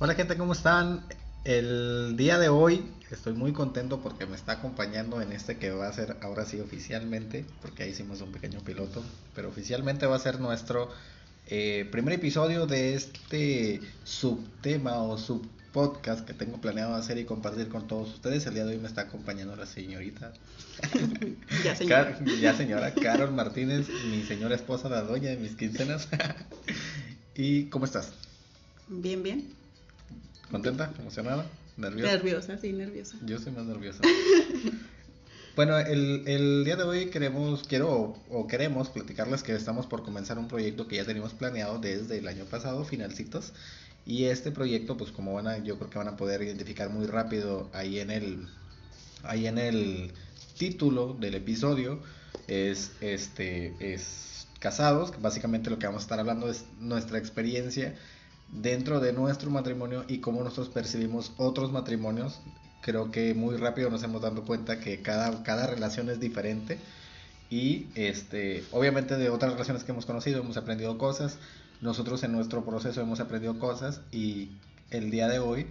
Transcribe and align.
Hola 0.00 0.14
gente, 0.14 0.36
¿cómo 0.36 0.54
están? 0.54 1.04
El 1.44 2.16
día 2.16 2.36
de 2.40 2.48
hoy 2.48 2.84
estoy 3.12 3.32
muy 3.34 3.52
contento 3.52 4.00
porque 4.00 4.26
me 4.26 4.34
está 4.34 4.52
acompañando 4.54 5.22
en 5.22 5.30
este 5.30 5.56
que 5.56 5.70
va 5.70 5.86
a 5.86 5.92
ser 5.92 6.16
ahora 6.20 6.44
sí 6.44 6.58
oficialmente, 6.58 7.44
porque 7.62 7.84
ahí 7.84 7.90
hicimos 7.90 8.20
un 8.20 8.32
pequeño 8.32 8.58
piloto, 8.58 9.04
pero 9.36 9.48
oficialmente 9.48 10.06
va 10.06 10.16
a 10.16 10.18
ser 10.18 10.40
nuestro 10.40 10.90
eh, 11.46 11.88
primer 11.92 12.14
episodio 12.14 12.66
de 12.66 12.96
este 12.96 13.80
subtema 14.02 15.00
o 15.00 15.16
subpodcast 15.16 16.26
que 16.26 16.34
tengo 16.34 16.60
planeado 16.60 16.96
hacer 16.96 17.16
y 17.18 17.24
compartir 17.24 17.68
con 17.68 17.86
todos 17.86 18.14
ustedes. 18.14 18.44
El 18.46 18.54
día 18.54 18.64
de 18.64 18.72
hoy 18.72 18.80
me 18.80 18.88
está 18.88 19.02
acompañando 19.02 19.54
la 19.54 19.66
señorita. 19.66 20.32
ya 21.64 21.76
señora. 21.76 22.18
ya 22.40 22.52
señora 22.56 22.92
Carol 22.94 23.30
Martínez, 23.30 23.86
mi 24.10 24.24
señora 24.24 24.56
esposa, 24.56 24.88
la 24.88 25.02
doña 25.02 25.30
de 25.30 25.36
mis 25.36 25.54
quincenas. 25.54 26.08
¿Y 27.36 27.66
cómo 27.66 27.84
estás? 27.84 28.12
Bien, 28.88 29.22
bien. 29.22 29.63
¿Contenta? 30.50 30.92
¿Emocionada? 30.98 31.46
¿Nerviosa? 31.76 32.12
Nerviosa, 32.12 32.58
sí, 32.58 32.72
nerviosa. 32.72 33.16
Yo 33.24 33.38
soy 33.38 33.52
más 33.52 33.64
nerviosa. 33.64 34.00
bueno, 35.56 35.78
el, 35.78 36.22
el, 36.26 36.64
día 36.64 36.76
de 36.76 36.84
hoy 36.84 37.06
queremos, 37.06 37.64
quiero 37.64 38.16
o, 38.30 38.46
queremos 38.46 38.88
platicarles 38.90 39.42
que 39.42 39.54
estamos 39.54 39.86
por 39.86 40.04
comenzar 40.04 40.38
un 40.38 40.48
proyecto 40.48 40.86
que 40.86 40.96
ya 40.96 41.04
teníamos 41.04 41.34
planeado 41.34 41.78
desde 41.78 42.18
el 42.18 42.28
año 42.28 42.44
pasado, 42.44 42.84
finalcitos. 42.84 43.52
Y 44.06 44.24
este 44.24 44.50
proyecto, 44.50 44.96
pues 44.96 45.10
como 45.10 45.34
van 45.34 45.48
a, 45.48 45.58
yo 45.58 45.78
creo 45.78 45.90
que 45.90 45.98
van 45.98 46.08
a 46.08 46.16
poder 46.16 46.42
identificar 46.42 46.90
muy 46.90 47.06
rápido 47.06 47.70
ahí 47.72 47.98
en 48.00 48.10
el, 48.10 48.46
ahí 49.22 49.46
en 49.46 49.58
el 49.58 50.12
título 50.58 51.16
del 51.18 51.34
episodio, 51.34 52.00
es 52.46 52.92
este, 53.00 53.74
es 53.80 54.46
casados, 54.60 55.10
que 55.10 55.18
básicamente 55.18 55.70
lo 55.70 55.78
que 55.78 55.86
vamos 55.86 56.02
a 56.02 56.04
estar 56.04 56.20
hablando 56.20 56.50
es 56.50 56.64
nuestra 56.80 57.18
experiencia 57.18 57.94
dentro 58.54 59.00
de 59.00 59.12
nuestro 59.12 59.50
matrimonio 59.50 60.04
y 60.08 60.18
cómo 60.18 60.42
nosotros 60.42 60.68
percibimos 60.68 61.32
otros 61.36 61.72
matrimonios. 61.72 62.40
Creo 62.80 63.10
que 63.10 63.34
muy 63.34 63.56
rápido 63.56 63.90
nos 63.90 64.02
hemos 64.02 64.22
dado 64.22 64.44
cuenta 64.44 64.78
que 64.80 65.02
cada, 65.02 65.42
cada 65.42 65.66
relación 65.66 66.08
es 66.10 66.20
diferente 66.20 66.78
y 67.50 67.88
este, 67.94 68.64
obviamente 68.72 69.16
de 69.16 69.30
otras 69.30 69.52
relaciones 69.52 69.84
que 69.84 69.92
hemos 69.92 70.06
conocido 70.06 70.40
hemos 70.40 70.56
aprendido 70.56 70.96
cosas. 70.98 71.38
Nosotros 71.80 72.22
en 72.22 72.32
nuestro 72.32 72.64
proceso 72.64 73.00
hemos 73.00 73.20
aprendido 73.20 73.58
cosas 73.58 74.00
y 74.12 74.52
el 74.90 75.10
día 75.10 75.28
de 75.28 75.38
hoy 75.38 75.66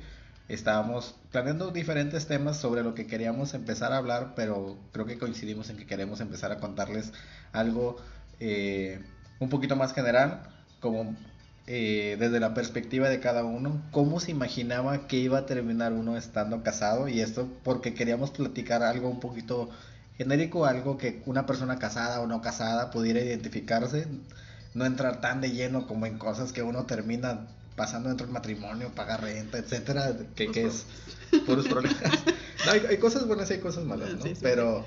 estábamos 0.49 1.15
planeando 1.31 1.71
diferentes 1.71 2.27
temas 2.27 2.57
sobre 2.57 2.83
lo 2.83 2.93
que 2.93 3.07
queríamos 3.07 3.53
empezar 3.53 3.93
a 3.93 3.97
hablar, 3.97 4.33
pero 4.35 4.77
creo 4.91 5.05
que 5.05 5.17
coincidimos 5.17 5.69
en 5.69 5.77
que 5.77 5.85
queremos 5.85 6.19
empezar 6.19 6.51
a 6.51 6.59
contarles 6.59 7.13
algo 7.53 7.97
eh, 8.39 9.01
un 9.39 9.49
poquito 9.49 9.75
más 9.75 9.93
general, 9.93 10.43
como 10.79 11.15
eh, 11.65 12.17
desde 12.19 12.41
la 12.41 12.53
perspectiva 12.53 13.07
de 13.07 13.21
cada 13.21 13.45
uno, 13.45 13.81
cómo 13.91 14.19
se 14.19 14.31
imaginaba 14.31 15.07
que 15.07 15.17
iba 15.17 15.39
a 15.39 15.45
terminar 15.45 15.93
uno 15.93 16.17
estando 16.17 16.61
casado 16.61 17.07
y 17.07 17.21
esto 17.21 17.47
porque 17.63 17.93
queríamos 17.93 18.31
platicar 18.31 18.83
algo 18.83 19.09
un 19.09 19.21
poquito 19.21 19.69
genérico, 20.17 20.65
algo 20.65 20.97
que 20.97 21.21
una 21.25 21.45
persona 21.45 21.79
casada 21.79 22.19
o 22.19 22.27
no 22.27 22.41
casada 22.41 22.91
pudiera 22.91 23.21
identificarse, 23.21 24.07
no 24.73 24.85
entrar 24.85 25.21
tan 25.21 25.39
de 25.39 25.51
lleno 25.51 25.87
como 25.87 26.05
en 26.05 26.17
cosas 26.17 26.51
que 26.51 26.63
uno 26.63 26.85
termina 26.85 27.47
pasando 27.77 28.09
dentro 28.09 28.27
del 28.27 28.33
matrimonio, 28.33 28.91
pagar 28.93 29.21
renta, 29.21 29.57
etcétera, 29.57 30.15
que, 30.35 30.51
que 30.51 30.65
es 30.65 30.85
puros 31.45 31.67
problemas. 31.67 32.01
No, 32.65 32.71
hay, 32.71 32.97
cosas 32.97 33.27
buenas 33.27 33.49
y 33.49 33.55
hay 33.55 33.59
cosas 33.59 33.83
malas, 33.83 34.13
¿no? 34.13 34.23
pero, 34.41 34.85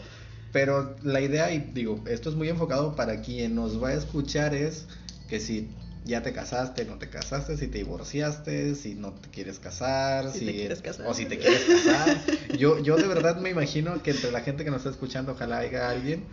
pero 0.50 0.96
la 1.02 1.20
idea, 1.20 1.52
y 1.52 1.58
digo, 1.58 2.02
esto 2.06 2.30
es 2.30 2.34
muy 2.34 2.48
enfocado 2.48 2.96
para 2.96 3.20
quien 3.20 3.54
nos 3.54 3.82
va 3.82 3.88
a 3.88 3.92
escuchar, 3.92 4.54
es 4.54 4.86
que 5.28 5.38
si 5.40 5.68
ya 6.06 6.22
te 6.22 6.32
casaste, 6.32 6.84
no 6.84 6.98
te 6.98 7.10
casaste, 7.10 7.56
si 7.56 7.66
te 7.66 7.78
divorciaste, 7.78 8.74
si 8.76 8.94
no 8.94 9.12
te 9.12 9.28
quieres 9.28 9.58
casar, 9.58 10.30
si, 10.32 10.46
te 10.46 10.52
quieres 10.52 10.80
casar. 10.80 11.06
o 11.06 11.14
si 11.14 11.26
te 11.26 11.38
quieres 11.38 11.64
casar. 11.64 12.16
yo, 12.58 12.78
yo 12.78 12.96
de 12.96 13.08
verdad 13.08 13.36
me 13.40 13.50
imagino 13.50 14.02
que 14.02 14.12
entre 14.12 14.30
la 14.30 14.40
gente 14.40 14.64
que 14.64 14.70
nos 14.70 14.78
está 14.78 14.90
escuchando, 14.90 15.32
ojalá 15.32 15.58
haya 15.58 15.90
alguien, 15.90 16.24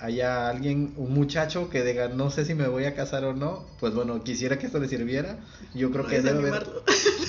haya 0.00 0.50
alguien, 0.50 0.92
un 0.96 1.14
muchacho 1.14 1.70
que 1.70 1.82
diga, 1.82 2.08
no 2.08 2.30
sé 2.30 2.44
si 2.44 2.54
me 2.54 2.68
voy 2.68 2.84
a 2.84 2.94
casar 2.94 3.24
o 3.24 3.32
no, 3.32 3.66
pues 3.80 3.94
bueno, 3.94 4.22
quisiera 4.22 4.58
que 4.58 4.66
esto 4.66 4.78
le 4.78 4.88
sirviera. 4.88 5.38
Yo 5.74 5.90
creo 5.90 6.06
que 6.06 6.16
es 6.16 6.24
debe 6.24 6.38
animarlo. 6.38 6.82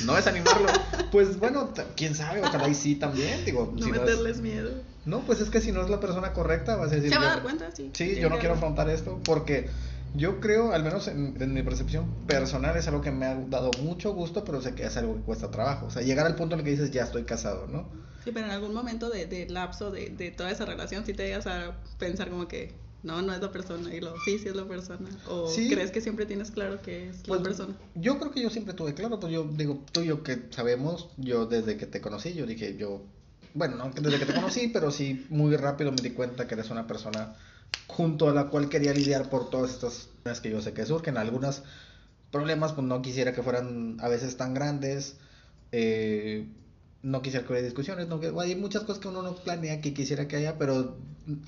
No 0.05 0.17
es 0.17 0.27
animarlo. 0.27 0.67
Pues 1.11 1.39
bueno, 1.39 1.73
quién 1.95 2.15
sabe, 2.15 2.41
ojalá 2.41 2.67
y 2.67 2.75
sí 2.75 2.95
también, 2.95 3.45
digo. 3.45 3.73
No 3.77 3.87
meterles 3.87 4.41
miedo. 4.41 4.71
No, 5.05 5.21
pues 5.21 5.39
es 5.39 5.49
que 5.49 5.61
si 5.61 5.71
no 5.71 5.81
es 5.81 5.89
la 5.89 6.01
persona 6.01 6.33
correcta, 6.33 6.75
vas 6.75 6.91
a 6.91 6.95
decir. 6.95 7.11
Se 7.11 7.17
va 7.17 7.23
a 7.23 7.35
dar 7.35 7.41
cuenta, 7.41 7.71
sí. 7.73 7.91
Sí, 7.93 8.17
yo 8.19 8.29
no 8.29 8.39
quiero 8.39 8.55
afrontar 8.55 8.89
esto 8.89 9.21
porque 9.23 9.69
yo 10.13 10.39
creo, 10.39 10.71
al 10.71 10.83
menos 10.83 11.07
en, 11.07 11.53
mi 11.53 11.63
percepción 11.63 12.09
personal, 12.27 12.75
es 12.77 12.87
algo 12.87 13.01
que 13.01 13.11
me 13.11 13.25
ha 13.25 13.35
dado 13.35 13.71
mucho 13.81 14.13
gusto, 14.13 14.43
pero 14.43 14.61
sé 14.61 14.73
que 14.73 14.85
es 14.85 14.97
algo 14.97 15.15
que 15.15 15.21
cuesta 15.21 15.51
trabajo. 15.51 15.87
O 15.87 15.89
sea, 15.89 16.01
llegar 16.01 16.25
al 16.25 16.35
punto 16.35 16.55
en 16.55 16.59
el 16.59 16.65
que 16.65 16.71
dices, 16.71 16.91
ya 16.91 17.03
estoy 17.03 17.23
casado, 17.23 17.67
¿no? 17.67 17.89
Sí, 18.23 18.31
pero 18.33 18.47
en 18.47 18.51
algún 18.51 18.73
momento 18.73 19.09
de, 19.09 19.25
de 19.25 19.47
lapso 19.47 19.91
de, 19.91 20.09
de, 20.09 20.31
toda 20.31 20.51
esa 20.51 20.65
relación, 20.65 21.05
sí 21.05 21.13
te 21.13 21.23
llegas 21.23 21.47
a 21.47 21.77
pensar 21.97 22.29
como 22.29 22.47
que, 22.47 22.73
no, 23.03 23.21
no 23.21 23.33
es 23.33 23.41
la 23.41 23.51
persona, 23.51 23.93
y 23.93 24.01
lo, 24.01 24.15
sí, 24.25 24.39
sí 24.39 24.49
es 24.49 24.55
la 24.55 24.65
persona. 24.65 25.07
O 25.29 25.49
crees 25.53 25.91
que 25.91 26.01
siempre 26.01 26.25
tienes 26.25 26.51
claro 26.51 26.81
que 26.81 27.09
es 27.09 27.19
la 27.19 27.27
pues, 27.27 27.41
persona. 27.41 27.75
Yo 27.95 28.19
creo 28.19 28.31
que 28.31 28.41
yo 28.41 28.49
siempre 28.49 28.73
tuve 28.73 28.93
claro, 28.93 29.19
pues 29.19 29.31
yo 29.31 29.43
digo, 29.43 29.83
tú 29.91 30.01
y 30.01 30.07
yo 30.07 30.23
que 30.23 30.47
sabemos, 30.49 31.09
yo 31.17 31.45
desde 31.45 31.77
que 31.77 31.85
te 31.85 32.01
conocí, 32.01 32.33
yo 32.33 32.45
dije, 32.45 32.75
yo, 32.75 33.03
bueno, 33.53 33.77
no 33.77 33.91
desde 33.91 34.19
que 34.19 34.25
te 34.25 34.33
conocí, 34.33 34.67
pero 34.73 34.91
sí 34.91 35.25
muy 35.29 35.55
rápido 35.55 35.91
me 35.91 36.01
di 36.01 36.11
cuenta 36.11 36.47
que 36.47 36.55
eres 36.55 36.69
una 36.69 36.87
persona 36.87 37.35
junto 37.87 38.29
a 38.29 38.33
la 38.33 38.47
cual 38.47 38.69
quería 38.69 38.93
lidiar 38.93 39.29
por 39.29 39.49
todas 39.49 39.71
estas 39.71 40.09
cosas 40.23 40.41
que 40.41 40.49
yo 40.51 40.61
sé 40.61 40.73
que 40.73 40.85
surgen. 40.85 41.17
Algunos 41.17 41.63
problemas, 42.31 42.73
pues 42.73 42.85
no 42.85 43.01
quisiera 43.01 43.33
que 43.33 43.43
fueran 43.43 43.97
a 44.01 44.07
veces 44.07 44.37
tan 44.37 44.53
grandes. 44.53 45.17
Eh, 45.71 46.47
no 47.03 47.21
quisiera 47.21 47.45
que 47.45 47.53
hubiera 47.53 47.65
discusiones, 47.65 48.07
no, 48.07 48.19
hay 48.39 48.55
muchas 48.55 48.83
cosas 48.83 48.99
que 48.99 49.07
uno 49.07 49.21
no 49.21 49.35
planea 49.35 49.81
que 49.81 49.93
quisiera 49.93 50.27
que 50.27 50.35
haya, 50.35 50.57
pero 50.57 50.97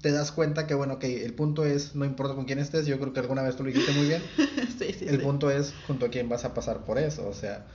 te 0.02 0.12
das 0.12 0.32
cuenta 0.32 0.68
que, 0.68 0.74
bueno, 0.74 1.00
que 1.00 1.26
el 1.26 1.34
punto 1.34 1.66
es, 1.66 1.96
no 1.96 2.06
importa 2.06 2.36
con 2.36 2.46
quién 2.46 2.60
estés, 2.60 2.86
yo 2.86 3.00
creo 3.00 3.14
que 3.14 3.20
alguna 3.20 3.42
vez 3.42 3.56
tú 3.56 3.64
lo 3.64 3.70
dijiste 3.70 3.92
muy 3.92 4.08
bien, 4.08 4.22
sí, 4.80 4.94
sí, 4.98 5.06
el 5.08 5.20
punto 5.22 5.50
es 5.50 5.74
junto 5.88 6.06
a 6.06 6.10
quién 6.10 6.30
vas 6.30 6.46
a 6.46 6.54
pasar 6.54 6.86
por 6.86 6.98
eso, 6.98 7.28
o 7.28 7.34
sea, 7.34 7.66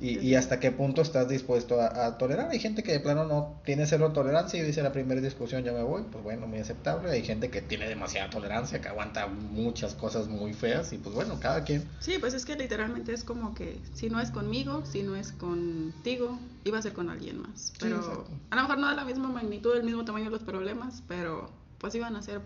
y, 0.00 0.18
y, 0.18 0.34
hasta 0.34 0.58
qué 0.60 0.70
punto 0.70 1.02
estás 1.02 1.28
dispuesto 1.28 1.78
a, 1.78 2.16
tolerar. 2.16 2.48
Hay 2.48 2.58
gente 2.58 2.82
que 2.82 2.92
de 2.92 3.00
plano 3.00 3.26
no 3.26 3.60
tiene 3.66 3.86
cero 3.86 4.12
tolerancia 4.12 4.58
y 4.58 4.64
dice 4.64 4.82
la 4.82 4.92
primera 4.92 5.20
discusión 5.20 5.62
ya 5.62 5.72
me 5.72 5.82
voy, 5.82 6.04
pues 6.10 6.24
bueno, 6.24 6.46
muy 6.46 6.58
aceptable. 6.58 7.10
Hay 7.10 7.22
gente 7.22 7.50
que 7.50 7.60
tiene 7.60 7.86
demasiada 7.86 8.30
tolerancia, 8.30 8.80
que 8.80 8.88
aguanta 8.88 9.26
muchas 9.26 9.94
cosas 9.94 10.28
muy 10.28 10.54
feas 10.54 10.94
y 10.94 10.98
pues 10.98 11.14
bueno, 11.14 11.38
cada 11.38 11.64
quien. 11.64 11.86
Sí, 12.00 12.16
pues 12.18 12.32
es 12.32 12.46
que 12.46 12.56
literalmente 12.56 13.12
es 13.12 13.24
como 13.24 13.54
que 13.54 13.78
si 13.92 14.08
no 14.08 14.20
es 14.20 14.30
conmigo, 14.30 14.84
si 14.86 15.02
no 15.02 15.16
es 15.16 15.32
contigo, 15.32 16.38
iba 16.64 16.78
a 16.78 16.82
ser 16.82 16.94
con 16.94 17.10
alguien 17.10 17.42
más. 17.42 17.74
Pero 17.78 18.26
a 18.48 18.56
lo 18.56 18.62
mejor 18.62 18.78
no 18.78 18.88
de 18.88 18.96
la 18.96 19.04
misma 19.04 19.28
magnitud, 19.28 19.74
del 19.74 19.84
mismo 19.84 20.06
tamaño 20.06 20.30
los 20.30 20.42
problemas, 20.42 21.02
pero 21.08 21.50
pues 21.76 21.94
iban 21.94 22.16
a 22.16 22.22
ser 22.22 22.40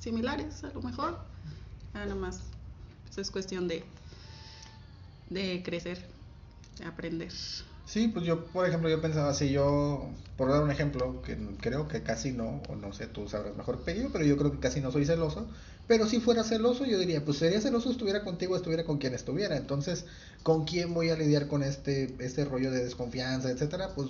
similares 0.00 0.64
a 0.64 0.70
lo 0.70 0.82
mejor. 0.82 1.16
Nada 1.94 2.16
más. 2.16 2.40
Eso 3.08 3.20
es 3.20 3.30
cuestión 3.30 3.68
de, 3.68 3.84
de 5.30 5.62
crecer 5.64 6.17
aprender. 6.82 7.32
Sí, 7.84 8.08
pues 8.08 8.26
yo, 8.26 8.52
por 8.52 8.66
ejemplo, 8.66 8.90
yo 8.90 9.00
pensaba 9.00 9.32
si 9.32 9.50
yo, 9.50 10.10
por 10.36 10.50
dar 10.50 10.62
un 10.62 10.70
ejemplo, 10.70 11.22
que 11.22 11.38
creo 11.58 11.88
que 11.88 12.02
casi 12.02 12.32
no, 12.32 12.62
o 12.68 12.76
no 12.76 12.92
sé, 12.92 13.06
tú 13.06 13.28
sabrás 13.28 13.56
mejor 13.56 13.82
que 13.82 13.98
yo, 13.98 14.12
pero 14.12 14.26
yo 14.26 14.36
creo 14.36 14.52
que 14.52 14.58
casi 14.60 14.80
no 14.82 14.92
soy 14.92 15.06
celoso, 15.06 15.48
pero 15.86 16.06
si 16.06 16.20
fuera 16.20 16.44
celoso 16.44 16.84
yo 16.84 16.98
diría, 16.98 17.24
pues 17.24 17.38
sería 17.38 17.62
celoso 17.62 17.90
estuviera 17.90 18.24
contigo, 18.24 18.56
estuviera 18.56 18.84
con 18.84 18.98
quien 18.98 19.14
estuviera, 19.14 19.56
entonces, 19.56 20.04
¿con 20.42 20.66
quién 20.66 20.92
voy 20.92 21.08
a 21.08 21.16
lidiar 21.16 21.48
con 21.48 21.62
este, 21.62 22.14
este 22.20 22.44
rollo 22.44 22.70
de 22.70 22.84
desconfianza, 22.84 23.50
etcétera? 23.50 23.94
Pues 23.94 24.08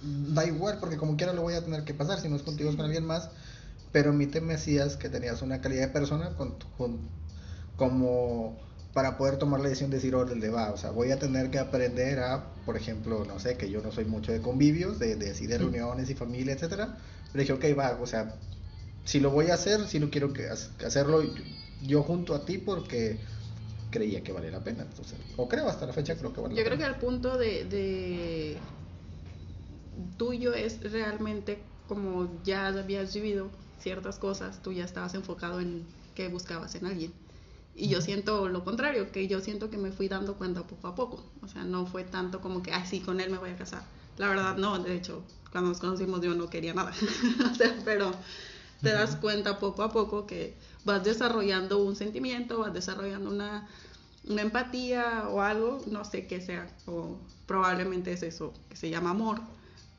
da 0.00 0.46
igual, 0.46 0.78
porque 0.80 0.96
como 0.96 1.16
quiera 1.18 1.34
lo 1.34 1.42
voy 1.42 1.54
a 1.54 1.64
tener 1.64 1.84
que 1.84 1.92
pasar, 1.92 2.18
si 2.20 2.30
no 2.30 2.36
es 2.36 2.42
contigo 2.42 2.70
es 2.70 2.76
con 2.76 2.86
alguien 2.86 3.04
más, 3.04 3.28
pero 3.92 4.10
a 4.10 4.14
mí 4.14 4.26
te 4.26 4.40
me 4.40 4.54
decías 4.54 4.96
que 4.96 5.10
tenías 5.10 5.42
una 5.42 5.60
calidad 5.60 5.88
de 5.88 5.92
persona 5.92 6.34
con, 6.36 6.54
con 6.78 7.10
como 7.76 8.67
para 8.92 9.16
poder 9.16 9.38
tomar 9.38 9.60
la 9.60 9.68
decisión 9.68 9.90
de 9.90 9.98
decir, 9.98 10.14
órale, 10.14 10.48
va, 10.50 10.72
o 10.72 10.76
sea, 10.76 10.90
voy 10.90 11.10
a 11.12 11.18
tener 11.18 11.50
que 11.50 11.58
aprender 11.58 12.20
a, 12.20 12.54
por 12.64 12.76
ejemplo, 12.76 13.24
no 13.24 13.38
sé, 13.38 13.56
que 13.56 13.70
yo 13.70 13.80
no 13.82 13.92
soy 13.92 14.04
mucho 14.06 14.32
de 14.32 14.40
convivios, 14.42 14.98
de, 14.98 15.16
de, 15.16 15.32
de 15.34 15.58
reuniones 15.58 16.10
y 16.10 16.14
familia, 16.14 16.54
etcétera, 16.54 16.98
pero 17.32 17.42
dije, 17.42 17.52
ok, 17.52 17.78
va, 17.78 17.98
o 18.00 18.06
sea, 18.06 18.34
si 19.04 19.20
lo 19.20 19.30
voy 19.30 19.48
a 19.50 19.54
hacer, 19.54 19.86
si 19.86 20.00
no 20.00 20.10
quiero 20.10 20.32
que 20.32 20.48
hacerlo 20.48 21.22
yo 21.80 22.02
junto 22.02 22.34
a 22.34 22.44
ti 22.44 22.58
porque 22.58 23.20
creía 23.90 24.22
que 24.22 24.32
valía 24.32 24.50
la 24.50 24.64
pena, 24.64 24.82
entonces, 24.82 25.18
o 25.36 25.48
creo 25.48 25.68
hasta 25.68 25.86
la 25.86 25.92
fecha 25.92 26.16
creo 26.16 26.32
que 26.32 26.40
vale 26.40 26.56
Yo 26.56 26.64
creo 26.64 26.78
que 26.78 26.84
al 26.84 26.98
punto 26.98 27.38
de, 27.38 27.64
de 27.64 28.56
tuyo 30.16 30.54
es 30.54 30.80
realmente 30.92 31.58
como 31.86 32.42
ya 32.42 32.68
habías 32.68 33.14
vivido 33.14 33.50
ciertas 33.78 34.18
cosas, 34.18 34.60
tú 34.62 34.72
ya 34.72 34.84
estabas 34.84 35.14
enfocado 35.14 35.60
en 35.60 35.86
qué 36.14 36.28
buscabas 36.28 36.74
en 36.74 36.86
alguien. 36.86 37.12
Y 37.74 37.88
yo 37.88 38.00
siento 38.00 38.48
lo 38.48 38.64
contrario, 38.64 39.12
que 39.12 39.28
yo 39.28 39.40
siento 39.40 39.70
que 39.70 39.78
me 39.78 39.92
fui 39.92 40.08
dando 40.08 40.34
cuenta 40.34 40.66
poco 40.66 40.88
a 40.88 40.94
poco. 40.94 41.24
O 41.42 41.48
sea, 41.48 41.64
no 41.64 41.86
fue 41.86 42.04
tanto 42.04 42.40
como 42.40 42.62
que, 42.62 42.72
ay, 42.72 42.84
sí, 42.86 43.00
con 43.00 43.20
él 43.20 43.30
me 43.30 43.38
voy 43.38 43.50
a 43.50 43.56
casar. 43.56 43.82
La 44.16 44.28
verdad, 44.28 44.56
no. 44.56 44.78
De 44.78 44.94
hecho, 44.96 45.22
cuando 45.52 45.70
nos 45.70 45.78
conocimos 45.78 46.20
yo 46.20 46.34
no 46.34 46.50
quería 46.50 46.74
nada. 46.74 46.92
o 47.52 47.54
sea, 47.54 47.76
pero 47.84 48.12
te 48.82 48.92
das 48.92 49.16
cuenta 49.16 49.58
poco 49.58 49.82
a 49.82 49.92
poco 49.92 50.26
que 50.26 50.54
vas 50.84 51.04
desarrollando 51.04 51.78
un 51.82 51.96
sentimiento, 51.96 52.60
vas 52.60 52.72
desarrollando 52.72 53.30
una, 53.30 53.68
una 54.28 54.42
empatía 54.42 55.28
o 55.28 55.40
algo, 55.40 55.82
no 55.90 56.04
sé 56.04 56.26
qué 56.26 56.40
sea, 56.40 56.68
o 56.86 57.18
probablemente 57.46 58.12
es 58.12 58.22
eso, 58.22 58.52
que 58.68 58.76
se 58.76 58.90
llama 58.90 59.10
amor, 59.10 59.40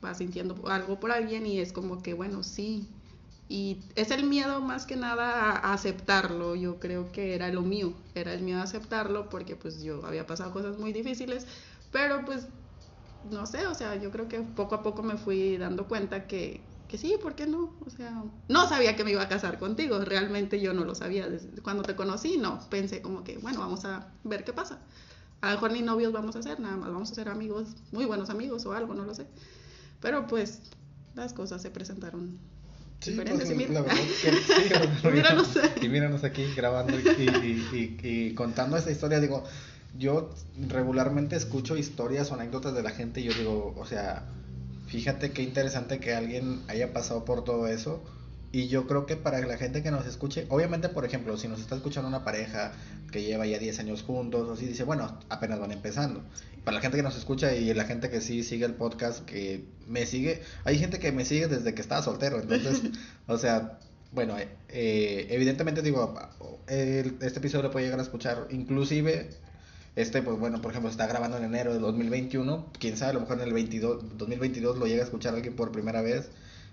vas 0.00 0.18
sintiendo 0.18 0.68
algo 0.68 0.98
por 0.98 1.12
alguien 1.12 1.46
y 1.46 1.60
es 1.60 1.72
como 1.72 2.02
que, 2.02 2.14
bueno, 2.14 2.42
sí. 2.42 2.88
Y 3.50 3.78
es 3.96 4.12
el 4.12 4.22
miedo 4.22 4.60
más 4.60 4.86
que 4.86 4.94
nada 4.94 5.56
a 5.56 5.72
aceptarlo, 5.72 6.54
yo 6.54 6.78
creo 6.78 7.10
que 7.10 7.34
era 7.34 7.48
lo 7.48 7.62
mío, 7.62 7.94
era 8.14 8.32
el 8.32 8.42
miedo 8.42 8.60
a 8.60 8.62
aceptarlo 8.62 9.28
porque 9.28 9.56
pues 9.56 9.82
yo 9.82 10.06
había 10.06 10.24
pasado 10.24 10.52
cosas 10.52 10.78
muy 10.78 10.92
difíciles, 10.92 11.48
pero 11.90 12.24
pues 12.24 12.46
no 13.28 13.46
sé, 13.46 13.66
o 13.66 13.74
sea, 13.74 13.96
yo 13.96 14.12
creo 14.12 14.28
que 14.28 14.38
poco 14.38 14.76
a 14.76 14.84
poco 14.84 15.02
me 15.02 15.16
fui 15.16 15.56
dando 15.56 15.88
cuenta 15.88 16.28
que, 16.28 16.60
que 16.86 16.96
sí, 16.96 17.16
¿por 17.20 17.34
qué 17.34 17.48
no? 17.48 17.74
O 17.84 17.90
sea, 17.90 18.22
no 18.46 18.68
sabía 18.68 18.94
que 18.94 19.02
me 19.02 19.10
iba 19.10 19.22
a 19.22 19.28
casar 19.28 19.58
contigo, 19.58 19.98
realmente 19.98 20.60
yo 20.60 20.72
no 20.72 20.84
lo 20.84 20.94
sabía. 20.94 21.28
Desde 21.28 21.60
cuando 21.60 21.82
te 21.82 21.96
conocí, 21.96 22.38
no, 22.38 22.60
pensé 22.70 23.02
como 23.02 23.24
que, 23.24 23.38
bueno, 23.38 23.58
vamos 23.58 23.84
a 23.84 24.12
ver 24.22 24.44
qué 24.44 24.52
pasa. 24.52 24.78
A 25.40 25.48
lo 25.48 25.54
mejor 25.54 25.72
ni 25.72 25.82
novios 25.82 26.12
vamos 26.12 26.36
a 26.36 26.42
ser, 26.42 26.60
nada 26.60 26.76
más 26.76 26.92
vamos 26.92 27.10
a 27.10 27.16
ser 27.16 27.28
amigos, 27.28 27.74
muy 27.90 28.04
buenos 28.04 28.30
amigos 28.30 28.64
o 28.66 28.74
algo, 28.74 28.94
no 28.94 29.04
lo 29.04 29.12
sé. 29.12 29.26
Pero 30.00 30.28
pues 30.28 30.62
las 31.16 31.32
cosas 31.32 31.60
se 31.60 31.72
presentaron 31.72 32.38
Sí, 33.00 33.12
pues, 33.12 33.50
y 33.50 33.54
mira, 33.54 33.72
la 33.72 33.80
verdad 33.82 33.96
que 34.22 34.32
sí, 34.32 35.10
míranos. 35.10 35.48
y 35.80 35.88
míranos 35.88 36.24
aquí 36.24 36.44
grabando 36.54 36.98
y, 36.98 37.02
y- 37.02 37.96
y- 38.02 38.06
y 38.08 38.34
contando 38.34 38.76
esta 38.76 38.90
historia. 38.90 39.20
Digo, 39.20 39.44
yo 39.98 40.30
regularmente 40.68 41.36
escucho 41.36 41.76
historias 41.76 42.30
o 42.30 42.34
anécdotas 42.34 42.74
de 42.74 42.82
la 42.82 42.90
gente 42.90 43.20
y 43.20 43.24
yo 43.24 43.32
digo, 43.32 43.74
o 43.76 43.86
sea, 43.86 44.24
fíjate 44.86 45.32
qué 45.32 45.42
interesante 45.42 45.98
que 45.98 46.14
alguien 46.14 46.60
haya 46.68 46.92
pasado 46.92 47.24
por 47.24 47.44
todo 47.44 47.66
eso. 47.68 48.02
Y 48.52 48.66
yo 48.66 48.86
creo 48.88 49.06
que 49.06 49.14
para 49.16 49.38
la 49.46 49.56
gente 49.56 49.82
que 49.82 49.92
nos 49.92 50.06
escuche, 50.06 50.46
obviamente, 50.48 50.88
por 50.88 51.04
ejemplo, 51.04 51.36
si 51.36 51.46
nos 51.46 51.60
está 51.60 51.76
escuchando 51.76 52.08
una 52.08 52.24
pareja 52.24 52.72
que 53.12 53.22
lleva 53.22 53.46
ya 53.46 53.58
10 53.60 53.78
años 53.78 54.02
juntos, 54.02 54.48
o 54.48 54.52
así, 54.54 54.66
dice, 54.66 54.82
bueno, 54.82 55.18
apenas 55.28 55.60
van 55.60 55.70
empezando. 55.70 56.22
Para 56.64 56.74
la 56.76 56.80
gente 56.80 56.96
que 56.96 57.02
nos 57.04 57.16
escucha 57.16 57.54
y 57.54 57.72
la 57.74 57.84
gente 57.84 58.10
que 58.10 58.20
sí 58.20 58.42
sigue 58.42 58.64
el 58.66 58.74
podcast, 58.74 59.24
que 59.24 59.64
me 59.86 60.04
sigue, 60.04 60.42
hay 60.64 60.78
gente 60.78 60.98
que 60.98 61.12
me 61.12 61.24
sigue 61.24 61.46
desde 61.46 61.74
que 61.74 61.80
estaba 61.80 62.02
soltero, 62.02 62.40
entonces, 62.40 62.82
o 63.28 63.38
sea, 63.38 63.78
bueno, 64.12 64.36
eh, 64.36 64.48
eh, 64.68 65.28
evidentemente 65.30 65.80
digo, 65.82 66.14
el- 66.66 67.16
este 67.22 67.38
episodio 67.38 67.62
lo 67.62 67.70
puede 67.70 67.84
llegar 67.86 68.00
a 68.00 68.02
escuchar, 68.02 68.48
inclusive, 68.50 69.30
este, 69.94 70.22
pues 70.22 70.38
bueno, 70.40 70.60
por 70.60 70.72
ejemplo, 70.72 70.90
está 70.90 71.06
grabando 71.06 71.36
en 71.36 71.44
enero 71.44 71.72
de 71.72 71.78
2021, 71.78 72.66
quién 72.80 72.96
sabe, 72.96 73.10
a 73.12 73.14
lo 73.14 73.20
mejor 73.20 73.40
en 73.40 73.46
el 73.46 73.52
22, 73.54 74.18
2022 74.18 74.76
lo 74.76 74.86
llega 74.86 75.02
a 75.02 75.04
escuchar 75.04 75.34
alguien 75.34 75.54
por 75.54 75.70
primera 75.70 76.02
vez 76.02 76.30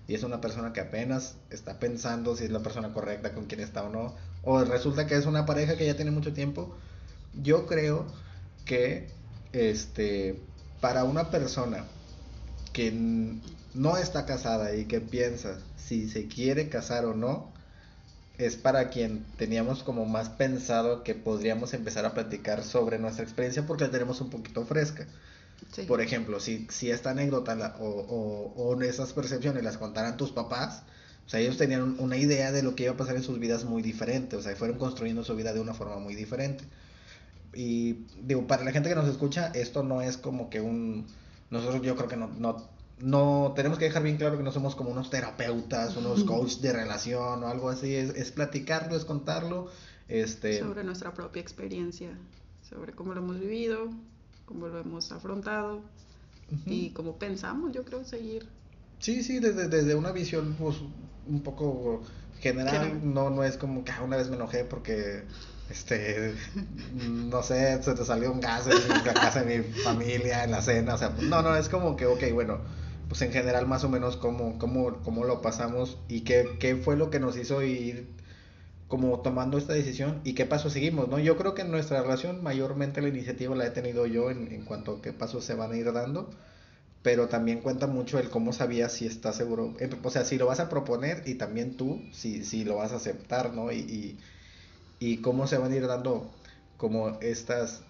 y 0.07 0.15
es 0.15 0.23
una 0.23 0.41
persona 0.41 0.73
que 0.73 0.79
apenas 0.79 1.35
está 1.49 1.79
pensando 1.79 2.35
si 2.35 2.45
es 2.45 2.51
la 2.51 2.63
persona 2.63 2.93
correcta 2.93 3.33
con 3.33 3.45
quien 3.45 3.61
está 3.61 3.83
o 3.83 3.89
no, 3.89 4.15
o 4.43 4.63
resulta 4.63 5.07
que 5.07 5.15
es 5.15 5.25
una 5.25 5.45
pareja 5.45 5.77
que 5.77 5.85
ya 5.85 5.95
tiene 5.95 6.11
mucho 6.11 6.33
tiempo, 6.33 6.75
yo 7.41 7.65
creo 7.65 8.05
que 8.65 9.09
este 9.53 10.39
para 10.81 11.03
una 11.03 11.29
persona 11.29 11.85
que 12.73 12.91
no 13.73 13.97
está 13.97 14.25
casada 14.25 14.75
y 14.75 14.85
que 14.85 15.01
piensa 15.01 15.57
si 15.77 16.09
se 16.09 16.27
quiere 16.27 16.69
casar 16.69 17.05
o 17.05 17.13
no, 17.13 17.51
es 18.37 18.55
para 18.55 18.89
quien 18.89 19.25
teníamos 19.37 19.83
como 19.83 20.05
más 20.05 20.29
pensado 20.29 21.03
que 21.03 21.15
podríamos 21.15 21.73
empezar 21.73 22.05
a 22.05 22.13
platicar 22.13 22.63
sobre 22.63 22.99
nuestra 22.99 23.23
experiencia 23.23 23.65
porque 23.65 23.85
la 23.85 23.91
tenemos 23.91 24.21
un 24.21 24.29
poquito 24.29 24.65
fresca. 24.65 25.07
Sí. 25.73 25.83
Por 25.83 26.01
ejemplo, 26.01 26.39
si, 26.39 26.67
si 26.69 26.89
esta 26.91 27.11
anécdota 27.11 27.55
la- 27.55 27.75
o, 27.79 27.85
o, 27.87 28.53
o 28.75 28.81
esas 28.81 29.13
percepciones 29.13 29.63
las 29.63 29.77
contaran 29.77 30.17
tus 30.17 30.31
papás, 30.31 30.83
o 31.25 31.29
sea, 31.29 31.39
ellos 31.39 31.57
tenían 31.57 31.81
un- 31.83 31.99
una 31.99 32.17
idea 32.17 32.51
de 32.51 32.63
lo 32.63 32.75
que 32.75 32.83
iba 32.83 32.93
a 32.93 32.97
pasar 32.97 33.15
en 33.15 33.23
sus 33.23 33.39
vidas 33.39 33.63
muy 33.65 33.81
diferente, 33.81 34.35
o 34.35 34.41
sea, 34.41 34.55
fueron 34.55 34.77
construyendo 34.77 35.23
su 35.23 35.35
vida 35.35 35.53
de 35.53 35.59
una 35.59 35.73
forma 35.73 35.97
muy 35.99 36.15
diferente. 36.15 36.63
Y 37.53 38.05
digo, 38.21 38.45
para 38.47 38.63
la 38.63 38.71
gente 38.71 38.89
que 38.89 38.95
nos 38.95 39.07
escucha, 39.07 39.47
esto 39.47 39.83
no 39.83 40.01
es 40.01 40.17
como 40.17 40.49
que 40.49 40.61
un... 40.61 41.07
Nosotros 41.49 41.81
yo 41.81 41.95
creo 41.95 42.09
que 42.09 42.17
no, 42.17 42.27
no, 42.27 42.67
no 42.99 43.53
tenemos 43.55 43.79
que 43.79 43.85
dejar 43.85 44.03
bien 44.03 44.17
claro 44.17 44.37
que 44.37 44.43
no 44.43 44.51
somos 44.51 44.75
como 44.75 44.89
unos 44.91 45.09
terapeutas, 45.09 45.95
unos 45.95 46.23
coaches 46.23 46.61
de 46.61 46.73
relación 46.73 47.43
o 47.43 47.47
algo 47.47 47.69
así, 47.69 47.95
es, 47.95 48.09
es 48.15 48.31
platicarlo, 48.31 48.95
es 48.95 49.05
contarlo. 49.05 49.69
Este, 50.09 50.59
sobre 50.59 50.83
nuestra 50.83 51.13
propia 51.13 51.41
experiencia, 51.41 52.09
sobre 52.69 52.93
cómo 52.93 53.13
lo 53.13 53.21
hemos 53.21 53.39
vivido, 53.39 53.89
cómo 54.47 54.67
lo 54.67 54.79
hemos 54.79 55.11
afrontado 55.11 55.81
y 56.65 56.91
cómo 56.91 57.17
pensamos, 57.17 57.73
yo 57.73 57.83
creo, 57.83 58.05
seguir. 58.05 58.47
Sí, 58.99 59.21
sí, 59.21 59.39
desde, 59.39 59.67
desde 59.67 59.93
una 59.93 60.11
visión 60.11 60.55
pues, 60.57 60.77
un 61.27 61.41
poco 61.41 62.01
general, 62.39 62.73
General. 62.73 63.13
no, 63.13 63.29
no 63.29 63.43
es 63.43 63.57
como 63.57 63.83
que 63.83 63.91
ah, 63.91 64.01
una 64.03 64.15
vez 64.15 64.29
me 64.29 64.37
enojé 64.37 64.63
porque, 64.63 65.23
este, 65.69 66.33
no 67.09 67.43
sé, 67.43 67.83
se 67.83 67.93
te 67.93 68.05
salió 68.05 68.31
un 68.31 68.39
gas 68.39 68.65
en 68.67 69.05
la 69.05 69.13
casa 69.13 69.43
de 69.43 69.59
mi 69.59 69.63
familia, 69.83 70.45
en 70.45 70.51
la 70.51 70.61
cena, 70.61 70.95
o 70.95 70.97
sea, 70.97 71.09
no, 71.21 71.41
no, 71.41 71.55
es 71.55 71.67
como 71.67 71.97
que, 71.97 72.05
ok, 72.05 72.31
bueno, 72.33 72.59
pues 73.09 73.21
en 73.21 73.33
general 73.33 73.67
más 73.67 73.83
o 73.83 73.89
menos 73.89 74.15
cómo, 74.15 74.57
cómo, 74.57 74.97
cómo 75.03 75.25
lo 75.25 75.41
pasamos 75.41 75.97
y 76.07 76.21
qué, 76.21 76.57
qué 76.59 76.77
fue 76.77 76.95
lo 76.95 77.09
que 77.09 77.19
nos 77.19 77.37
hizo 77.37 77.61
ir 77.61 78.07
como 78.87 79.19
tomando 79.21 79.57
esta 79.57 79.73
decisión 79.73 80.21
y 80.23 80.33
qué 80.33 80.45
pasos 80.45 80.73
seguimos, 80.73 81.09
¿no? 81.09 81.19
Yo 81.19 81.37
creo 81.37 81.53
que 81.53 81.63
en 81.63 81.71
nuestra 81.71 82.01
relación 82.01 82.41
mayormente 82.43 83.01
la 83.01 83.09
iniciativa 83.09 83.55
la 83.55 83.65
he 83.65 83.71
tenido 83.71 84.05
yo 84.05 84.31
en, 84.31 84.51
en 84.51 84.63
cuanto 84.65 84.97
a 84.97 85.01
qué 85.01 85.13
pasos 85.13 85.43
se 85.43 85.55
van 85.55 85.71
a 85.71 85.77
ir 85.77 85.91
dando 85.91 86.29
pero 87.07 87.29
también 87.29 87.61
cuenta 87.61 87.87
mucho 87.87 88.19
el 88.19 88.29
cómo 88.29 88.51
sabías 88.51 88.91
si 88.91 89.05
estás 89.05 89.37
seguro, 89.37 89.73
o 90.03 90.09
sea, 90.09 90.25
si 90.25 90.37
lo 90.37 90.45
vas 90.47 90.59
a 90.59 90.67
proponer 90.67 91.23
y 91.25 91.35
también 91.35 91.77
tú, 91.77 92.01
si, 92.11 92.43
si 92.43 92.65
lo 92.65 92.75
vas 92.75 92.91
a 92.91 92.97
aceptar, 92.97 93.53
¿no? 93.53 93.71
Y, 93.71 93.77
y, 93.77 94.17
y 94.99 95.17
cómo 95.21 95.47
se 95.47 95.57
van 95.57 95.71
a 95.71 95.75
ir 95.77 95.87
dando 95.87 96.29
como 96.75 97.17
estas, 97.21 97.83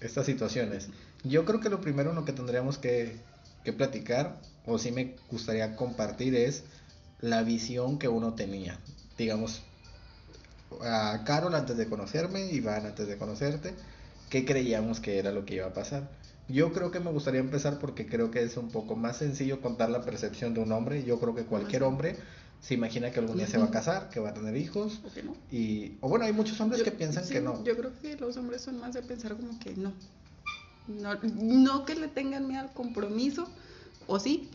estas 0.00 0.24
situaciones. 0.24 0.88
Yo 1.22 1.44
creo 1.44 1.60
que 1.60 1.68
lo 1.68 1.82
primero 1.82 2.10
en 2.10 2.16
lo 2.16 2.24
que 2.24 2.32
tendríamos 2.32 2.78
que, 2.78 3.16
que 3.62 3.74
platicar, 3.74 4.40
o 4.64 4.78
sí 4.78 4.90
me 4.90 5.16
gustaría 5.30 5.76
compartir, 5.76 6.34
es 6.34 6.64
la 7.20 7.42
visión 7.42 7.98
que 7.98 8.08
uno 8.08 8.32
tenía. 8.32 8.78
Digamos, 9.18 9.62
a 10.82 11.22
Carol 11.24 11.54
antes 11.54 11.76
de 11.76 11.86
conocerme, 11.88 12.46
Iván 12.52 12.86
antes 12.86 13.06
de 13.06 13.16
conocerte, 13.18 13.74
¿qué 14.30 14.44
creíamos 14.44 15.00
que 15.00 15.18
era 15.18 15.32
lo 15.32 15.44
que 15.44 15.56
iba 15.56 15.66
a 15.66 15.72
pasar? 15.74 16.08
Yo 16.48 16.72
creo 16.72 16.90
que 16.90 17.00
me 17.00 17.10
gustaría 17.10 17.40
empezar 17.40 17.78
porque 17.78 18.06
creo 18.06 18.30
que 18.30 18.42
es 18.42 18.56
un 18.56 18.70
poco 18.70 18.96
más 18.96 19.16
sencillo 19.18 19.60
contar 19.60 19.90
la 19.90 20.02
percepción 20.02 20.54
de 20.54 20.60
un 20.60 20.72
hombre. 20.72 21.04
Yo 21.04 21.18
creo 21.20 21.34
que 21.34 21.44
cualquier 21.44 21.82
hombre 21.84 22.16
se 22.60 22.74
imagina 22.74 23.10
que 23.10 23.20
algún 23.20 23.36
día 23.38 23.46
se 23.46 23.58
va 23.58 23.66
a 23.66 23.70
casar, 23.70 24.10
que 24.10 24.20
va 24.20 24.30
a 24.30 24.34
tener 24.34 24.56
hijos. 24.56 25.00
¿O 25.04 25.12
que 25.12 25.22
no? 25.22 25.34
Y, 25.50 25.96
o 26.00 26.08
bueno, 26.08 26.24
hay 26.24 26.32
muchos 26.32 26.60
hombres 26.60 26.80
Yo- 26.80 26.84
que 26.84 26.90
piensan 26.92 27.24
sí, 27.24 27.32
que 27.34 27.40
no. 27.40 27.62
Yo 27.64 27.76
creo 27.76 27.92
que 28.00 28.16
los 28.16 28.36
hombres 28.36 28.60
son 28.62 28.78
más 28.78 28.92
de 28.92 29.02
pensar 29.02 29.36
como 29.36 29.58
que 29.58 29.74
no. 29.76 29.92
No, 30.88 31.14
no 31.22 31.84
que 31.84 31.94
le 31.94 32.08
tengan 32.08 32.48
miedo 32.48 32.60
al 32.62 32.72
compromiso, 32.72 33.48
o 34.08 34.18
sí, 34.18 34.50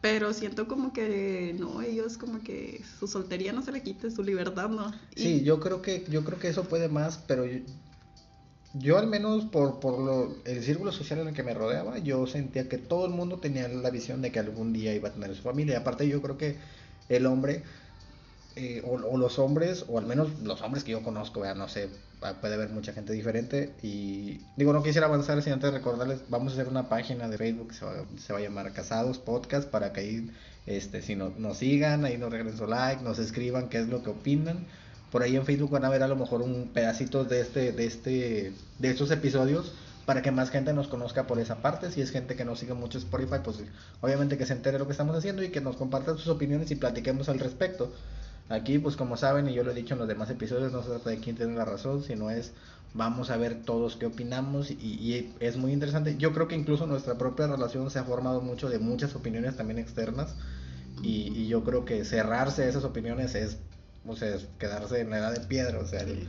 pero 0.00 0.32
siento 0.32 0.66
como 0.68 0.92
que 0.92 1.54
no, 1.58 1.82
ellos 1.82 2.16
como 2.18 2.42
que 2.42 2.82
su 2.98 3.06
soltería 3.08 3.52
no 3.52 3.62
se 3.62 3.72
le 3.72 3.82
quite, 3.82 4.10
su 4.10 4.22
libertad 4.22 4.68
no. 4.70 4.92
Y- 5.14 5.22
Sí, 5.22 5.44
yo 5.44 5.60
creo 5.60 5.82
que 5.82 6.04
yo 6.08 6.24
creo 6.24 6.38
que 6.40 6.48
eso 6.48 6.64
puede 6.68 6.88
más, 6.88 7.18
pero 7.18 7.44
yo, 7.46 7.60
yo 8.72 8.98
al 8.98 9.06
menos 9.08 9.46
por 9.46 9.80
por 9.80 9.98
lo, 9.98 10.36
el 10.44 10.62
círculo 10.62 10.92
social 10.92 11.20
en 11.20 11.28
el 11.28 11.34
que 11.34 11.42
me 11.42 11.54
rodeaba, 11.54 11.98
yo 11.98 12.26
sentía 12.26 12.68
que 12.68 12.78
todo 12.78 13.06
el 13.06 13.12
mundo 13.12 13.38
tenía 13.38 13.68
la 13.68 13.90
visión 13.90 14.22
de 14.22 14.30
que 14.30 14.38
algún 14.38 14.72
día 14.72 14.94
iba 14.94 15.08
a 15.08 15.12
tener 15.12 15.34
su 15.34 15.42
familia. 15.42 15.74
Y 15.74 15.76
aparte 15.76 16.08
yo 16.08 16.22
creo 16.22 16.38
que 16.38 16.56
el 17.08 17.26
hombre 17.26 17.64
eh, 18.60 18.82
o, 18.84 19.16
los 19.16 19.38
hombres, 19.38 19.84
o 19.88 19.98
al 19.98 20.04
menos 20.06 20.28
los 20.42 20.60
hombres 20.60 20.84
que 20.84 20.92
yo 20.92 21.02
conozco, 21.02 21.42
ya 21.44 21.54
no 21.54 21.68
sé, 21.68 21.88
puede 22.40 22.54
haber 22.54 22.68
mucha 22.68 22.92
gente 22.92 23.12
diferente. 23.12 23.72
Y 23.82 24.40
digo, 24.56 24.72
no 24.72 24.82
quisiera 24.82 25.06
avanzar 25.06 25.40
sin 25.42 25.54
antes 25.54 25.72
recordarles, 25.72 26.20
vamos 26.28 26.52
a 26.52 26.54
hacer 26.56 26.68
una 26.68 26.88
página 26.88 27.28
de 27.28 27.38
Facebook 27.38 27.68
que 27.68 27.74
se 27.74 27.84
va, 27.84 27.94
se 28.18 28.32
va 28.32 28.38
a 28.38 28.42
llamar 28.42 28.72
Casados 28.72 29.18
Podcast 29.18 29.68
para 29.68 29.92
que 29.92 30.00
ahí, 30.00 30.30
este, 30.66 31.00
si 31.00 31.16
no, 31.16 31.32
nos 31.38 31.58
sigan, 31.58 32.04
ahí 32.04 32.18
nos 32.18 32.30
regalen 32.30 32.56
su 32.56 32.66
like, 32.66 33.02
nos 33.02 33.18
escriban 33.18 33.68
qué 33.68 33.78
es 33.78 33.88
lo 33.88 34.02
que 34.02 34.10
opinan. 34.10 34.66
Por 35.10 35.22
ahí 35.22 35.36
en 35.36 35.44
Facebook 35.44 35.70
van 35.70 35.84
a 35.84 35.88
ver 35.88 36.02
a 36.02 36.08
lo 36.08 36.16
mejor 36.16 36.42
un 36.42 36.68
pedacito 36.68 37.24
de 37.24 37.40
este, 37.40 37.72
de 37.72 37.86
este, 37.86 38.52
de 38.78 38.90
estos 38.90 39.10
episodios 39.10 39.72
para 40.10 40.22
que 40.22 40.32
más 40.32 40.50
gente 40.50 40.72
nos 40.72 40.88
conozca 40.88 41.28
por 41.28 41.38
esa 41.38 41.62
parte. 41.62 41.90
Si 41.92 42.00
es 42.00 42.10
gente 42.10 42.34
que 42.34 42.44
nos 42.44 42.58
sigue 42.58 42.74
mucho 42.74 42.98
Spotify, 42.98 43.36
pues 43.44 43.58
obviamente 44.00 44.36
que 44.36 44.44
se 44.44 44.52
entere 44.52 44.78
lo 44.78 44.86
que 44.86 44.92
estamos 44.92 45.16
haciendo 45.16 45.42
y 45.42 45.50
que 45.50 45.60
nos 45.60 45.76
compartan 45.76 46.18
sus 46.18 46.26
opiniones 46.26 46.70
y 46.72 46.74
platiquemos 46.74 47.28
al 47.28 47.38
respecto. 47.38 47.92
Aquí, 48.50 48.78
pues 48.78 48.96
como 48.96 49.16
saben, 49.16 49.48
y 49.48 49.54
yo 49.54 49.62
lo 49.64 49.70
he 49.70 49.74
dicho 49.74 49.94
en 49.94 50.00
los 50.00 50.08
demás 50.08 50.28
episodios, 50.28 50.72
no 50.72 50.82
se 50.82 50.88
trata 50.90 51.10
de 51.10 51.18
quién 51.18 51.36
tiene 51.36 51.54
la 51.54 51.64
razón, 51.64 52.02
sino 52.02 52.30
es 52.30 52.52
vamos 52.92 53.30
a 53.30 53.36
ver 53.36 53.62
todos 53.62 53.94
qué 53.96 54.06
opinamos 54.06 54.72
y, 54.72 54.74
y 54.74 55.32
es 55.38 55.56
muy 55.56 55.72
interesante. 55.72 56.16
Yo 56.18 56.32
creo 56.32 56.48
que 56.48 56.56
incluso 56.56 56.86
nuestra 56.88 57.16
propia 57.16 57.46
relación 57.46 57.88
se 57.90 58.00
ha 58.00 58.04
formado 58.04 58.40
mucho 58.40 58.68
de 58.68 58.80
muchas 58.80 59.14
opiniones 59.14 59.56
también 59.56 59.78
externas 59.78 60.34
y, 61.00 61.32
y 61.32 61.46
yo 61.46 61.62
creo 61.62 61.84
que 61.84 62.04
cerrarse 62.04 62.64
a 62.64 62.68
esas 62.68 62.82
opiniones 62.82 63.36
es, 63.36 63.58
o 64.04 64.16
sea, 64.16 64.34
es 64.34 64.48
quedarse 64.58 65.00
en 65.00 65.10
la 65.10 65.18
edad 65.18 65.32
de 65.32 65.46
piedra, 65.46 65.78
o 65.78 65.86
sea, 65.86 66.00
el- 66.00 66.26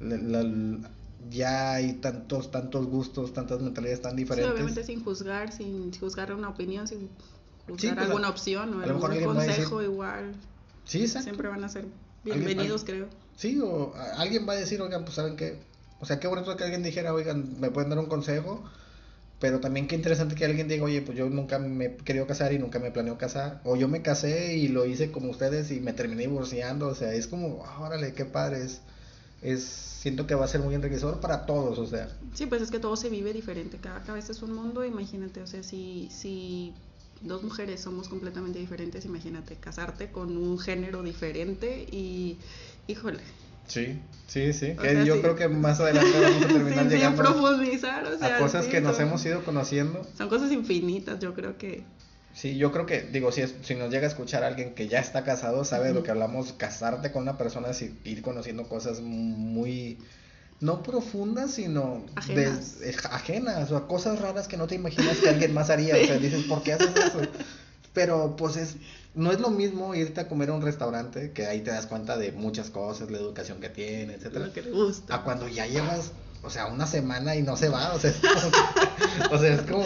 la- 0.00 0.42
la- 0.42 0.90
ya 1.30 1.74
hay 1.74 1.92
tantos, 1.94 2.50
tantos 2.50 2.86
gustos, 2.86 3.32
tantas 3.32 3.60
mentalidades 3.60 4.02
tan 4.02 4.12
Sí, 4.12 4.16
diferentes. 4.16 4.52
obviamente 4.52 4.82
sin 4.82 5.04
juzgar, 5.04 5.52
sin 5.52 5.92
juzgar 5.96 6.32
una 6.34 6.48
opinión, 6.48 6.88
sin 6.88 7.08
juzgar 7.68 7.78
Sí, 7.78 7.88
pues, 7.94 8.06
alguna 8.08 8.26
a- 8.26 8.30
opción 8.30 8.74
o 8.74 8.82
algún 8.82 9.10
decir- 9.10 9.24
consejo 9.26 9.82
igual. 9.82 10.32
Sí, 10.90 11.02
exacto. 11.02 11.26
Siempre 11.26 11.48
van 11.48 11.62
a 11.62 11.68
ser 11.68 11.84
bienvenidos, 12.24 12.82
creo. 12.82 13.06
Sí, 13.36 13.60
o 13.62 13.94
alguien 14.16 14.48
va 14.48 14.54
a 14.54 14.56
decir, 14.56 14.82
oigan, 14.82 15.04
pues 15.04 15.14
saben 15.14 15.36
que 15.36 15.56
O 16.00 16.04
sea, 16.04 16.18
qué 16.18 16.26
bonito 16.26 16.56
que 16.56 16.64
alguien 16.64 16.82
dijera, 16.82 17.14
oigan, 17.14 17.60
me 17.60 17.70
pueden 17.70 17.90
dar 17.90 18.00
un 18.00 18.06
consejo. 18.06 18.64
Pero 19.38 19.60
también 19.60 19.86
qué 19.86 19.94
interesante 19.94 20.34
que 20.34 20.44
alguien 20.44 20.66
diga, 20.66 20.82
oye, 20.84 21.00
pues 21.00 21.16
yo 21.16 21.30
nunca 21.30 21.60
me 21.60 21.84
he 21.84 21.96
querido 21.98 22.26
casar 22.26 22.52
y 22.52 22.58
nunca 22.58 22.80
me 22.80 22.90
planeo 22.90 23.18
casar. 23.18 23.60
O 23.62 23.76
yo 23.76 23.86
me 23.86 24.02
casé 24.02 24.56
y 24.56 24.66
lo 24.66 24.84
hice 24.84 25.12
como 25.12 25.30
ustedes 25.30 25.70
y 25.70 25.78
me 25.78 25.92
terminé 25.92 26.22
divorciando. 26.22 26.88
O 26.88 26.94
sea, 26.96 27.14
es 27.14 27.28
como, 27.28 27.64
ah, 27.64 27.80
órale, 27.82 28.12
qué 28.12 28.24
padre. 28.24 28.64
Es, 28.64 28.80
es, 29.42 29.62
siento 29.62 30.26
que 30.26 30.34
va 30.34 30.44
a 30.44 30.48
ser 30.48 30.60
muy 30.60 30.74
enriquecedor 30.74 31.20
para 31.20 31.46
todos, 31.46 31.78
o 31.78 31.86
sea. 31.86 32.08
Sí, 32.34 32.46
pues 32.46 32.62
es 32.62 32.70
que 32.72 32.80
todo 32.80 32.96
se 32.96 33.10
vive 33.10 33.32
diferente. 33.32 33.78
Cada 33.80 34.02
cabeza 34.02 34.32
es 34.32 34.42
un 34.42 34.54
mundo, 34.54 34.84
imagínate. 34.84 35.40
O 35.40 35.46
sea, 35.46 35.62
si, 35.62 36.08
si 36.10 36.74
dos 37.20 37.42
mujeres 37.42 37.80
somos 37.80 38.08
completamente 38.08 38.58
diferentes, 38.58 39.04
imagínate, 39.04 39.56
casarte 39.56 40.10
con 40.10 40.36
un 40.36 40.58
género 40.58 41.02
diferente 41.02 41.86
y, 41.90 42.38
híjole. 42.86 43.20
Sí, 43.66 44.00
sí, 44.26 44.52
sí. 44.52 44.74
yo 45.04 45.20
creo 45.20 45.36
que 45.36 45.48
más 45.48 45.78
adelante 45.78 46.20
vamos 46.20 46.42
a 46.42 46.48
terminar 46.48 46.88
llegando 46.88 47.22
profundizar, 47.22 48.04
o 48.04 48.18
sea, 48.18 48.36
a 48.36 48.38
cosas 48.38 48.66
que 48.66 48.80
nos 48.80 48.98
hemos 48.98 49.24
ido 49.24 49.44
conociendo. 49.44 50.04
Son 50.16 50.28
cosas 50.28 50.50
infinitas, 50.50 51.20
yo 51.20 51.34
creo 51.34 51.56
que. 51.56 51.84
Sí, 52.32 52.56
yo 52.56 52.72
creo 52.72 52.86
que, 52.86 53.02
digo, 53.02 53.32
si, 53.32 53.42
es, 53.42 53.54
si 53.62 53.74
nos 53.74 53.90
llega 53.90 54.06
a 54.06 54.08
escuchar 54.08 54.44
alguien 54.44 54.74
que 54.74 54.88
ya 54.88 54.98
está 54.98 55.24
casado, 55.24 55.64
sabe 55.64 55.88
de 55.88 55.94
lo 55.94 56.02
que 56.02 56.10
hablamos, 56.10 56.52
casarte 56.52 57.12
con 57.12 57.22
una 57.22 57.38
persona 57.38 57.70
es 57.70 57.82
ir 57.82 58.22
conociendo 58.22 58.68
cosas 58.68 59.00
muy, 59.00 59.98
no 60.60 60.82
profundas, 60.82 61.52
sino 61.52 62.04
ajenas. 62.14 62.76
Eh, 62.82 62.94
ajenas, 63.10 63.72
o 63.72 63.88
cosas 63.88 64.20
raras 64.20 64.46
que 64.46 64.56
no 64.56 64.66
te 64.66 64.74
imaginas 64.74 65.16
que 65.18 65.28
alguien 65.28 65.54
más 65.54 65.70
haría. 65.70 65.94
O 66.00 66.06
sea, 66.06 66.18
dices, 66.18 66.44
¿por 66.44 66.62
qué 66.62 66.74
haces 66.74 66.90
eso? 66.94 67.20
Pero 67.92 68.36
pues 68.36 68.56
es, 68.56 68.76
no 69.14 69.32
es 69.32 69.40
lo 69.40 69.50
mismo 69.50 69.94
irte 69.94 70.20
a 70.20 70.28
comer 70.28 70.50
a 70.50 70.52
un 70.52 70.62
restaurante, 70.62 71.32
que 71.32 71.46
ahí 71.46 71.62
te 71.62 71.70
das 71.70 71.86
cuenta 71.86 72.16
de 72.16 72.32
muchas 72.32 72.70
cosas, 72.70 73.10
la 73.10 73.18
educación 73.18 73.60
que 73.60 73.70
tiene, 73.70 74.14
etcétera. 74.14 74.46
Lo 74.46 74.52
que 74.52 74.62
te 74.62 74.70
gusta. 74.70 75.14
A 75.14 75.24
cuando 75.24 75.48
ya 75.48 75.66
llevas, 75.66 76.12
o 76.42 76.50
sea, 76.50 76.66
una 76.66 76.86
semana 76.86 77.34
y 77.36 77.42
no 77.42 77.56
se 77.56 77.68
va, 77.68 77.94
o 77.94 77.98
sea, 77.98 78.10
es 78.10 78.16
como, 78.16 79.30
o 79.34 79.38
sea, 79.38 79.54
es 79.54 79.62
como 79.62 79.84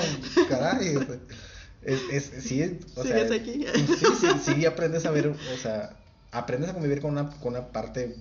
caray. 0.49 0.99
Es, 1.83 2.00
es, 2.11 2.45
sí, 2.45 2.81
o 2.97 3.04
sea, 3.04 3.16
aquí? 3.33 3.66
sí, 3.75 4.07
sí, 4.21 4.26
sí, 4.43 4.66
aprendes 4.66 5.04
a 5.07 5.11
ver, 5.11 5.28
o 5.28 5.59
sea, 5.62 5.97
aprendes 6.33 6.71
a 6.71 6.73
convivir 6.75 7.00
con 7.00 7.12
una, 7.12 7.31
con 7.31 7.54
una 7.54 7.69
parte 7.69 8.16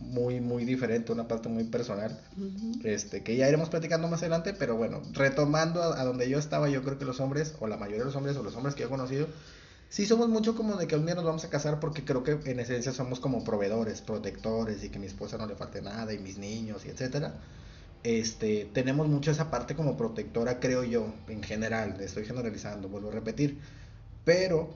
muy, 0.00 0.40
muy 0.40 0.64
diferente, 0.64 1.12
una 1.12 1.26
parte 1.26 1.48
muy 1.48 1.64
personal, 1.64 2.20
este, 2.84 3.22
que 3.22 3.36
ya 3.36 3.48
iremos 3.48 3.68
platicando 3.68 4.08
más 4.08 4.20
adelante, 4.20 4.54
pero 4.54 4.76
bueno, 4.76 5.02
retomando 5.12 5.82
a, 5.82 6.04
donde 6.04 6.28
yo 6.28 6.38
estaba, 6.38 6.68
yo 6.68 6.82
creo 6.82 6.98
que 6.98 7.04
los 7.04 7.20
hombres, 7.20 7.54
o 7.60 7.66
la 7.66 7.76
mayoría 7.76 8.00
de 8.00 8.06
los 8.06 8.16
hombres, 8.16 8.36
o 8.36 8.42
los 8.42 8.54
hombres 8.56 8.74
que 8.74 8.82
yo 8.82 8.86
he 8.86 8.90
conocido, 8.90 9.26
sí 9.88 10.06
somos 10.06 10.28
mucho 10.28 10.54
como 10.54 10.76
de 10.76 10.86
que 10.86 10.96
un 10.96 11.06
día 11.06 11.14
nos 11.14 11.24
vamos 11.24 11.44
a 11.44 11.50
casar 11.50 11.80
porque 11.80 12.04
creo 12.04 12.22
que 12.22 12.38
en 12.44 12.60
esencia 12.60 12.92
somos 12.92 13.20
como 13.20 13.42
proveedores, 13.44 14.00
protectores, 14.00 14.84
y 14.84 14.88
que 14.90 14.98
mi 14.98 15.06
esposa 15.06 15.36
no 15.36 15.46
le 15.46 15.56
falte 15.56 15.82
nada, 15.82 16.12
y 16.12 16.18
mis 16.18 16.38
niños, 16.38 16.86
y 16.86 16.90
etcétera. 16.90 17.34
Este, 18.04 18.70
tenemos 18.72 19.08
mucho 19.08 19.32
esa 19.32 19.50
parte 19.50 19.74
como 19.74 19.96
protectora, 19.96 20.60
creo 20.60 20.84
yo, 20.84 21.12
en 21.26 21.42
general, 21.42 22.00
estoy 22.00 22.24
generalizando, 22.24 22.88
vuelvo 22.88 23.08
a 23.08 23.12
repetir, 23.12 23.58
pero 24.24 24.70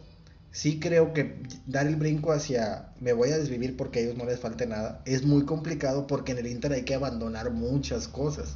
sí 0.52 0.78
creo 0.78 1.12
que 1.14 1.42
dar 1.66 1.86
el 1.86 1.96
brinco 1.96 2.32
hacia 2.32 2.92
me 3.00 3.14
voy 3.14 3.30
a 3.30 3.38
desvivir 3.38 3.76
porque 3.76 3.98
a 3.98 4.02
ellos 4.02 4.16
no 4.16 4.26
les 4.26 4.38
falte 4.38 4.66
nada 4.66 5.02
es 5.06 5.24
muy 5.24 5.44
complicado 5.44 6.06
porque 6.06 6.32
en 6.32 6.38
el 6.38 6.46
Inter 6.46 6.72
hay 6.72 6.82
que 6.82 6.94
abandonar 6.94 7.50
muchas 7.50 8.06
cosas. 8.06 8.54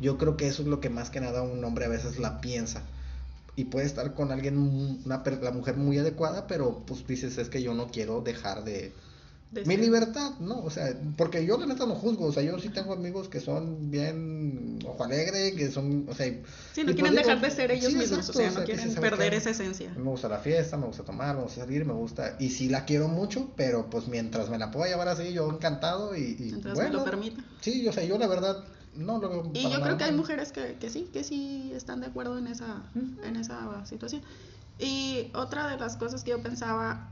Yo 0.00 0.16
creo 0.16 0.36
que 0.36 0.46
eso 0.46 0.62
es 0.62 0.68
lo 0.68 0.80
que 0.80 0.90
más 0.90 1.10
que 1.10 1.20
nada 1.20 1.42
un 1.42 1.62
hombre 1.64 1.84
a 1.86 1.88
veces 1.88 2.18
la 2.18 2.40
piensa. 2.40 2.82
Y 3.56 3.64
puede 3.64 3.86
estar 3.86 4.14
con 4.14 4.32
alguien, 4.32 4.56
una, 4.56 5.22
la 5.42 5.50
mujer 5.50 5.76
muy 5.76 5.98
adecuada, 5.98 6.46
pero 6.46 6.84
pues 6.86 7.06
dices, 7.06 7.36
es 7.36 7.50
que 7.50 7.62
yo 7.62 7.74
no 7.74 7.88
quiero 7.88 8.22
dejar 8.22 8.64
de, 8.64 8.94
mi 9.66 9.76
libertad, 9.76 10.38
¿no? 10.38 10.62
O 10.62 10.70
sea, 10.70 10.94
porque 11.16 11.44
yo 11.44 11.58
la 11.58 11.66
neta 11.66 11.84
no 11.86 11.94
juzgo, 11.94 12.26
o 12.26 12.32
sea, 12.32 12.42
yo 12.42 12.58
sí 12.58 12.68
tengo 12.68 12.92
amigos 12.92 13.28
que 13.28 13.40
son 13.40 13.90
bien 13.90 14.78
ojo 14.86 15.02
alegre, 15.02 15.54
que 15.54 15.70
son, 15.70 16.06
o 16.08 16.14
sea... 16.14 16.26
Sí, 16.72 16.84
no 16.84 16.92
quieren 16.92 17.14
pues 17.14 17.26
dejar 17.26 17.40
de 17.40 17.50
ser 17.50 17.70
ellos 17.72 17.92
mismos, 17.92 18.28
o 18.28 18.32
sea, 18.32 18.50
no 18.50 18.64
quieren 18.64 18.94
perder 18.94 19.34
esa 19.34 19.50
esencia. 19.50 19.92
Me 19.96 20.10
gusta 20.10 20.28
la 20.28 20.38
fiesta, 20.38 20.76
me 20.76 20.86
gusta 20.86 21.02
tomar, 21.02 21.36
me 21.36 21.42
gusta 21.42 21.62
salir, 21.62 21.84
me 21.84 21.92
gusta, 21.92 22.36
y 22.38 22.50
sí 22.50 22.68
la 22.68 22.84
quiero 22.84 23.08
mucho, 23.08 23.50
pero 23.56 23.90
pues 23.90 24.06
mientras 24.06 24.50
me 24.50 24.58
la 24.58 24.70
pueda 24.70 24.88
llevar 24.88 25.08
así, 25.08 25.32
yo 25.32 25.50
encantado 25.50 26.14
y, 26.16 26.36
y 26.38 26.42
mientras 26.44 26.78
me 26.78 26.90
lo 26.90 27.04
permita. 27.04 27.42
Sí, 27.60 27.86
o 27.88 27.92
sea, 27.92 28.04
yo 28.04 28.18
la 28.18 28.28
verdad 28.28 28.64
no 28.94 29.18
lo 29.18 29.28
veo. 29.28 29.50
Y 29.54 29.68
yo 29.68 29.80
creo 29.80 29.96
que 29.96 30.04
hay 30.04 30.12
mujeres 30.12 30.52
que, 30.52 30.76
que 30.78 30.90
sí, 30.90 31.08
que 31.12 31.24
sí 31.24 31.72
están 31.74 32.00
de 32.00 32.06
acuerdo 32.06 32.38
en 32.38 32.46
esa, 32.46 32.82
en 32.94 33.36
esa 33.36 33.84
situación. 33.86 34.22
Y 34.78 35.30
otra 35.34 35.68
de 35.68 35.76
las 35.76 35.96
cosas 35.96 36.24
que 36.24 36.30
yo 36.30 36.42
pensaba 36.42 37.08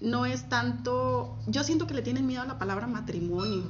no 0.00 0.26
es 0.26 0.48
tanto, 0.48 1.38
yo 1.46 1.64
siento 1.64 1.86
que 1.86 1.94
le 1.94 2.02
tienen 2.02 2.26
miedo 2.26 2.42
a 2.42 2.46
la 2.46 2.58
palabra 2.58 2.86
matrimonio, 2.86 3.64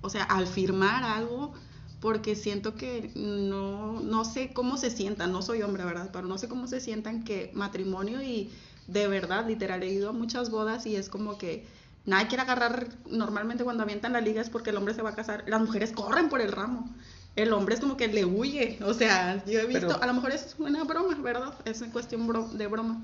o 0.00 0.10
sea, 0.10 0.24
al 0.24 0.46
firmar 0.46 1.04
algo, 1.04 1.52
porque 2.00 2.34
siento 2.34 2.74
que 2.74 3.12
no, 3.14 4.00
no 4.00 4.24
sé 4.24 4.52
cómo 4.52 4.76
se 4.76 4.90
sientan, 4.90 5.32
no 5.32 5.40
soy 5.40 5.62
hombre, 5.62 5.84
¿verdad? 5.84 6.10
Pero 6.12 6.26
no 6.26 6.36
sé 6.36 6.48
cómo 6.48 6.66
se 6.66 6.80
sientan 6.80 7.22
que 7.22 7.52
matrimonio 7.54 8.20
y 8.22 8.50
de 8.88 9.06
verdad, 9.06 9.46
literal, 9.46 9.82
he 9.82 9.92
ido 9.92 10.10
a 10.10 10.12
muchas 10.12 10.50
bodas 10.50 10.84
y 10.86 10.96
es 10.96 11.08
como 11.08 11.38
que 11.38 11.64
nadie 12.04 12.26
quiere 12.26 12.42
agarrar, 12.42 12.88
normalmente 13.08 13.64
cuando 13.64 13.84
avientan 13.84 14.12
la 14.12 14.20
liga 14.20 14.40
es 14.40 14.50
porque 14.50 14.70
el 14.70 14.76
hombre 14.76 14.94
se 14.94 15.02
va 15.02 15.10
a 15.10 15.14
casar, 15.14 15.44
las 15.46 15.60
mujeres 15.60 15.92
corren 15.92 16.28
por 16.28 16.40
el 16.40 16.52
ramo. 16.52 16.92
El 17.34 17.52
hombre 17.54 17.74
es 17.74 17.80
como 17.80 17.96
que 17.96 18.08
le 18.08 18.26
huye, 18.26 18.78
o 18.84 18.92
sea, 18.92 19.42
yo 19.46 19.58
he 19.60 19.66
visto, 19.66 20.02
a 20.02 20.06
lo 20.06 20.12
mejor 20.12 20.32
es 20.32 20.54
una 20.58 20.84
broma, 20.84 21.14
¿verdad? 21.14 21.54
Es 21.64 21.80
en 21.80 21.90
cuestión 21.90 22.28
de 22.58 22.66
broma, 22.66 23.02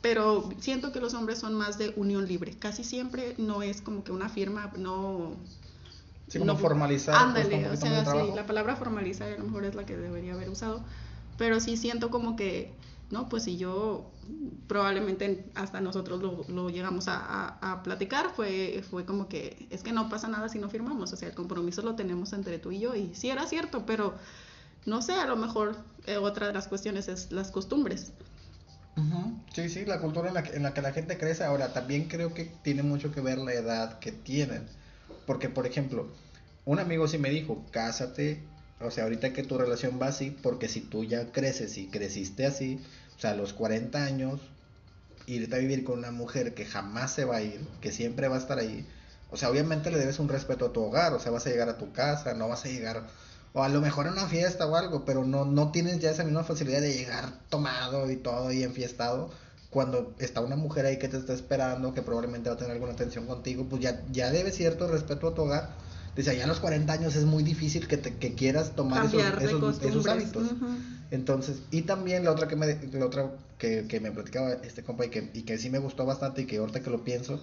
pero 0.00 0.48
siento 0.60 0.92
que 0.92 1.00
los 1.00 1.14
hombres 1.14 1.38
son 1.38 1.54
más 1.54 1.78
de 1.78 1.92
unión 1.96 2.26
libre. 2.26 2.52
Casi 2.58 2.84
siempre 2.84 3.34
no 3.38 3.62
es 3.62 3.80
como 3.80 4.04
que 4.04 4.12
una 4.12 4.28
firma, 4.28 4.72
no... 4.76 5.32
Sí, 6.28 6.38
como 6.38 6.56
formalizar. 6.56 7.14
Pues, 7.14 7.44
ándale, 7.44 7.68
o 7.70 7.76
sea, 7.76 8.04
sí, 8.04 8.32
la 8.34 8.46
palabra 8.46 8.76
formalizar 8.76 9.32
a 9.32 9.38
lo 9.38 9.44
mejor 9.44 9.64
es 9.64 9.74
la 9.74 9.86
que 9.86 9.96
debería 9.96 10.34
haber 10.34 10.50
usado, 10.50 10.82
pero 11.38 11.58
sí 11.58 11.78
siento 11.78 12.10
como 12.10 12.36
que, 12.36 12.74
no, 13.10 13.30
pues 13.30 13.44
si 13.44 13.56
yo 13.56 14.10
probablemente 14.66 15.46
hasta 15.54 15.80
nosotros 15.80 16.20
lo, 16.20 16.44
lo 16.48 16.68
llegamos 16.68 17.08
a, 17.08 17.56
a, 17.62 17.82
platicar, 17.82 18.30
fue, 18.36 18.84
fue 18.90 19.06
como 19.06 19.26
que 19.26 19.66
es 19.70 19.82
que 19.82 19.92
no 19.92 20.10
pasa 20.10 20.28
nada 20.28 20.50
si 20.50 20.58
no 20.58 20.68
firmamos, 20.68 21.14
o 21.14 21.16
sea, 21.16 21.28
el 21.28 21.34
compromiso 21.34 21.80
lo 21.80 21.94
tenemos 21.94 22.34
entre 22.34 22.58
tú 22.58 22.72
y 22.72 22.80
yo, 22.80 22.94
y 22.94 23.14
sí 23.14 23.30
era 23.30 23.46
cierto, 23.46 23.86
pero 23.86 24.12
no 24.84 25.00
sé, 25.00 25.14
a 25.14 25.26
lo 25.26 25.36
mejor 25.36 25.76
eh, 26.06 26.18
otra 26.18 26.46
de 26.46 26.52
las 26.52 26.68
cuestiones 26.68 27.08
es 27.08 27.32
las 27.32 27.50
costumbres. 27.50 28.12
Sí, 29.52 29.68
sí, 29.68 29.84
la 29.84 30.00
cultura 30.00 30.28
en 30.28 30.34
la, 30.34 30.42
que, 30.42 30.56
en 30.56 30.62
la 30.62 30.74
que 30.74 30.82
la 30.82 30.92
gente 30.92 31.18
crece. 31.18 31.44
Ahora, 31.44 31.72
también 31.72 32.08
creo 32.08 32.34
que 32.34 32.50
tiene 32.62 32.82
mucho 32.82 33.12
que 33.12 33.20
ver 33.20 33.38
la 33.38 33.52
edad 33.52 33.98
que 33.98 34.12
tienen. 34.12 34.66
Porque, 35.26 35.48
por 35.48 35.66
ejemplo, 35.66 36.08
un 36.64 36.78
amigo 36.78 37.08
sí 37.08 37.18
me 37.18 37.30
dijo, 37.30 37.64
cásate, 37.70 38.42
o 38.80 38.90
sea, 38.90 39.04
ahorita 39.04 39.32
que 39.32 39.42
tu 39.42 39.58
relación 39.58 39.98
va 40.00 40.08
así, 40.08 40.30
porque 40.42 40.68
si 40.68 40.80
tú 40.80 41.04
ya 41.04 41.32
creces 41.32 41.76
y 41.78 41.88
creciste 41.88 42.46
así, 42.46 42.80
o 43.16 43.20
sea, 43.20 43.30
a 43.30 43.34
los 43.34 43.52
40 43.52 44.04
años, 44.04 44.40
irte 45.26 45.56
a 45.56 45.58
vivir 45.58 45.84
con 45.84 45.98
una 45.98 46.10
mujer 46.10 46.54
que 46.54 46.64
jamás 46.64 47.12
se 47.12 47.24
va 47.24 47.36
a 47.36 47.42
ir, 47.42 47.66
que 47.80 47.92
siempre 47.92 48.28
va 48.28 48.36
a 48.36 48.38
estar 48.38 48.58
ahí, 48.58 48.86
o 49.30 49.36
sea, 49.36 49.50
obviamente 49.50 49.90
le 49.90 49.98
debes 49.98 50.18
un 50.18 50.28
respeto 50.28 50.66
a 50.66 50.72
tu 50.72 50.82
hogar, 50.82 51.12
o 51.12 51.20
sea, 51.20 51.32
vas 51.32 51.46
a 51.46 51.50
llegar 51.50 51.68
a 51.68 51.76
tu 51.76 51.92
casa, 51.92 52.34
no 52.34 52.48
vas 52.48 52.64
a 52.64 52.68
llegar 52.68 53.06
o 53.58 53.64
a 53.64 53.68
lo 53.68 53.80
mejor 53.80 54.06
en 54.06 54.12
una 54.12 54.28
fiesta 54.28 54.66
o 54.66 54.76
algo, 54.76 55.04
pero 55.04 55.24
no, 55.24 55.44
no 55.44 55.72
tienes 55.72 55.98
ya 55.98 56.12
esa 56.12 56.22
misma 56.22 56.44
facilidad 56.44 56.80
de 56.80 56.94
llegar 56.94 57.32
tomado 57.48 58.08
y 58.08 58.14
todo 58.16 58.52
y 58.52 58.62
enfiestado 58.62 59.30
cuando 59.68 60.14
está 60.20 60.40
una 60.40 60.54
mujer 60.54 60.86
ahí 60.86 60.98
que 60.98 61.08
te 61.08 61.16
está 61.16 61.32
esperando, 61.32 61.92
que 61.92 62.02
probablemente 62.02 62.48
va 62.48 62.54
a 62.54 62.58
tener 62.58 62.72
alguna 62.72 62.92
atención 62.92 63.26
contigo, 63.26 63.66
pues 63.68 63.82
ya, 63.82 64.00
ya 64.12 64.30
debes 64.30 64.54
cierto 64.54 64.86
respeto 64.86 65.28
a 65.28 65.34
tu 65.34 65.42
hogar. 65.42 65.70
Dice, 66.14 66.36
ya 66.36 66.44
a 66.44 66.46
los 66.46 66.60
40 66.60 66.92
años 66.92 67.16
es 67.16 67.24
muy 67.24 67.42
difícil 67.42 67.88
que, 67.88 67.96
te, 67.96 68.14
que 68.14 68.34
quieras 68.34 68.76
tomar 68.76 69.06
esos, 69.06 69.82
esos, 69.82 70.06
hábitos. 70.06 70.52
Entonces, 71.10 71.58
y 71.72 71.82
también 71.82 72.24
la 72.24 72.30
otra 72.30 72.46
que 72.46 72.54
me, 72.54 72.78
la 72.92 73.06
otra 73.06 73.30
que, 73.58 73.86
que 73.88 73.98
me 73.98 74.12
platicaba 74.12 74.52
este 74.52 74.84
compa 74.84 75.06
y 75.06 75.10
que, 75.10 75.30
y 75.34 75.42
que 75.42 75.58
sí 75.58 75.68
me 75.68 75.78
gustó 75.78 76.06
bastante 76.06 76.42
y 76.42 76.46
que 76.46 76.58
ahorita 76.58 76.80
que 76.80 76.90
lo 76.90 77.02
pienso, 77.02 77.40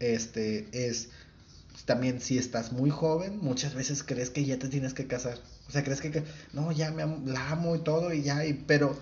este, 0.00 0.66
es 0.72 1.10
también 1.84 2.20
si 2.20 2.38
estás 2.38 2.72
muy 2.72 2.90
joven, 2.90 3.38
muchas 3.40 3.74
veces 3.74 4.02
crees 4.02 4.30
que 4.30 4.44
ya 4.44 4.58
te 4.58 4.68
tienes 4.68 4.94
que 4.94 5.06
casar. 5.06 5.38
O 5.68 5.72
sea, 5.72 5.84
crees 5.84 6.00
que, 6.00 6.24
no, 6.52 6.72
ya 6.72 6.90
me 6.90 7.04
la 7.30 7.50
amo 7.50 7.76
y 7.76 7.80
todo 7.80 8.12
y 8.12 8.22
ya, 8.22 8.44
y, 8.44 8.54
pero, 8.54 8.96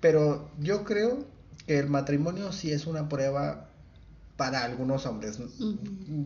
pero 0.00 0.50
yo 0.60 0.84
creo 0.84 1.26
que 1.66 1.78
el 1.78 1.88
matrimonio 1.88 2.52
sí 2.52 2.72
es 2.72 2.86
una 2.86 3.08
prueba 3.08 3.68
para 4.36 4.64
algunos 4.64 5.06
hombres. 5.06 5.38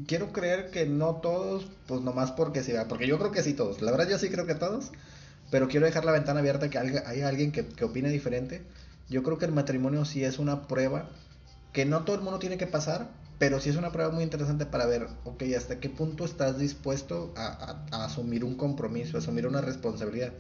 Quiero 0.07 0.33
creer 0.33 0.71
que 0.71 0.87
no 0.87 1.17
todos, 1.17 1.67
pues 1.87 2.01
nomás 2.01 2.33
porque 2.33 2.63
sí, 2.63 2.73
porque 2.89 3.07
yo 3.07 3.19
creo 3.19 3.33
que 3.33 3.43
sí 3.43 3.55
todos. 3.55 3.83
La 3.83 3.91
verdad 3.91 4.09
yo 4.09 4.19
sí 4.19 4.29
creo 4.29 4.47
que 4.47 4.55
todos, 4.55 4.93
pero 5.51 5.69
quiero 5.69 5.87
dejar 5.87 6.05
la 6.05 6.13
ventana 6.13 6.41
abierta 6.41 6.71
que 6.71 6.79
haya 6.79 7.29
alguien 7.29 7.53
que, 7.53 7.67
que 7.67 7.85
opine 7.85 8.11
diferente. 8.11 8.63
Yo 9.09 9.23
creo 9.23 9.39
que 9.39 9.45
el 9.45 9.53
matrimonio 9.53 10.05
sí 10.05 10.25
es 10.25 10.39
una 10.39 10.67
prueba 10.67 11.11
que 11.73 11.85
no 11.85 12.05
todo 12.05 12.17
el 12.17 12.23
mundo 12.23 12.39
tiene 12.39 12.57
que 12.57 12.67
pasar, 12.67 13.11
pero 13.39 13.61
sí 13.61 13.69
es 13.69 13.77
una 13.77 13.93
prueba 13.93 14.11
muy 14.11 14.25
interesante 14.25 14.65
para 14.65 14.87
ver, 14.87 15.09
ok, 15.25 15.43
hasta 15.57 15.79
qué 15.79 15.91
punto 15.91 16.25
estás 16.25 16.59
dispuesto 16.59 17.35
a, 17.37 17.85
asumir 18.05 18.45
un 18.45 18.57
compromiso, 18.57 19.17
a 19.17 19.21
asumir 19.21 19.47
una 19.47 19.61
responsabilidad. 19.61 20.33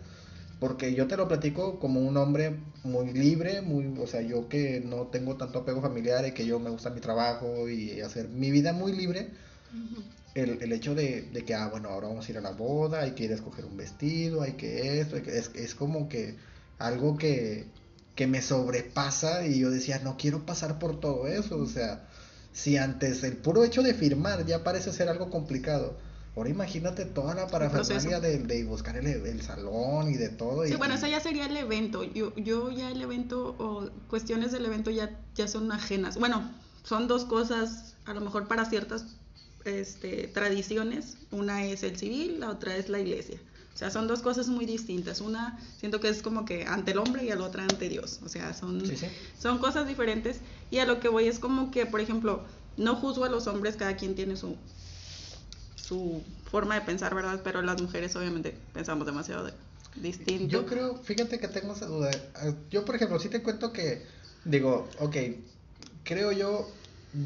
Porque 0.60 0.94
yo 0.94 1.06
te 1.06 1.18
lo 1.18 1.28
platico 1.28 1.78
como 1.78 2.00
un 2.00 2.16
hombre 2.16 2.56
muy 2.82 3.12
libre, 3.12 3.60
muy, 3.60 3.94
o 4.00 4.06
sea, 4.06 4.22
yo 4.22 4.48
que 4.48 4.80
no 4.80 5.08
tengo 5.08 5.36
tanto 5.36 5.58
apego 5.58 5.82
familiar 5.82 6.26
y 6.26 6.32
que 6.32 6.46
yo 6.46 6.58
me 6.58 6.70
gusta 6.70 6.88
mi 6.88 7.00
trabajo 7.00 7.68
y 7.68 8.00
hacer 8.00 8.28
mi 8.28 8.50
vida 8.50 8.72
muy 8.72 8.92
libre. 8.92 9.30
el, 10.34 10.62
el 10.62 10.72
hecho 10.72 10.94
de, 10.94 11.22
de, 11.32 11.44
que, 11.44 11.54
ah, 11.54 11.68
bueno, 11.68 11.90
ahora 11.90 12.08
vamos 12.08 12.26
a 12.26 12.30
ir 12.30 12.38
a 12.38 12.40
la 12.40 12.52
boda, 12.52 13.02
hay 13.02 13.12
que 13.12 13.24
ir 13.24 13.32
a 13.32 13.34
escoger 13.34 13.66
un 13.66 13.76
vestido, 13.76 14.40
hay 14.40 14.52
que 14.52 15.00
esto, 15.00 15.16
es, 15.16 15.50
es 15.54 15.74
como 15.74 16.08
que 16.08 16.36
algo 16.78 17.18
que, 17.18 17.66
que 18.14 18.26
me 18.26 18.40
sobrepasa 18.40 19.46
y 19.46 19.58
yo 19.60 19.70
decía, 19.70 20.00
no 20.02 20.16
quiero 20.16 20.46
pasar 20.46 20.78
por 20.78 21.00
todo 21.00 21.26
eso, 21.26 21.58
o 21.58 21.66
sea, 21.66 22.08
si 22.56 22.78
antes 22.78 23.22
el 23.22 23.36
puro 23.36 23.64
hecho 23.64 23.82
de 23.82 23.92
firmar 23.92 24.46
ya 24.46 24.64
parece 24.64 24.90
ser 24.90 25.10
algo 25.10 25.28
complicado, 25.30 25.94
Ahora 26.34 26.50
imagínate 26.50 27.06
toda 27.06 27.34
la 27.34 27.46
parafernalia 27.46 28.20
de, 28.20 28.36
de, 28.40 28.64
buscar 28.64 28.94
el, 28.98 29.06
el, 29.06 29.40
salón 29.40 30.10
y 30.10 30.16
de 30.16 30.28
todo. 30.28 30.66
Sí, 30.66 30.74
y, 30.74 30.76
bueno, 30.76 30.92
eso 30.92 31.06
ya 31.06 31.18
sería 31.18 31.46
el 31.46 31.56
evento. 31.56 32.04
Yo, 32.04 32.34
yo 32.34 32.70
ya 32.70 32.90
el 32.90 33.00
evento 33.00 33.56
o 33.58 33.88
cuestiones 34.10 34.52
del 34.52 34.66
evento 34.66 34.90
ya, 34.90 35.18
ya 35.34 35.48
son 35.48 35.72
ajenas. 35.72 36.18
Bueno, 36.18 36.52
son 36.82 37.08
dos 37.08 37.24
cosas, 37.24 37.94
a 38.04 38.12
lo 38.12 38.20
mejor 38.20 38.48
para 38.48 38.66
ciertas 38.66 39.16
este, 39.64 40.28
tradiciones. 40.28 41.16
Una 41.30 41.64
es 41.64 41.82
el 41.82 41.96
civil, 41.96 42.40
la 42.40 42.50
otra 42.50 42.76
es 42.76 42.90
la 42.90 43.00
iglesia. 43.00 43.40
O 43.76 43.78
sea, 43.78 43.90
son 43.90 44.08
dos 44.08 44.20
cosas 44.22 44.48
muy 44.48 44.64
distintas. 44.64 45.20
Una, 45.20 45.60
siento 45.78 46.00
que 46.00 46.08
es 46.08 46.22
como 46.22 46.46
que 46.46 46.64
ante 46.64 46.92
el 46.92 46.98
hombre 46.98 47.26
y 47.26 47.28
la 47.28 47.44
otra 47.44 47.62
ante 47.62 47.90
Dios. 47.90 48.20
O 48.24 48.28
sea, 48.30 48.54
son, 48.54 48.80
sí, 48.86 48.96
sí. 48.96 49.04
son 49.38 49.58
cosas 49.58 49.86
diferentes. 49.86 50.38
Y 50.70 50.78
a 50.78 50.86
lo 50.86 50.98
que 50.98 51.08
voy 51.08 51.26
es 51.26 51.38
como 51.38 51.70
que, 51.70 51.84
por 51.84 52.00
ejemplo, 52.00 52.40
no 52.78 52.96
juzgo 52.96 53.26
a 53.26 53.28
los 53.28 53.46
hombres, 53.46 53.76
cada 53.76 53.94
quien 53.98 54.14
tiene 54.14 54.34
su, 54.38 54.56
su 55.74 56.22
forma 56.50 56.76
de 56.76 56.86
pensar, 56.86 57.14
¿verdad? 57.14 57.42
Pero 57.44 57.60
las 57.60 57.82
mujeres 57.82 58.16
obviamente 58.16 58.54
pensamos 58.72 59.04
demasiado 59.04 59.44
de, 59.44 59.52
distinto. 59.96 60.46
Yo 60.46 60.64
creo, 60.64 60.96
fíjate 60.96 61.38
que 61.38 61.48
tengo 61.48 61.74
esa 61.74 61.84
duda. 61.84 62.10
Yo, 62.70 62.82
por 62.86 62.96
ejemplo, 62.96 63.18
sí 63.18 63.28
te 63.28 63.42
cuento 63.42 63.74
que, 63.74 64.06
digo, 64.46 64.88
ok, 65.00 65.16
creo 66.02 66.32
yo, 66.32 66.66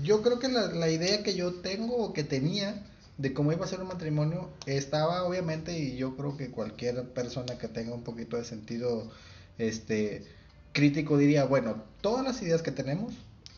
yo 0.02 0.20
creo 0.20 0.40
que 0.40 0.48
la, 0.48 0.66
la 0.72 0.90
idea 0.90 1.22
que 1.22 1.36
yo 1.36 1.54
tengo 1.54 1.96
o 1.98 2.12
que 2.12 2.24
tenía 2.24 2.89
de 3.20 3.34
cómo 3.34 3.52
iba 3.52 3.64
a 3.66 3.68
ser 3.68 3.80
un 3.80 3.88
matrimonio 3.88 4.48
estaba 4.64 5.24
obviamente 5.24 5.78
y 5.78 5.96
yo 5.96 6.16
creo 6.16 6.38
que 6.38 6.50
cualquier 6.50 7.04
persona 7.10 7.58
que 7.58 7.68
tenga 7.68 7.94
un 7.94 8.02
poquito 8.02 8.38
de 8.38 8.44
sentido 8.44 9.10
este 9.58 10.24
crítico 10.72 11.18
diría 11.18 11.44
bueno 11.44 11.84
todas 12.00 12.24
las 12.24 12.40
ideas 12.40 12.62
que 12.62 12.72
tenemos 12.72 13.12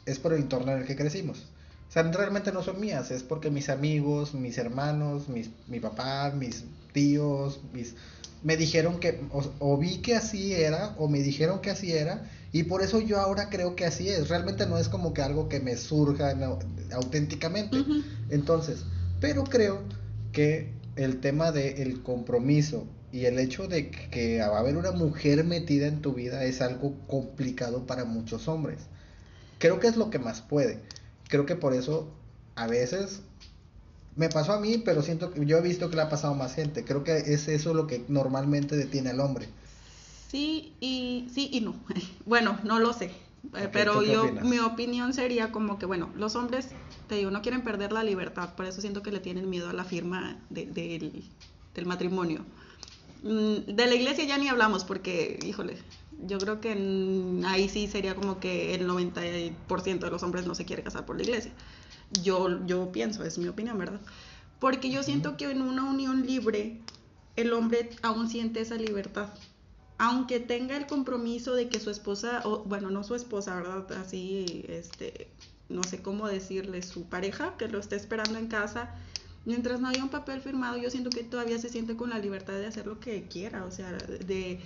es 0.04 0.18
por 0.18 0.32
el 0.32 0.40
entorno 0.40 0.72
en 0.72 0.78
el 0.78 0.86
que 0.86 0.96
crecimos. 0.96 1.46
O 1.88 1.92
sea 1.92 2.02
realmente 2.02 2.50
no 2.50 2.62
son 2.62 2.80
mías 2.80 3.12
es 3.12 3.22
porque 3.22 3.50
mis 3.50 3.68
amigos 3.68 4.34
mis 4.34 4.58
hermanos 4.58 5.28
mis, 5.28 5.50
mi 5.68 5.78
papá 5.78 6.32
mis 6.36 6.64
tíos 6.92 7.60
mis 7.72 7.94
me 8.42 8.56
dijeron 8.56 8.98
que 8.98 9.20
o, 9.30 9.44
o 9.60 9.78
vi 9.78 9.98
que 9.98 10.16
así 10.16 10.54
era 10.54 10.96
o 10.98 11.08
me 11.08 11.20
dijeron 11.20 11.60
que 11.60 11.70
así 11.70 11.92
era 11.92 12.28
y 12.50 12.64
por 12.64 12.82
eso 12.82 13.00
yo 13.00 13.20
ahora 13.20 13.48
creo 13.48 13.76
que 13.76 13.86
así 13.86 14.08
es. 14.08 14.28
Realmente 14.28 14.66
no 14.66 14.76
es 14.76 14.88
como 14.88 15.14
que 15.14 15.22
algo 15.22 15.48
que 15.48 15.60
me 15.60 15.76
surja 15.76 16.34
auténticamente. 16.92 17.78
Uh 17.78 17.84
-huh. 17.84 18.04
entonces 18.28 18.84
pero 19.22 19.44
creo 19.44 19.84
que 20.32 20.72
el 20.96 21.20
tema 21.20 21.52
del 21.52 21.78
el 21.78 22.02
compromiso 22.02 22.88
y 23.12 23.26
el 23.26 23.38
hecho 23.38 23.68
de 23.68 23.88
que 23.90 24.40
va 24.40 24.56
a 24.56 24.60
haber 24.60 24.76
una 24.76 24.90
mujer 24.90 25.44
metida 25.44 25.86
en 25.86 26.02
tu 26.02 26.12
vida 26.12 26.44
es 26.44 26.60
algo 26.60 26.96
complicado 27.06 27.86
para 27.86 28.04
muchos 28.04 28.48
hombres. 28.48 28.80
Creo 29.58 29.78
que 29.78 29.86
es 29.86 29.96
lo 29.96 30.10
que 30.10 30.18
más 30.18 30.42
puede. 30.42 30.80
Creo 31.28 31.46
que 31.46 31.54
por 31.54 31.72
eso 31.72 32.10
a 32.56 32.66
veces 32.66 33.20
me 34.16 34.28
pasó 34.28 34.54
a 34.54 34.60
mí, 34.60 34.78
pero 34.78 35.02
siento 35.02 35.30
que 35.30 35.46
yo 35.46 35.58
he 35.58 35.62
visto 35.62 35.88
que 35.88 35.96
le 35.96 36.02
ha 36.02 36.10
pasado 36.10 36.34
a 36.34 36.36
más 36.36 36.56
gente. 36.56 36.84
Creo 36.84 37.04
que 37.04 37.16
es 37.16 37.46
eso 37.46 37.74
lo 37.74 37.86
que 37.86 38.04
normalmente 38.08 38.74
detiene 38.74 39.10
al 39.10 39.20
hombre. 39.20 39.46
Sí 40.32 40.74
y 40.80 41.28
sí 41.32 41.48
y 41.52 41.60
no. 41.60 41.76
Bueno, 42.26 42.58
no 42.64 42.80
lo 42.80 42.92
sé. 42.92 43.12
Okay, 43.48 43.68
pero 43.72 44.02
yo 44.02 44.24
opinas? 44.24 44.44
mi 44.44 44.58
opinión 44.60 45.12
sería 45.12 45.50
como 45.50 45.78
que 45.78 45.86
bueno 45.86 46.10
los 46.14 46.36
hombres 46.36 46.68
te 47.08 47.16
digo 47.16 47.30
no 47.30 47.42
quieren 47.42 47.62
perder 47.62 47.92
la 47.92 48.04
libertad 48.04 48.54
por 48.54 48.66
eso 48.66 48.80
siento 48.80 49.02
que 49.02 49.10
le 49.10 49.18
tienen 49.18 49.50
miedo 49.50 49.68
a 49.68 49.72
la 49.72 49.84
firma 49.84 50.38
de, 50.48 50.66
de, 50.66 50.98
del, 50.98 51.24
del 51.74 51.86
matrimonio. 51.86 52.44
Mm, 53.24 53.74
de 53.74 53.86
la 53.86 53.94
iglesia 53.94 54.24
ya 54.24 54.38
ni 54.38 54.48
hablamos 54.48 54.84
porque 54.84 55.38
híjole 55.44 55.78
yo 56.24 56.38
creo 56.38 56.60
que 56.60 56.72
en, 56.72 57.44
ahí 57.44 57.68
sí 57.68 57.88
sería 57.88 58.14
como 58.14 58.38
que 58.38 58.74
el 58.74 58.88
90% 58.88 59.98
de 59.98 60.10
los 60.10 60.22
hombres 60.22 60.46
no 60.46 60.54
se 60.54 60.64
quiere 60.64 60.84
casar 60.84 61.04
por 61.04 61.16
la 61.16 61.22
iglesia. 61.22 61.52
Yo 62.22 62.64
yo 62.66 62.92
pienso 62.92 63.24
es 63.24 63.38
mi 63.38 63.48
opinión 63.48 63.76
verdad 63.76 64.00
porque 64.60 64.90
yo 64.90 65.02
siento 65.02 65.36
que 65.36 65.50
en 65.50 65.62
una 65.62 65.82
unión 65.82 66.24
libre 66.24 66.78
el 67.34 67.52
hombre 67.52 67.90
aún 68.02 68.28
siente 68.28 68.60
esa 68.60 68.76
libertad 68.76 69.28
aunque 70.02 70.40
tenga 70.40 70.76
el 70.76 70.88
compromiso 70.88 71.54
de 71.54 71.68
que 71.68 71.78
su 71.78 71.88
esposa, 71.88 72.42
o, 72.44 72.64
bueno, 72.64 72.90
no 72.90 73.04
su 73.04 73.14
esposa, 73.14 73.54
¿verdad? 73.54 73.86
Así, 73.92 74.64
este, 74.66 75.28
no 75.68 75.84
sé 75.84 76.02
cómo 76.02 76.26
decirle, 76.26 76.82
su 76.82 77.04
pareja, 77.04 77.56
que 77.56 77.68
lo 77.68 77.78
esté 77.78 77.94
esperando 77.94 78.36
en 78.36 78.48
casa, 78.48 78.90
mientras 79.44 79.80
no 79.80 79.86
haya 79.86 80.02
un 80.02 80.08
papel 80.08 80.40
firmado, 80.40 80.76
yo 80.76 80.90
siento 80.90 81.08
que 81.08 81.22
todavía 81.22 81.56
se 81.60 81.68
siente 81.68 81.94
con 81.94 82.10
la 82.10 82.18
libertad 82.18 82.54
de 82.54 82.66
hacer 82.66 82.88
lo 82.88 82.98
que 82.98 83.28
quiera, 83.28 83.64
o 83.64 83.70
sea, 83.70 83.92
de, 83.92 84.58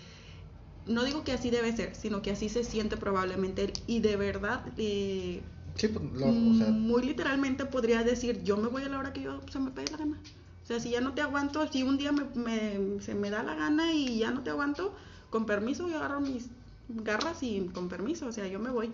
no 0.87 1.05
digo 1.05 1.23
que 1.23 1.33
así 1.33 1.51
debe 1.51 1.77
ser, 1.77 1.95
sino 1.95 2.23
que 2.23 2.31
así 2.31 2.49
se 2.49 2.65
siente 2.65 2.97
probablemente, 2.97 3.75
y 3.87 4.01
de 4.01 4.17
verdad, 4.17 4.65
eh, 4.79 5.43
sí, 5.75 5.89
pues, 5.89 6.13
lo, 6.13 6.29
o 6.29 6.55
sea... 6.55 6.69
muy 6.69 7.03
literalmente 7.03 7.67
podría 7.67 8.03
decir, 8.05 8.43
yo 8.43 8.57
me 8.57 8.69
voy 8.69 8.85
a 8.85 8.89
la 8.89 8.99
hora 8.99 9.13
que 9.13 9.21
yo 9.21 9.43
se 9.53 9.59
me 9.59 9.71
pegue 9.71 9.93
la 9.93 9.99
gana. 9.99 10.19
O 10.63 10.67
sea, 10.67 10.81
si 10.81 10.91
ya 10.91 11.03
no 11.03 11.13
te 11.13 11.21
aguanto, 11.21 11.71
si 11.71 11.83
un 11.83 11.99
día 11.99 12.11
me, 12.11 12.25
me, 12.35 13.01
se 13.03 13.15
me 13.15 13.31
da 13.31 13.43
la 13.43 13.55
gana 13.55 13.93
y 13.93 14.19
ya 14.19 14.31
no 14.31 14.43
te 14.43 14.51
aguanto, 14.51 14.97
con 15.37 15.45
permiso, 15.45 15.87
yo 15.87 15.97
agarro 15.97 16.23
mis 16.23 16.47
garras 16.89 17.43
y 17.43 17.69
con 17.75 17.91
permiso, 17.91 18.27
o 18.27 18.33
sea, 18.33 18.47
yo 18.47 18.59
me 18.59 18.71
voy. 18.71 18.91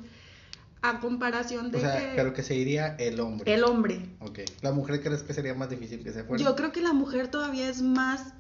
A 0.84 0.98
comparación 0.98 1.70
de 1.70 1.78
o 1.78 1.80
sea, 1.80 1.96
que... 1.96 2.16
pero 2.16 2.34
que 2.34 2.42
se 2.42 2.56
iría 2.56 2.96
el 2.96 3.20
hombre. 3.20 3.54
El 3.54 3.62
hombre. 3.62 4.04
Ok. 4.18 4.40
¿La 4.60 4.72
mujer 4.72 5.00
crees 5.00 5.22
que 5.22 5.32
sería 5.34 5.54
más 5.54 5.70
difícil 5.70 6.02
que 6.02 6.12
se 6.12 6.24
fuera? 6.24 6.42
Yo 6.42 6.56
creo 6.56 6.72
que 6.72 6.80
la 6.80 6.92
mujer 6.92 7.28
todavía 7.28 7.68
es 7.68 7.80
más... 7.80 8.34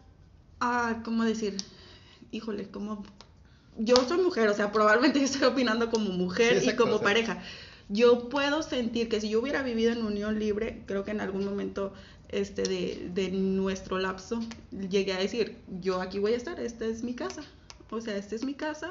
Ah, 0.58 1.02
¿Cómo 1.04 1.22
decir? 1.22 1.56
Híjole, 2.32 2.68
como... 2.68 3.04
Yo 3.78 3.94
soy 4.08 4.20
mujer, 4.20 4.48
o 4.48 4.54
sea, 4.54 4.72
probablemente 4.72 5.18
yo 5.20 5.26
estoy 5.26 5.44
opinando 5.44 5.88
como 5.88 6.10
mujer 6.10 6.54
sí, 6.54 6.64
exacto, 6.64 6.82
y 6.82 6.84
como 6.84 6.96
o 6.96 6.98
sea... 6.98 7.06
pareja. 7.06 7.42
Yo 7.88 8.28
puedo 8.28 8.64
sentir 8.64 9.08
que 9.08 9.20
si 9.20 9.28
yo 9.28 9.40
hubiera 9.40 9.62
vivido 9.62 9.92
en 9.92 10.04
unión 10.04 10.40
libre, 10.40 10.82
creo 10.86 11.04
que 11.04 11.12
en 11.12 11.20
algún 11.20 11.44
momento 11.44 11.92
este 12.30 12.62
de, 12.62 13.10
de 13.14 13.30
nuestro 13.30 14.00
lapso 14.00 14.40
llegué 14.72 15.12
a 15.12 15.18
decir, 15.18 15.58
yo 15.80 16.00
aquí 16.00 16.18
voy 16.18 16.32
a 16.32 16.36
estar, 16.36 16.58
esta 16.58 16.86
es 16.86 17.04
mi 17.04 17.14
casa 17.14 17.44
o 17.96 18.00
sea, 18.00 18.16
esta 18.16 18.34
es 18.34 18.44
mi 18.44 18.54
casa. 18.54 18.90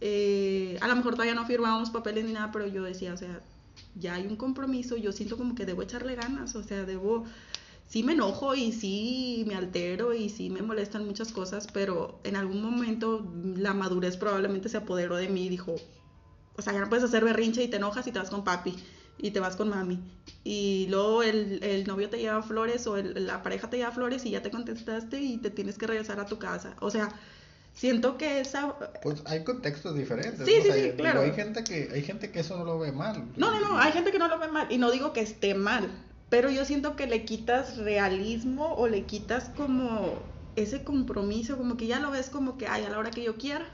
Eh, 0.00 0.78
a 0.80 0.88
lo 0.88 0.96
mejor 0.96 1.14
todavía 1.14 1.34
no 1.34 1.46
firmábamos 1.46 1.90
papeles 1.90 2.24
ni 2.24 2.32
nada, 2.32 2.52
pero 2.52 2.66
yo 2.66 2.82
decía, 2.84 3.12
o 3.12 3.16
sea, 3.16 3.40
ya 3.94 4.14
hay 4.14 4.26
un 4.26 4.36
compromiso, 4.36 4.96
yo 4.96 5.12
siento 5.12 5.36
como 5.36 5.54
que 5.54 5.66
debo 5.66 5.82
echarle 5.82 6.14
ganas, 6.14 6.54
o 6.54 6.62
sea, 6.62 6.84
debo, 6.84 7.24
sí 7.86 8.02
me 8.02 8.12
enojo 8.12 8.54
y 8.54 8.72
sí 8.72 9.44
me 9.46 9.54
altero 9.54 10.14
y 10.14 10.28
sí 10.28 10.50
me 10.50 10.62
molestan 10.62 11.04
muchas 11.04 11.32
cosas, 11.32 11.66
pero 11.72 12.20
en 12.24 12.36
algún 12.36 12.62
momento 12.62 13.26
la 13.56 13.74
madurez 13.74 14.16
probablemente 14.16 14.68
se 14.68 14.76
apoderó 14.76 15.16
de 15.16 15.28
mí 15.28 15.46
y 15.46 15.48
dijo, 15.48 15.76
o 16.56 16.62
sea, 16.62 16.72
ya 16.72 16.80
no 16.80 16.88
puedes 16.88 17.04
hacer 17.04 17.24
berrinche 17.24 17.62
y 17.62 17.68
te 17.68 17.76
enojas 17.76 18.06
y 18.06 18.12
te 18.12 18.18
vas 18.18 18.30
con 18.30 18.44
papi 18.44 18.74
y 19.18 19.30
te 19.30 19.40
vas 19.40 19.56
con 19.56 19.68
mami. 19.68 20.00
Y 20.44 20.86
luego 20.90 21.22
el, 21.22 21.62
el 21.62 21.86
novio 21.86 22.08
te 22.08 22.18
lleva 22.18 22.42
flores 22.42 22.86
o 22.86 22.96
el, 22.96 23.26
la 23.26 23.42
pareja 23.42 23.68
te 23.68 23.76
lleva 23.76 23.90
flores 23.90 24.24
y 24.24 24.30
ya 24.30 24.42
te 24.42 24.50
contestaste 24.50 25.20
y 25.20 25.38
te 25.38 25.50
tienes 25.50 25.78
que 25.78 25.86
regresar 25.86 26.20
a 26.20 26.26
tu 26.26 26.38
casa. 26.38 26.76
O 26.80 26.90
sea, 26.90 27.08
siento 27.72 28.16
que 28.16 28.40
esa 28.40 28.74
pues 29.02 29.22
hay 29.26 29.44
contextos 29.44 29.96
diferentes 29.96 30.46
sí, 30.46 30.54
¿no? 30.56 30.62
sí, 30.62 30.68
o 30.68 30.72
sea, 30.72 30.82
sí, 30.82 30.92
claro. 30.96 31.20
hay 31.20 31.32
gente 31.32 31.64
que 31.64 31.90
hay 31.92 32.02
gente 32.02 32.30
que 32.30 32.40
eso 32.40 32.56
no 32.56 32.64
lo 32.64 32.78
ve 32.78 32.92
mal. 32.92 33.24
No 33.36 33.50
no 33.50 33.60
no 33.60 33.78
hay 33.78 33.92
gente 33.92 34.10
que 34.10 34.18
no 34.18 34.28
lo 34.28 34.38
ve 34.38 34.48
mal 34.48 34.70
y 34.70 34.78
no 34.78 34.90
digo 34.90 35.12
que 35.12 35.20
esté 35.20 35.54
mal 35.54 35.88
pero 36.28 36.50
yo 36.50 36.64
siento 36.64 36.96
que 36.96 37.06
le 37.06 37.24
quitas 37.24 37.78
realismo 37.78 38.74
o 38.74 38.88
le 38.88 39.04
quitas 39.04 39.50
como 39.56 40.12
ese 40.56 40.82
compromiso 40.84 41.56
como 41.56 41.76
que 41.76 41.86
ya 41.86 42.00
lo 42.00 42.10
ves 42.10 42.30
como 42.30 42.58
que 42.58 42.66
ay 42.66 42.84
a 42.84 42.90
la 42.90 42.98
hora 42.98 43.10
que 43.10 43.22
yo 43.22 43.36
quiera 43.36 43.66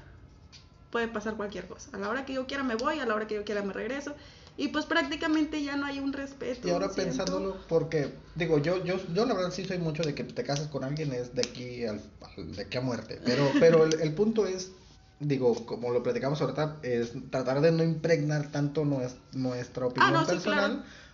puede 0.95 1.09
pasar 1.09 1.35
cualquier 1.35 1.67
cosa. 1.67 1.91
A 1.93 1.99
la 1.99 2.09
hora 2.09 2.25
que 2.25 2.35
yo 2.35 2.47
quiera 2.47 2.63
me 2.63 2.77
voy 2.77 3.01
a 3.01 3.07
la 3.07 3.17
hora 3.17 3.27
que 3.27 3.35
yo 3.35 3.45
quiera 3.45 3.63
me 3.63 3.73
regreso 3.73 4.15
y 4.57 4.69
pues 4.69 4.87
prácticamente 4.87 5.63
ya 5.63 5.77
no 5.77 5.87
hay 5.87 5.99
un 5.99 6.13
respeto. 6.13 6.69
Y 6.69 6.71
ahora 6.71 6.89
siento. 6.89 7.17
pensándolo, 7.17 7.57
porque 7.69 8.15
digo, 8.37 8.59
yo, 8.59 8.83
yo, 8.85 8.97
yo 9.13 9.27
la 9.27 9.35
verdad 9.35 9.51
sí 9.51 9.65
soy 9.65 9.79
mucho 9.79 10.03
de 10.03 10.15
que 10.15 10.23
te 10.23 10.45
casas 10.45 10.69
con 10.69 10.85
alguien 10.85 11.13
es 11.13 11.35
de 11.35 11.43
aquí, 11.43 11.85
al, 11.85 12.01
de 12.37 12.63
aquí 12.63 12.79
a 12.79 12.81
muerte, 12.81 13.21
pero, 13.25 13.51
pero 13.61 13.85
el, 13.85 14.01
el, 14.01 14.15
punto 14.15 14.47
es, 14.47 14.71
digo, 15.19 15.67
como 15.67 15.91
lo 15.91 16.05
platicamos 16.05 16.41
ahorita, 16.41 16.79
es 16.83 17.13
tratar 17.31 17.61
de 17.63 17.73
no 17.73 17.83
impregnar 17.83 18.53
tanto 18.53 18.85
nuestra, 18.85 19.21
nuestra 19.33 19.87
opinión 19.87 20.15
ah, 20.15 20.21
no, 20.21 20.27
personal. 20.27 20.71
Sí, 20.71 20.77
claro. 20.77 21.05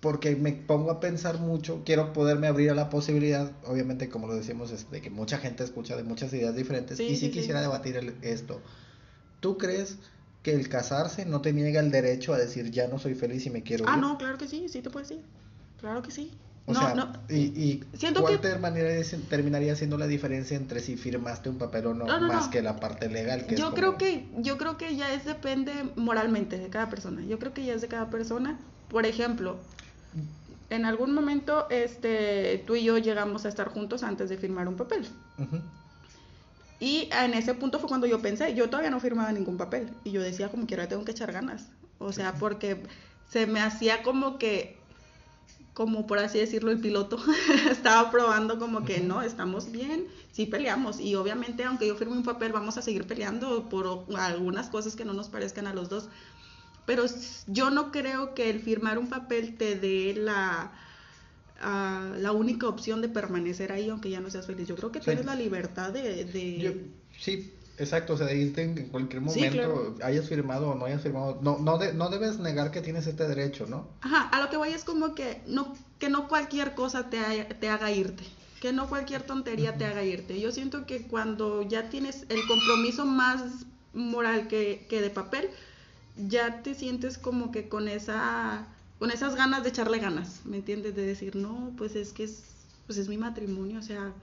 Porque 0.00 0.36
me 0.36 0.52
pongo 0.52 0.90
a 0.90 1.00
pensar 1.00 1.38
mucho, 1.40 1.82
quiero 1.86 2.12
poderme 2.12 2.46
abrir 2.46 2.70
a 2.70 2.74
la 2.74 2.90
posibilidad, 2.90 3.50
obviamente 3.64 4.10
como 4.10 4.26
lo 4.26 4.34
decimos, 4.34 4.70
es 4.70 4.90
de 4.90 5.00
que 5.00 5.08
mucha 5.08 5.38
gente 5.38 5.64
escucha 5.64 5.96
de 5.96 6.02
muchas 6.02 6.32
ideas 6.34 6.54
diferentes 6.54 6.98
sí, 6.98 7.04
y 7.04 7.16
sí, 7.16 7.26
sí 7.26 7.30
quisiera 7.30 7.62
debatir 7.62 7.96
el, 7.96 8.14
esto. 8.20 8.60
¿Tú 9.40 9.56
crees 9.56 9.98
que 10.44 10.54
el 10.54 10.68
casarse 10.68 11.24
no 11.24 11.40
te 11.40 11.52
niega 11.54 11.80
el 11.80 11.90
derecho 11.90 12.34
a 12.34 12.38
decir 12.38 12.70
ya 12.70 12.86
no 12.86 12.98
soy 12.98 13.14
feliz 13.14 13.46
y 13.46 13.50
me 13.50 13.62
quiero 13.62 13.86
ah, 13.88 13.96
no, 13.96 14.18
claro 14.18 14.36
que 14.36 14.46
sí, 14.46 14.68
sí 14.68 14.82
te 14.82 14.90
puedes 14.90 15.10
ir. 15.10 15.22
Claro 15.80 16.02
que 16.02 16.10
sí. 16.10 16.30
O 16.66 16.72
no, 16.72 16.80
sea, 16.80 16.94
no. 16.94 17.12
y, 17.30 17.36
y 17.36 17.84
Siento 17.94 18.20
¿cuál 18.20 18.34
que... 18.34 18.48
terminaría, 18.48 19.02
terminaría 19.28 19.74
siendo 19.74 19.96
la 19.96 20.06
diferencia 20.06 20.56
entre 20.56 20.80
si 20.80 20.96
firmaste 20.96 21.48
un 21.48 21.56
papel 21.56 21.86
o 21.86 21.94
no, 21.94 22.06
más 22.20 22.48
que 22.48 22.60
la 22.60 22.76
parte 22.76 23.08
legal? 23.08 23.46
Que 23.46 23.56
yo 23.56 23.68
es 23.68 23.70
como... 23.70 23.76
creo 23.76 23.98
que 23.98 24.28
yo 24.36 24.58
creo 24.58 24.76
que 24.76 24.94
ya 24.96 25.12
es 25.14 25.24
depende 25.24 25.72
moralmente 25.96 26.58
de 26.58 26.68
cada 26.68 26.90
persona. 26.90 27.22
Yo 27.24 27.38
creo 27.38 27.54
que 27.54 27.64
ya 27.64 27.72
es 27.74 27.80
de 27.80 27.88
cada 27.88 28.10
persona. 28.10 28.58
Por 28.88 29.06
ejemplo, 29.06 29.56
en 30.68 30.84
algún 30.84 31.14
momento 31.14 31.68
este, 31.70 32.62
tú 32.66 32.76
y 32.76 32.84
yo 32.84 32.98
llegamos 32.98 33.46
a 33.46 33.48
estar 33.48 33.68
juntos 33.68 34.02
antes 34.02 34.28
de 34.28 34.36
firmar 34.36 34.68
un 34.68 34.76
papel. 34.76 35.06
Ujú. 35.38 35.60
Y 36.80 37.08
en 37.12 37.34
ese 37.34 37.54
punto 37.54 37.78
fue 37.78 37.88
cuando 37.88 38.06
yo 38.06 38.20
pensé, 38.20 38.54
yo 38.54 38.68
todavía 38.68 38.90
no 38.90 39.00
firmaba 39.00 39.32
ningún 39.32 39.56
papel. 39.56 39.90
Y 40.04 40.10
yo 40.10 40.20
decía, 40.20 40.50
como 40.50 40.66
quiera, 40.66 40.88
tengo 40.88 41.04
que 41.04 41.12
echar 41.12 41.32
ganas. 41.32 41.68
O 41.98 42.12
sea, 42.12 42.34
porque 42.34 42.82
se 43.30 43.46
me 43.46 43.60
hacía 43.60 44.02
como 44.02 44.38
que, 44.38 44.76
como 45.72 46.06
por 46.06 46.18
así 46.18 46.38
decirlo, 46.38 46.70
el 46.70 46.80
piloto 46.80 47.18
estaba 47.70 48.10
probando 48.10 48.58
como 48.58 48.84
que 48.84 49.00
no, 49.00 49.22
estamos 49.22 49.70
bien, 49.70 50.06
sí 50.32 50.46
peleamos. 50.46 51.00
Y 51.00 51.14
obviamente, 51.14 51.64
aunque 51.64 51.86
yo 51.86 51.94
firme 51.96 52.16
un 52.16 52.24
papel, 52.24 52.52
vamos 52.52 52.76
a 52.76 52.82
seguir 52.82 53.06
peleando 53.06 53.68
por 53.68 54.04
algunas 54.18 54.68
cosas 54.68 54.96
que 54.96 55.04
no 55.04 55.12
nos 55.12 55.28
parezcan 55.28 55.66
a 55.66 55.74
los 55.74 55.88
dos. 55.88 56.08
Pero 56.86 57.04
yo 57.46 57.70
no 57.70 57.92
creo 57.92 58.34
que 58.34 58.50
el 58.50 58.60
firmar 58.60 58.98
un 58.98 59.08
papel 59.08 59.56
te 59.56 59.74
dé 59.74 60.14
la, 60.14 60.72
la 61.62 62.32
única 62.32 62.68
opción 62.68 63.00
de 63.00 63.08
permanecer 63.08 63.72
ahí 63.72 63.88
aunque 63.88 64.10
ya 64.10 64.20
no 64.20 64.30
seas 64.30 64.46
feliz. 64.46 64.68
Yo 64.68 64.76
creo 64.76 64.92
que 64.92 64.98
Sí. 65.00 65.06
tienes 65.06 65.24
la 65.24 65.34
libertad 65.36 65.92
de... 65.92 66.24
de- 66.24 66.58
Yo- 66.58 66.72
sí, 67.18 67.52
exacto, 67.78 68.14
o 68.14 68.16
sea, 68.16 68.32
irte 68.32 68.62
en 68.62 68.88
cualquier 68.88 69.22
Sí, 69.22 69.40
momento, 69.40 69.52
claro. 69.56 69.96
hayas 70.02 70.28
firmado 70.28 70.70
o 70.70 70.74
no 70.74 70.84
hayas 70.84 71.02
firmado, 71.02 71.38
no, 71.42 71.58
no, 71.58 71.78
de- 71.78 71.94
no 71.94 72.08
debes 72.10 72.38
negar 72.38 72.70
que 72.70 72.80
tienes 72.82 73.06
este 73.06 73.26
derecho, 73.26 73.66
¿no? 73.66 73.88
Ajá, 74.00 74.28
a 74.28 74.40
lo 74.40 74.50
que 74.50 74.56
voy 74.56 74.70
es 74.70 74.84
como 74.84 75.14
que 75.14 75.40
no, 75.46 75.74
que 75.98 76.08
no 76.08 76.28
cualquier 76.28 76.74
cosa 76.74 77.08
te, 77.08 77.18
haya- 77.20 77.48
te 77.48 77.68
haga 77.68 77.90
irte, 77.92 78.24
que 78.60 78.72
no 78.72 78.88
cualquier 78.88 79.22
tontería 79.22 79.76
te 79.76 79.84
haga 79.86 80.02
irte. 80.04 80.40
Yo 80.40 80.50
siento 80.52 80.86
que 80.86 81.02
cuando 81.06 81.62
ya 81.62 81.88
tienes 81.88 82.26
el 82.30 82.46
compromiso 82.46 83.06
más 83.06 83.42
moral 83.92 84.48
que, 84.48 84.86
que 84.88 85.00
de 85.00 85.10
papel, 85.10 85.48
ya 86.16 86.62
te 86.62 86.74
sientes 86.74 87.16
como 87.18 87.50
que 87.52 87.68
con 87.68 87.88
esa 87.88 88.66
con 89.04 89.10
esas 89.10 89.36
ganas 89.36 89.62
de 89.62 89.68
echarle 89.68 89.98
ganas, 89.98 90.46
¿me 90.46 90.56
entiendes? 90.56 90.96
De 90.96 91.04
decir, 91.04 91.36
no, 91.36 91.74
pues 91.76 91.94
es 91.94 92.14
que 92.14 92.24
es, 92.24 92.42
pues 92.86 92.96
es 92.96 93.06
mi 93.06 93.18
matrimonio, 93.18 93.78
o 93.78 93.82
sea, 93.82 94.14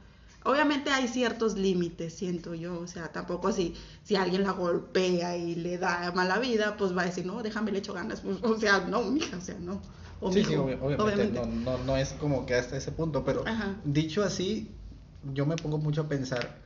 obviamente 0.43 0.89
hay 0.89 1.07
ciertos 1.07 1.55
límites, 1.55 2.15
siento 2.15 2.55
yo, 2.55 2.79
o 2.79 2.87
sea, 2.87 3.11
tampoco 3.11 3.49
así, 3.49 3.75
si 4.03 4.15
alguien 4.15 4.41
la 4.41 4.53
golpea 4.53 5.37
y 5.37 5.53
le 5.53 5.77
da 5.77 6.11
mala 6.15 6.39
vida, 6.39 6.77
pues 6.77 6.97
va 6.97 7.03
a 7.03 7.05
decir, 7.05 7.27
no, 7.27 7.43
déjame 7.43 7.71
le 7.71 7.77
echo 7.77 7.93
ganas, 7.93 8.21
pues, 8.21 8.39
o 8.41 8.59
sea, 8.59 8.79
no, 8.87 9.03
mija, 9.03 9.37
o 9.37 9.41
sea, 9.41 9.53
no. 9.59 9.79
O 10.19 10.31
sí, 10.31 10.43
sí, 10.43 10.49
mijo, 10.49 10.63
obvia- 10.63 10.79
obviamente, 10.81 11.39
No, 11.39 11.45
no, 11.45 11.77
no 11.83 11.95
es 11.97 12.13
como 12.13 12.47
que 12.47 12.55
hasta 12.55 12.75
ese 12.75 12.91
punto, 12.91 13.23
pero 13.23 13.45
Ajá. 13.45 13.75
dicho 13.85 14.23
así, 14.23 14.79
yo 15.21 15.45
me 15.45 15.57
pongo 15.57 15.77
mucho 15.77 16.01
a 16.01 16.09
pensar, 16.09 16.57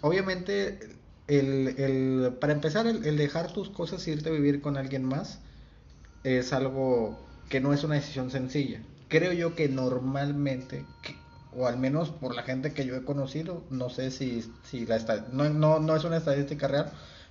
obviamente, 0.00 0.78
el, 1.26 1.74
el, 1.76 2.34
para 2.40 2.52
empezar, 2.52 2.86
el, 2.86 3.04
el 3.04 3.16
dejar 3.16 3.52
tus 3.52 3.68
cosas 3.70 4.06
e 4.06 4.12
irte 4.12 4.28
a 4.28 4.32
vivir 4.32 4.60
con 4.60 4.76
alguien 4.76 5.02
más 5.04 5.40
es 6.24 6.52
algo 6.52 7.16
que 7.48 7.60
no 7.60 7.72
es 7.72 7.84
una 7.84 7.94
decisión 7.96 8.30
sencilla. 8.30 8.80
Creo 9.08 9.32
yo 9.32 9.54
que 9.54 9.68
normalmente, 9.68 10.84
que- 11.02 11.14
o 11.56 11.66
al 11.66 11.78
menos 11.78 12.10
por 12.10 12.34
la 12.34 12.42
gente 12.42 12.72
que 12.72 12.84
yo 12.86 12.96
he 12.96 13.04
conocido, 13.04 13.62
no 13.70 13.88
sé 13.90 14.10
si, 14.10 14.42
si 14.68 14.86
la 14.86 14.98
no, 15.32 15.48
no, 15.50 15.78
no 15.78 15.94
es 15.96 16.04
una 16.04 16.16
estadística 16.16 16.66
real, 16.66 16.90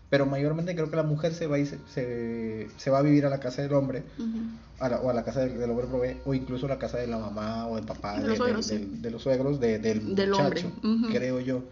pero 0.09 0.25
mayormente 0.25 0.75
creo 0.75 0.89
que 0.89 0.95
la 0.95 1.03
mujer 1.03 1.33
se 1.33 1.47
va, 1.47 1.59
y 1.59 1.65
se, 1.65 1.79
se, 1.93 2.69
se 2.77 2.89
va 2.91 2.99
a 2.99 3.01
vivir 3.01 3.25
a 3.25 3.29
la 3.29 3.39
casa 3.39 3.63
del 3.63 3.73
hombre 3.73 4.03
Ujú. 4.17 4.39
a 4.79 4.89
la- 4.89 4.99
o 5.01 5.09
a 5.09 5.13
la 5.13 5.23
casa 5.23 5.41
del, 5.41 5.57
del 5.57 5.69
hombre 5.71 5.87
provee, 5.87 6.17
o 6.25 6.33
incluso 6.33 6.67
a 6.67 6.69
la 6.69 6.79
casa 6.79 6.97
de 6.99 7.07
la 7.07 7.17
mamá 7.17 7.67
o 7.67 7.75
del 7.75 7.85
papá, 7.85 8.15
De 8.17 8.21
de, 8.21 8.27
los 8.29 8.37
suegros, 8.37 8.67
de- 8.67 8.77
sí. 8.77 8.83
del- 8.85 9.01
de 9.01 9.11
los 9.11 9.21
suegros, 9.23 9.59
de- 9.59 9.79
del, 9.79 10.01
muchacho, 10.03 10.71
creo 11.11 11.39
yo. 11.39 11.63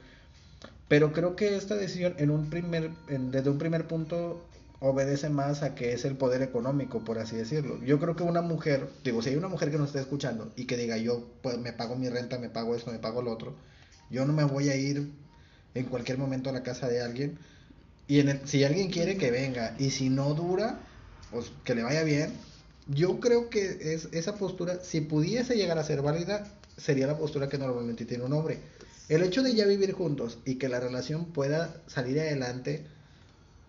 Pero 0.87 1.13
creo 1.13 1.35
que 1.35 1.55
esta 1.55 1.75
decisión 1.75 2.15
en 2.17 2.31
un 2.31 2.49
primer, 2.49 2.91
en- 3.07 3.31
desde 3.31 3.49
un 3.49 3.57
primer 3.57 3.87
punto 3.87 4.41
obedece 4.81 5.29
más 5.29 5.61
a 5.61 5.75
que 5.75 5.93
es 5.93 6.05
el 6.05 6.17
poder 6.17 6.41
económico, 6.41 7.05
por 7.05 7.19
así 7.19 7.35
decirlo. 7.35 7.79
Yo 7.83 7.99
creo 7.99 8.15
que 8.15 8.23
una 8.23 8.41
mujer, 8.41 8.89
digo, 9.03 9.21
si 9.21 9.29
hay 9.29 9.35
una 9.35 9.47
mujer 9.47 9.69
que 9.71 9.77
nos 9.77 9.87
esté 9.89 9.99
escuchando 9.99 10.51
y 10.55 10.65
que 10.65 10.75
diga 10.75 10.97
yo 10.97 11.23
pues, 11.43 11.57
me 11.59 11.71
pago 11.71 11.95
mi 11.95 12.09
renta, 12.09 12.39
me 12.39 12.49
pago 12.49 12.75
esto, 12.75 12.91
me 12.91 12.97
pago 12.99 13.21
lo 13.21 13.31
otro, 13.31 13.55
yo 14.09 14.25
no 14.25 14.33
me 14.33 14.43
voy 14.43 14.69
a 14.69 14.75
ir 14.75 15.11
en 15.75 15.85
cualquier 15.85 16.17
momento 16.17 16.49
a 16.49 16.53
la 16.53 16.63
casa 16.63 16.87
de 16.87 17.01
alguien 17.01 17.37
y 18.07 18.19
en 18.19 18.29
el- 18.29 18.47
si 18.47 18.63
alguien 18.63 18.89
quiere 18.89 19.17
que 19.17 19.31
venga 19.31 19.75
y 19.77 19.91
si 19.91 20.09
no 20.09 20.33
dura, 20.33 20.79
pues 21.29 21.51
que 21.63 21.75
le 21.75 21.83
vaya 21.83 22.03
bien. 22.03 22.33
Yo 22.87 23.19
creo 23.19 23.49
que 23.49 23.93
es 23.93 24.09
esa 24.11 24.35
postura, 24.35 24.79
si 24.83 25.01
pudiese 25.01 25.55
llegar 25.55 25.77
a 25.77 25.83
ser 25.83 26.01
válida, 26.01 26.43
sería 26.75 27.05
la 27.07 27.17
postura 27.17 27.49
que 27.49 27.59
normalmente 27.59 28.05
tiene 28.05 28.23
un 28.23 28.33
hombre. 28.33 28.57
El 29.09 29.21
hecho 29.23 29.43
de 29.43 29.53
ya 29.53 29.65
vivir 29.65 29.91
juntos 29.93 30.39
y 30.45 30.55
que 30.55 30.69
la 30.69 30.79
relación 30.79 31.25
pueda 31.25 31.83
salir 31.87 32.19
adelante 32.19 32.85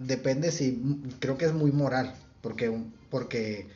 depende 0.06 0.52
si 0.52 0.82
creo 1.20 1.36
que 1.38 1.46
es 1.46 1.52
muy 1.52 1.72
moral, 1.72 2.14
porque 2.40 2.72
porque 3.10 3.68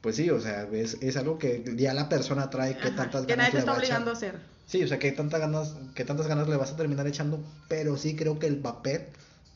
pues 0.00 0.16
sí, 0.16 0.30
o 0.30 0.40
sea, 0.40 0.66
es, 0.72 0.96
es 1.02 1.16
algo 1.16 1.38
que 1.38 1.62
ya 1.76 1.92
la 1.94 2.08
persona 2.08 2.48
trae 2.50 2.76
que 2.78 2.88
Ajá, 2.88 2.96
tantas 2.96 3.26
que 3.26 3.36
nadie 3.36 3.50
ganas 3.50 3.50
te 3.50 3.56
le 3.56 3.58
está 3.60 3.72
va 3.72 3.76
a 3.76 3.80
echar. 3.80 4.00
obligando 4.00 4.10
a 4.10 4.14
hacer. 4.14 4.40
Sí, 4.66 4.82
o 4.82 4.88
sea, 4.88 4.98
que 4.98 5.12
tantas 5.12 5.40
ganas, 5.40 5.74
que 5.94 6.04
tantas 6.04 6.26
ganas 6.28 6.48
le 6.48 6.56
vas 6.56 6.70
a 6.72 6.76
terminar 6.76 7.06
echando, 7.06 7.42
pero 7.68 7.96
sí 7.96 8.14
creo 8.16 8.38
que 8.38 8.46
el 8.46 8.56
papel 8.58 9.02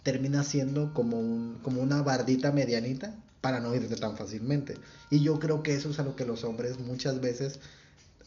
termina 0.02 0.42
siendo 0.42 0.92
como 0.92 1.18
un, 1.18 1.58
como 1.62 1.80
una 1.80 2.02
bardita 2.02 2.52
medianita 2.52 3.14
para 3.40 3.60
no 3.60 3.74
irte 3.74 3.96
tan 3.96 4.16
fácilmente. 4.16 4.76
Y 5.10 5.20
yo 5.22 5.38
creo 5.38 5.62
que 5.62 5.74
eso 5.74 5.90
es 5.90 5.98
a 5.98 6.02
lo 6.02 6.16
que 6.16 6.26
los 6.26 6.44
hombres 6.44 6.78
muchas 6.80 7.20
veces, 7.20 7.60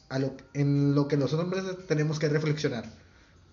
a 0.09 0.17
lo, 0.17 0.33
en 0.53 0.95
lo 0.95 1.07
que 1.07 1.17
los 1.17 1.33
hombres 1.33 1.63
tenemos 1.87 2.17
que 2.19 2.29
reflexionar. 2.29 2.85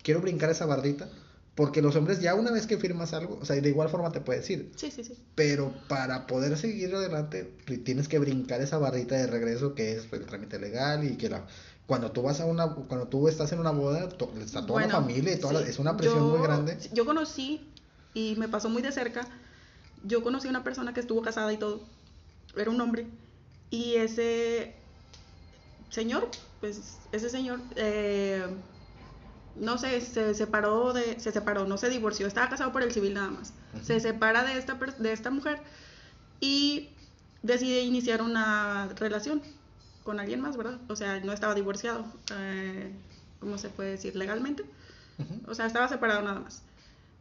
Quiero 0.01 0.21
brincar 0.21 0.49
esa 0.49 0.65
bardita, 0.65 1.07
porque 1.55 1.81
los 1.81 1.95
hombres 1.95 2.19
ya 2.19 2.35
una 2.35 2.51
vez 2.51 2.67
que 2.67 2.77
firmas 2.77 3.13
algo, 3.13 3.39
o 3.41 3.45
sea, 3.45 3.55
de 3.55 3.69
igual 3.69 3.89
forma 3.89 4.11
te 4.11 4.19
puedes 4.21 4.49
ir, 4.49 4.71
Sí, 4.75 4.91
sí, 4.91 5.03
sí. 5.03 5.13
pero 5.35 5.73
para 5.87 6.27
poder 6.27 6.57
seguir 6.57 6.93
adelante 6.93 7.45
pri- 7.65 7.77
tienes 7.77 8.07
que 8.07 8.19
brincar 8.19 8.61
esa 8.61 8.77
barrita 8.77 9.15
de 9.15 9.27
regreso 9.27 9.73
que 9.73 9.93
es 9.93 10.11
el 10.11 10.25
trámite 10.25 10.59
legal 10.59 11.03
y 11.09 11.15
que 11.17 11.29
la 11.29 11.47
cuando 11.87 12.11
tú 12.11 12.23
vas 12.23 12.41
a 12.41 12.45
una 12.45 12.73
cuando 12.73 13.07
tú 13.07 13.27
estás 13.27 13.51
en 13.53 13.59
una 13.59 13.71
boda 13.71 14.09
to- 14.09 14.33
está 14.41 14.65
toda 14.65 14.81
la 14.81 14.89
familia 14.89 15.33
y 15.33 15.39
toda 15.39 15.53
la- 15.53 15.61
es 15.67 15.79
una 15.79 15.95
presión 15.95 16.23
yo- 16.23 16.29
muy 16.29 16.41
grande 16.41 16.77
Yo 16.91 17.05
conocí, 17.05 17.71
y 18.13 18.35
me 18.37 18.47
pasó 18.49 18.69
muy 18.69 18.81
de 18.81 18.91
cerca, 18.91 19.27
yo 20.03 20.23
conocí 20.23 20.47
a 20.47 20.49
una 20.49 20.63
persona 20.63 20.93
que 20.93 20.99
estuvo 20.99 21.21
casada 21.21 21.53
y 21.53 21.57
todo, 21.57 21.87
era 22.57 22.69
un 22.71 22.81
hombre, 22.81 23.07
y 23.69 23.95
ese 23.95 24.75
señor, 25.89 26.29
pues 26.59 26.99
ese 27.11 27.29
señor, 27.29 27.61
eh, 27.75 28.45
no 29.55 29.77
sé, 29.77 30.01
se 30.01 30.33
separó 30.33 30.93
de, 30.93 31.19
se 31.19 31.31
separó, 31.31 31.65
no 31.65 31.77
se 31.77 31.89
divorció, 31.89 32.27
estaba 32.27 32.49
casado 32.49 32.71
por 32.71 32.83
el 32.83 32.91
civil 32.91 33.13
nada 33.13 33.29
más, 33.29 33.53
se 33.83 33.99
separa 33.99 34.43
de 34.43 34.57
esta, 34.57 34.73
de 34.75 35.11
esta 35.11 35.31
mujer 35.31 35.61
y 36.39 36.89
decide 37.41 37.81
iniciar 37.81 38.21
una 38.21 38.89
relación 38.95 39.41
con 40.03 40.19
alguien 40.19 40.41
más, 40.41 40.57
¿verdad? 40.57 40.79
O 40.87 40.95
sea, 40.95 41.19
no 41.21 41.33
estaba 41.33 41.55
divorciado, 41.55 42.05
eh, 42.31 42.91
¿cómo 43.39 43.57
se 43.57 43.69
puede 43.69 43.91
decir? 43.91 44.15
Legalmente. 44.15 44.63
O 45.47 45.55
sea, 45.55 45.65
estaba 45.65 45.87
separado 45.87 46.21
nada 46.21 46.41
más. 46.41 46.61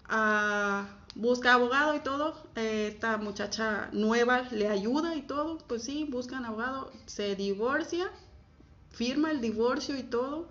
Ah, 0.08 0.86
busca 1.14 1.54
abogado 1.54 1.94
y 1.94 2.00
todo. 2.00 2.36
eh, 2.56 2.88
esta 2.92 3.16
muchacha 3.18 3.88
nueva 3.92 4.42
le 4.50 4.68
ayuda 4.68 5.14
y 5.14 5.22
todo. 5.22 5.58
Pues 5.68 5.84
sí, 5.84 6.04
buscan 6.10 6.44
abogado. 6.44 6.90
Se 7.06 7.36
divorcia, 7.36 8.10
firma 8.90 9.30
el 9.30 9.40
divorcio 9.40 9.96
y 9.96 10.02
todo. 10.02 10.46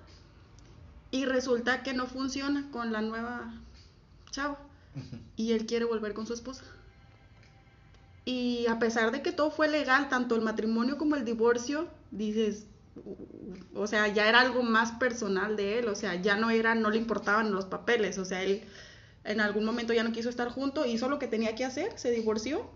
Y 1.13 1.25
resulta 1.25 1.83
que 1.83 1.93
no 1.93 2.07
funciona 2.07 2.67
con 2.71 2.91
la 2.91 3.01
nueva 3.01 3.53
chava. 4.31 4.57
Y 5.35 5.51
él 5.51 5.67
quiere 5.67 5.85
volver 5.85 6.15
con 6.15 6.25
su 6.25 6.33
esposa. 6.33 6.63
Y 8.25 8.65
a 8.65 8.79
pesar 8.79 9.11
de 9.11 9.21
que 9.21 9.31
todo 9.31 9.51
fue 9.51 9.67
legal, 9.67 10.09
tanto 10.09 10.35
el 10.35 10.41
matrimonio 10.41 10.97
como 10.97 11.15
el 11.15 11.23
divorcio, 11.23 11.87
dices, 12.09 12.65
o 13.75 13.85
sea, 13.85 14.07
ya 14.07 14.27
era 14.27 14.41
algo 14.41 14.63
más 14.63 14.93
personal 14.93 15.55
de 15.55 15.77
él, 15.77 15.87
o 15.87 15.93
sea, 15.93 16.15
ya 16.15 16.35
no 16.35 16.49
era, 16.49 16.73
no 16.73 16.89
le 16.89 16.97
importaban 16.97 17.51
los 17.51 17.65
papeles, 17.65 18.17
o 18.17 18.25
sea, 18.25 18.41
él 18.41 18.63
en 19.23 19.39
algún 19.39 19.65
momento 19.65 19.93
ya 19.93 20.03
no 20.03 20.13
quiso 20.13 20.29
estar 20.29 20.49
junto, 20.49 20.83
hizo 20.83 21.09
lo 21.09 21.19
que 21.19 21.27
tenía 21.27 21.53
que 21.53 21.63
hacer, 21.63 21.91
se 21.95 22.09
divorció. 22.09 22.67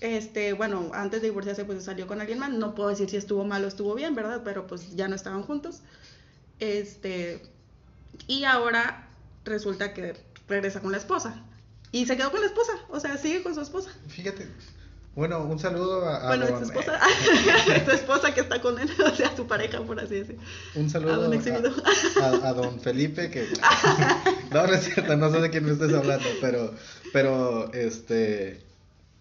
Este, 0.00 0.52
bueno, 0.52 0.92
antes 0.94 1.20
de 1.20 1.28
divorciarse 1.30 1.64
pues 1.64 1.82
salió 1.82 2.06
con 2.06 2.20
alguien 2.20 2.38
más, 2.38 2.52
no 2.52 2.76
puedo 2.76 2.90
decir 2.90 3.10
si 3.10 3.16
estuvo 3.16 3.44
mal 3.44 3.64
o 3.64 3.66
estuvo 3.66 3.92
bien, 3.96 4.14
¿verdad? 4.14 4.42
Pero 4.44 4.68
pues 4.68 4.94
ya 4.94 5.08
no 5.08 5.16
estaban 5.16 5.42
juntos. 5.42 5.82
Este, 6.60 7.42
y 8.26 8.44
ahora 8.44 9.08
resulta 9.44 9.92
que 9.94 10.14
regresa 10.48 10.80
con 10.80 10.92
la 10.92 10.98
esposa. 10.98 11.42
Y 11.92 12.06
se 12.06 12.16
quedó 12.16 12.30
con 12.30 12.40
la 12.40 12.46
esposa, 12.46 12.72
o 12.90 12.98
sea, 13.00 13.16
sigue 13.16 13.42
con 13.42 13.54
su 13.54 13.60
esposa. 13.60 13.90
fíjate 14.08 14.48
bueno 15.14 15.42
un 15.44 15.58
saludo 15.58 16.06
a, 16.06 16.16
a 16.24 16.26
bueno, 16.36 16.46
su 16.58 16.64
esposa, 16.64 17.00
su 17.86 17.90
esposa 17.92 18.34
que 18.34 18.40
está 18.40 18.60
con 18.60 18.78
él, 18.78 18.90
o 19.02 19.14
sea, 19.16 19.34
su 19.34 19.46
pareja, 19.46 19.80
por 19.80 19.98
así 19.98 20.16
decir. 20.16 20.36
un 20.74 20.90
saludo 20.90 21.14
a 21.14 21.16
don 21.16 21.32
a- 22.22 22.48
a 22.48 22.52
don 22.52 22.78
Felipe 22.80 23.30
que 23.30 23.48
no 24.50 24.66
no 24.66 24.72
es 24.74 24.84
cierto 24.84 25.16
no 25.16 25.30
sé 25.32 25.40
de 25.40 25.48
quién 25.50 25.64
me 25.64 25.72
estés 25.72 25.94
hablando 25.94 26.28
pero 26.42 26.74
pero 27.14 27.72
este 27.72 28.62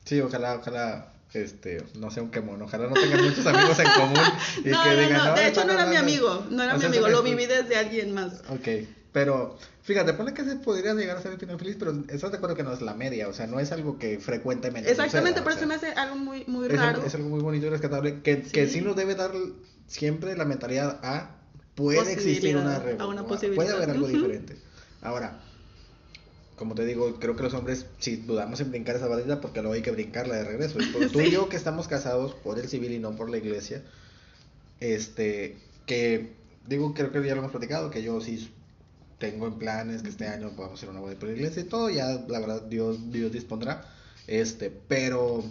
sí 0.03 0.19
ojalá 0.19 0.55
ojalá 0.55 1.13
este 1.35 1.83
no 1.99 2.09
sea 2.11 2.23
un 2.23 2.31
quemón 2.31 2.61
ojalá 2.61 2.87
no 2.87 2.93
tengan 2.93 3.23
muchos 3.23 3.45
amigos 3.45 3.77
en 3.79 3.91
común 3.91 4.23
y 4.63 4.69
no, 4.69 4.83
que 4.83 4.89
no, 4.89 4.95
digan 5.01 5.17
no, 5.17 5.33
de 5.35 5.41
"Ay, 5.41 5.49
hecho 5.51 5.65
no 5.65 5.73
era 5.73 5.85
mi 5.85 5.95
no, 5.95 6.01
no". 6.01 6.05
amigo, 6.05 6.45
no 6.49 6.63
era 6.63 6.75
O 6.75 6.79
mi 6.79 6.85
amigo, 6.85 7.07
lo 7.07 7.23
viví 7.23 7.45
desde 7.45 7.75
alguien 7.77 8.13
más. 8.13 8.41
Ok, 8.49 8.67
Pero, 9.11 9.57
fíjate, 9.83 10.13
pone 10.13 10.33
que 10.33 10.43
se 10.43 10.55
podría 10.57 10.93
llegar 10.93 11.17
a 11.17 11.21
ser 11.21 11.31
el 11.33 11.39
final 11.39 11.57
feliz, 11.57 11.77
pero 11.79 11.93
estás 12.09 12.31
de 12.31 12.37
acuerdo 12.37 12.55
que 12.55 12.63
no 12.63 12.73
es 12.73 12.81
la 12.81 12.93
media, 12.95 13.27
o 13.29 13.33
sea, 13.33 13.47
no 13.47 13.59
es 13.61 13.71
algo 13.71 13.97
que 13.97 14.19
frecuentemente 14.19 14.91
Exactamente, 14.91 15.41
por 15.41 15.53
eso 15.53 15.65
me 15.67 15.75
hace 15.75 15.87
algo 15.93 16.15
muy, 16.17 16.43
muy 16.47 16.67
raro. 16.67 17.01
Es, 17.05 17.15
algo 17.15 17.29
muy 17.29 17.39
bonito 17.41 17.67
y 17.67 17.69
rescatable, 17.69 18.21
que 18.21 18.43
sí. 18.43 18.51
que 18.51 18.67
sí 18.67 18.81
nos 18.81 18.95
debe 18.95 19.15
dar 19.15 19.31
siempre 19.87 20.35
la 20.35 20.43
mentalidad 20.45 20.99
a, 21.03 21.37
puede 21.75 22.11
existir 22.11 22.57
una, 22.57 22.81
una 23.07 23.23
posibilidad. 23.23 23.55
puede 23.63 23.71
haber 23.75 23.89
algo 23.91 24.07
diferente. 24.07 24.57
Ahora, 25.01 25.39
como 26.55 26.75
te 26.75 26.85
digo, 26.85 27.19
creo 27.19 27.35
que 27.35 27.43
los 27.43 27.53
hombres, 27.53 27.85
si 27.99 28.17
dudamos 28.17 28.59
en 28.61 28.71
brincar 28.71 28.95
esa 28.95 29.07
barrera, 29.07 29.41
porque 29.41 29.61
luego 29.61 29.73
hay 29.73 29.81
que 29.81 29.91
brincarla 29.91 30.35
de 30.35 30.43
regreso. 30.45 30.79
Y 30.79 31.07
tú 31.11 31.21
y 31.21 31.31
yo 31.31 31.49
que 31.49 31.57
estamos 31.57 31.87
casados 31.87 32.33
por 32.33 32.59
el 32.59 32.67
civil 32.67 32.91
y 32.91 32.99
no 32.99 33.15
por 33.15 33.29
la 33.29 33.37
iglesia, 33.37 33.83
este, 34.79 35.57
que 35.85 36.33
digo, 36.67 36.93
creo 36.93 37.11
que 37.11 37.23
ya 37.25 37.33
lo 37.35 37.39
hemos 37.39 37.51
platicado, 37.51 37.91
que 37.91 38.03
yo 38.03 38.21
sí 38.21 38.51
tengo 39.17 39.47
en 39.47 39.55
planes 39.55 40.01
que 40.01 40.09
este 40.09 40.27
año 40.27 40.51
podamos 40.55 40.79
hacer 40.79 40.89
una 40.89 40.99
boda 40.99 41.15
por 41.15 41.29
la 41.29 41.35
iglesia 41.35 41.61
y 41.61 41.65
todo, 41.65 41.89
ya 41.89 42.25
la 42.27 42.39
verdad 42.39 42.63
Dios, 42.63 43.11
Dios 43.11 43.31
dispondrá. 43.31 43.85
Este, 44.27 44.71
pero 44.87 45.43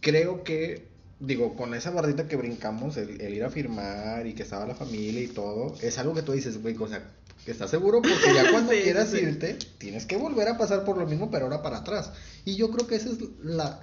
creo 0.00 0.42
que, 0.44 0.86
digo, 1.20 1.54
con 1.54 1.74
esa 1.74 1.90
barrita 1.90 2.28
que 2.28 2.36
brincamos, 2.36 2.96
el, 2.96 3.20
ir 3.20 3.44
a 3.44 3.50
firmar 3.50 4.26
y 4.26 4.34
que 4.34 4.42
estaba 4.42 4.66
la 4.66 4.74
familia 4.74 5.22
y 5.22 5.28
todo, 5.28 5.74
es 5.82 5.98
algo 5.98 6.14
que 6.14 6.22
tú 6.22 6.32
dices, 6.32 6.60
güey, 6.62 6.76
o 6.78 6.88
sea, 6.88 7.10
estás 7.50 7.70
seguro 7.70 8.02
porque 8.02 8.34
ya 8.34 8.50
cuando 8.50 8.72
quieras 8.82 9.12
irte, 9.14 9.58
tienes 9.78 10.06
que 10.06 10.16
volver 10.16 10.48
a 10.48 10.58
pasar 10.58 10.84
por 10.84 10.96
lo 10.98 11.06
mismo, 11.06 11.30
pero 11.30 11.46
ahora 11.46 11.62
para 11.62 11.78
atrás. 11.78 12.12
Y 12.44 12.56
yo 12.56 12.70
creo 12.70 12.86
que 12.86 12.96
esa 12.96 13.10
es 13.10 13.18
la, 13.42 13.80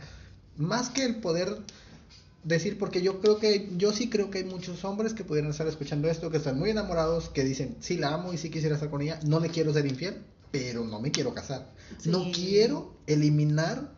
más 0.58 0.89
que 0.89 1.06
el 1.06 1.17
poder 1.17 1.58
decir, 2.45 2.78
porque 2.78 3.01
yo 3.01 3.19
creo 3.19 3.39
que, 3.39 3.69
yo 3.75 3.91
sí 3.91 4.10
creo 4.10 4.30
que 4.30 4.38
hay 4.39 4.43
muchos 4.43 4.86
hombres 4.86 5.13
que 5.13 5.23
pudieran 5.23 5.51
estar 5.51 5.67
escuchando 5.67 6.10
esto, 6.10 6.30
que 6.30 6.38
están 6.38 6.58
muy 6.58 6.69
enamorados, 6.69 7.30
que 7.30 7.43
dicen, 7.43 7.75
sí 7.80 7.97
la 7.97 8.13
amo 8.13 8.34
y 8.34 8.38
sí 8.38 8.49
quisiera 8.49 8.75
estar 8.75 8.89
con 8.89 9.01
ella, 9.01 9.19
no 9.25 9.39
le 9.39 9.49
quiero 9.49 9.73
ser 9.73 9.86
infiel, 9.86 10.21
pero 10.51 10.86
no 10.86 11.01
me 11.01 11.12
quiero 11.12 11.34
casar. 11.34 11.67
No 12.06 12.32
quiero 12.32 12.93
eliminar, 13.08 13.91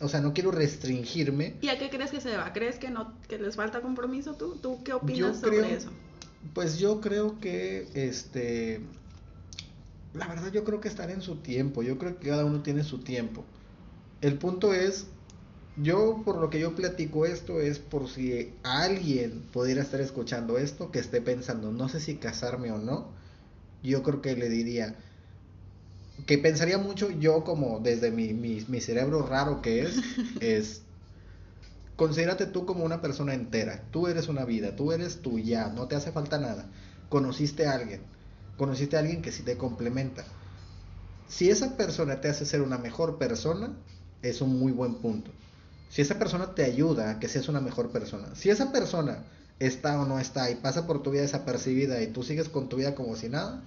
o 0.00 0.08
sea, 0.08 0.20
no 0.20 0.32
quiero 0.32 0.52
restringirme. 0.52 1.56
¿Y 1.60 1.68
a 1.68 1.78
qué 1.78 1.90
crees 1.90 2.10
que 2.12 2.20
se 2.20 2.36
va? 2.36 2.52
¿Crees 2.52 2.78
que 2.78 2.90
no, 2.90 3.18
que 3.28 3.38
les 3.38 3.56
falta 3.56 3.82
compromiso 3.82 4.34
tú? 4.34 4.56
¿Tú 4.62 4.82
qué 4.84 4.92
opinas 4.92 5.40
sobre 5.40 5.74
eso? 5.74 5.90
Pues 6.54 6.78
yo 6.78 7.00
creo 7.00 7.38
que, 7.40 7.88
este, 7.94 8.80
la 10.14 10.26
verdad 10.26 10.52
yo 10.52 10.64
creo 10.64 10.80
que 10.80 10.88
están 10.88 11.10
en 11.10 11.22
su 11.22 11.36
tiempo, 11.36 11.82
yo 11.82 11.98
creo 11.98 12.18
que 12.18 12.28
cada 12.28 12.44
uno 12.44 12.62
tiene 12.62 12.82
su 12.82 12.98
tiempo. 12.98 13.44
El 14.20 14.38
punto 14.38 14.72
es 14.74 15.06
yo, 15.76 16.22
por 16.24 16.38
lo 16.38 16.50
que 16.50 16.60
yo 16.60 16.74
platico 16.74 17.24
esto, 17.24 17.60
es 17.60 17.78
por 17.78 18.08
si 18.08 18.52
alguien 18.62 19.42
pudiera 19.52 19.82
estar 19.82 20.00
escuchando 20.00 20.58
esto, 20.58 20.90
que 20.90 20.98
esté 20.98 21.20
pensando, 21.20 21.70
no 21.72 21.88
sé 21.88 22.00
si 22.00 22.16
casarme 22.16 22.72
o 22.72 22.78
no, 22.78 23.08
yo 23.82 24.02
creo 24.02 24.20
que 24.20 24.36
le 24.36 24.48
diría, 24.48 24.96
que 26.26 26.38
pensaría 26.38 26.76
mucho 26.76 27.10
yo 27.10 27.44
como 27.44 27.80
desde 27.80 28.10
mi, 28.10 28.34
mi, 28.34 28.64
mi 28.68 28.80
cerebro 28.80 29.26
raro 29.26 29.62
que 29.62 29.82
es, 29.82 29.96
es, 30.40 30.82
considérate 31.96 32.46
tú 32.46 32.66
como 32.66 32.84
una 32.84 33.00
persona 33.00 33.32
entera, 33.32 33.84
tú 33.90 34.06
eres 34.06 34.28
una 34.28 34.44
vida, 34.44 34.76
tú 34.76 34.92
eres 34.92 35.22
tú 35.22 35.38
ya, 35.38 35.68
no 35.68 35.86
te 35.86 35.96
hace 35.96 36.12
falta 36.12 36.38
nada, 36.38 36.68
conociste 37.08 37.66
a 37.66 37.72
alguien, 37.72 38.02
conociste 38.56 38.96
a 38.96 39.00
alguien 39.00 39.22
que 39.22 39.32
sí 39.32 39.42
te 39.42 39.56
complementa. 39.56 40.24
Si 41.28 41.48
esa 41.50 41.76
persona 41.76 42.20
te 42.20 42.28
hace 42.28 42.44
ser 42.44 42.62
una 42.62 42.78
mejor 42.78 43.18
persona, 43.18 43.72
es 44.22 44.40
un 44.40 44.58
muy 44.58 44.72
buen 44.72 44.96
punto 44.96 45.30
si 45.90 46.02
esa 46.02 46.18
persona 46.18 46.54
te 46.54 46.64
ayuda 46.64 47.10
a 47.10 47.18
que 47.18 47.28
seas 47.28 47.48
una 47.48 47.60
mejor 47.60 47.90
persona, 47.90 48.34
si 48.34 48.48
esa 48.48 48.72
persona 48.72 49.24
está 49.58 50.00
o 50.00 50.06
no 50.06 50.18
está 50.18 50.50
y 50.50 50.54
pasa 50.54 50.86
por 50.86 51.02
tu 51.02 51.10
vida 51.10 51.22
desapercibida 51.22 52.00
y 52.00 52.06
tú 52.06 52.22
sigues 52.22 52.48
con 52.48 52.68
tu 52.68 52.76
vida 52.76 52.94
como 52.94 53.16
si 53.16 53.28
nada, 53.28 53.62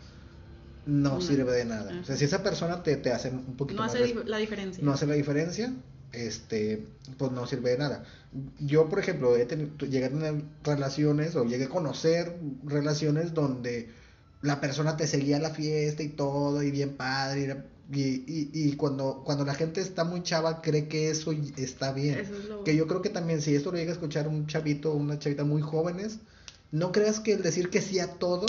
no 0.85 1.21
sirve 1.21 1.51
de 1.51 1.65
nada. 1.65 1.99
O 2.01 2.03
sea, 2.03 2.15
si 2.15 2.25
esa 2.25 2.41
persona 2.41 2.81
te, 2.81 2.95
te 2.95 3.11
hace 3.11 3.29
un 3.29 3.55
poquito 3.57 3.79
no 3.79 3.85
hace 3.85 4.15
la 4.25 4.37
diferencia. 4.37 4.83
No 4.83 4.93
hace 4.93 5.05
la 5.05 5.15
diferencia, 5.15 5.73
este, 6.13 6.87
pues 7.17 7.31
no 7.31 7.45
sirve 7.45 7.71
de 7.71 7.77
nada. 7.77 8.05
Yo, 8.59 8.89
por 8.89 8.99
ejemplo, 8.99 9.35
he 9.35 9.45
tenido, 9.45 9.77
llegué 9.85 10.05
a 10.05 10.09
tener 10.09 10.43
relaciones 10.63 11.35
o 11.35 11.45
llegué 11.45 11.65
a 11.65 11.69
conocer 11.69 12.37
relaciones 12.63 13.33
donde 13.33 13.91
la 14.43 14.61
persona 14.61 14.95
te 14.95 15.07
seguía 15.07 15.37
a 15.37 15.39
la 15.39 15.49
fiesta 15.49 16.03
y 16.03 16.09
todo 16.09 16.61
y 16.61 16.69
bien 16.69 16.95
padre, 16.95 17.63
y, 17.91 18.49
y, 18.53 18.75
cuando, 18.75 19.23
cuando 19.25 19.45
la 19.45 19.53
gente 19.53 19.81
está 19.81 20.03
muy 20.03 20.23
chava, 20.23 20.61
cree 20.61 20.87
que 20.87 21.09
eso 21.09 21.31
está 21.57 21.91
bien. 21.91 22.25
Que 22.65 22.75
yo 22.75 22.87
creo 22.87 23.01
que 23.01 23.09
también, 23.09 23.41
si 23.41 23.55
esto 23.55 23.71
lo 23.71 23.77
llega 23.77 23.91
a 23.91 23.93
escuchar 23.93 24.27
un 24.27 24.47
chavito 24.47 24.91
o 24.91 24.95
una 24.95 25.19
chavita 25.19 25.43
muy 25.43 25.61
jóvenes, 25.61 26.19
no 26.71 26.91
creas 26.91 27.19
que 27.19 27.33
el 27.33 27.43
decir 27.43 27.69
que 27.69 27.81
sí 27.81 27.99
a 27.99 28.13
todo 28.15 28.45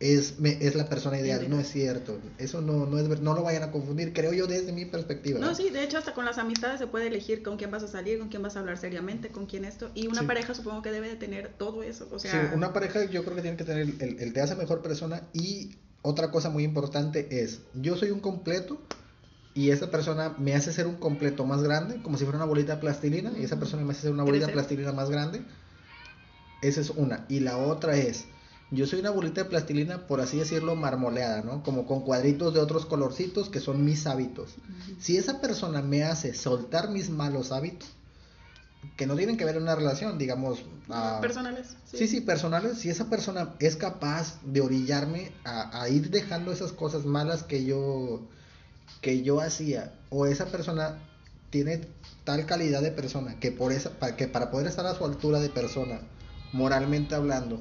es, 0.00 0.34
es 0.42 0.74
la 0.74 0.88
persona 0.88 1.18
ideal. 1.18 1.48
No 1.48 1.58
es 1.58 1.68
cierto. 1.68 2.18
Eso 2.38 2.60
no, 2.60 2.86
no, 2.86 2.98
es, 2.98 3.20
no 3.20 3.34
lo 3.34 3.42
vayan 3.42 3.62
a 3.62 3.70
confundir, 3.70 4.12
creo 4.12 4.32
yo, 4.32 4.46
desde 4.46 4.72
mi 4.72 4.84
perspectiva. 4.84 5.38
No, 5.38 5.54
sí, 5.54 5.70
de 5.70 5.82
hecho, 5.82 5.98
hasta 5.98 6.14
con 6.14 6.24
las 6.24 6.38
amistades 6.38 6.78
se 6.78 6.86
puede 6.86 7.06
elegir 7.06 7.42
con 7.42 7.56
quién 7.56 7.70
vas 7.70 7.82
a 7.82 7.88
salir, 7.88 8.18
con 8.18 8.28
quién 8.28 8.42
vas 8.42 8.56
a 8.56 8.60
hablar 8.60 8.78
seriamente, 8.78 9.28
con 9.28 9.46
quién 9.46 9.64
esto. 9.64 9.90
Y 9.94 10.06
una 10.06 10.26
pareja 10.26 10.54
supongo 10.54 10.82
que 10.82 10.90
debe 10.90 11.08
de 11.08 11.16
tener 11.16 11.48
todo 11.56 11.82
eso. 11.82 12.08
O 12.12 12.18
sea... 12.18 12.30
Sí, 12.30 12.38
una 12.54 12.72
pareja 12.72 13.04
yo 13.04 13.24
creo 13.24 13.36
que 13.36 13.42
tiene 13.42 13.56
que 13.56 13.64
tener 13.64 13.82
el, 13.82 14.18
el 14.20 14.32
te 14.32 14.40
hace 14.40 14.54
mejor 14.56 14.82
persona 14.82 15.22
y 15.32 15.76
otra 16.02 16.30
cosa 16.30 16.50
muy 16.50 16.64
importante 16.64 17.42
es, 17.42 17.62
yo 17.72 17.96
soy 17.96 18.10
un 18.10 18.20
completo 18.20 18.78
y 19.54 19.70
esa 19.70 19.90
persona 19.90 20.34
me 20.36 20.54
hace 20.54 20.72
ser 20.72 20.86
un 20.86 20.96
completo 20.96 21.46
más 21.46 21.62
grande, 21.62 22.02
como 22.02 22.18
si 22.18 22.24
fuera 22.24 22.38
una 22.38 22.46
bolita 22.46 22.74
de 22.74 22.80
plastilina, 22.80 23.32
y 23.38 23.44
esa 23.44 23.58
persona 23.58 23.84
me 23.84 23.92
hace 23.92 24.02
ser 24.02 24.10
una 24.10 24.24
bolita 24.24 24.46
de 24.46 24.52
plastilina 24.52 24.92
más 24.92 25.08
grande. 25.08 25.42
Esa 26.60 26.80
es 26.80 26.90
una. 26.90 27.24
Y 27.28 27.40
la 27.40 27.56
otra 27.56 27.96
es, 27.96 28.26
yo 28.70 28.86
soy 28.86 29.00
una 29.00 29.10
bolita 29.10 29.42
de 29.42 29.50
plastilina, 29.50 30.06
por 30.06 30.20
así 30.20 30.38
decirlo, 30.38 30.74
marmoleada, 30.74 31.42
¿no? 31.42 31.62
Como 31.62 31.86
con 31.86 32.00
cuadritos 32.00 32.54
de 32.54 32.60
otros 32.60 32.86
colorcitos 32.86 33.48
que 33.48 33.60
son 33.60 33.84
mis 33.84 34.06
hábitos. 34.06 34.54
Si 34.98 35.16
esa 35.16 35.40
persona 35.40 35.82
me 35.82 36.02
hace 36.04 36.34
soltar 36.34 36.90
mis 36.90 37.10
malos 37.10 37.52
hábitos, 37.52 37.90
que 38.96 39.06
no 39.06 39.16
tienen 39.16 39.36
que 39.36 39.44
ver 39.44 39.56
en 39.56 39.62
una 39.62 39.74
relación, 39.74 40.18
digamos... 40.18 40.62
personales. 41.20 41.76
Sí. 41.84 42.06
sí. 42.06 42.20
personales. 42.20 42.78
Si 42.78 42.90
esa 42.90 43.08
persona 43.08 43.54
es 43.58 43.76
capaz 43.76 44.40
de 44.44 44.60
orillarme 44.60 45.32
a, 45.44 45.88
ir 45.88 46.10
dejando 46.10 46.52
esas 46.52 46.72
cosas 46.72 47.04
malas 47.04 47.42
que 47.42 47.64
yo, 47.64 48.22
que 49.00 49.22
yo 49.22 49.40
hacía, 49.40 49.94
o 50.10 50.26
esa 50.26 50.46
persona 50.46 50.98
tiene 51.50 51.86
tal 52.24 52.46
calidad 52.46 52.82
de 52.82 52.90
persona 52.90 53.38
que, 53.38 53.52
por 53.52 53.72
esa, 53.72 53.90
para, 53.90 54.16
que 54.16 54.28
para 54.28 54.50
poder 54.50 54.66
estar 54.66 54.86
a 54.86 54.94
su 54.94 55.04
altura 55.04 55.40
de 55.40 55.48
persona, 55.48 56.00
moralmente 56.52 57.14
hablando, 57.14 57.60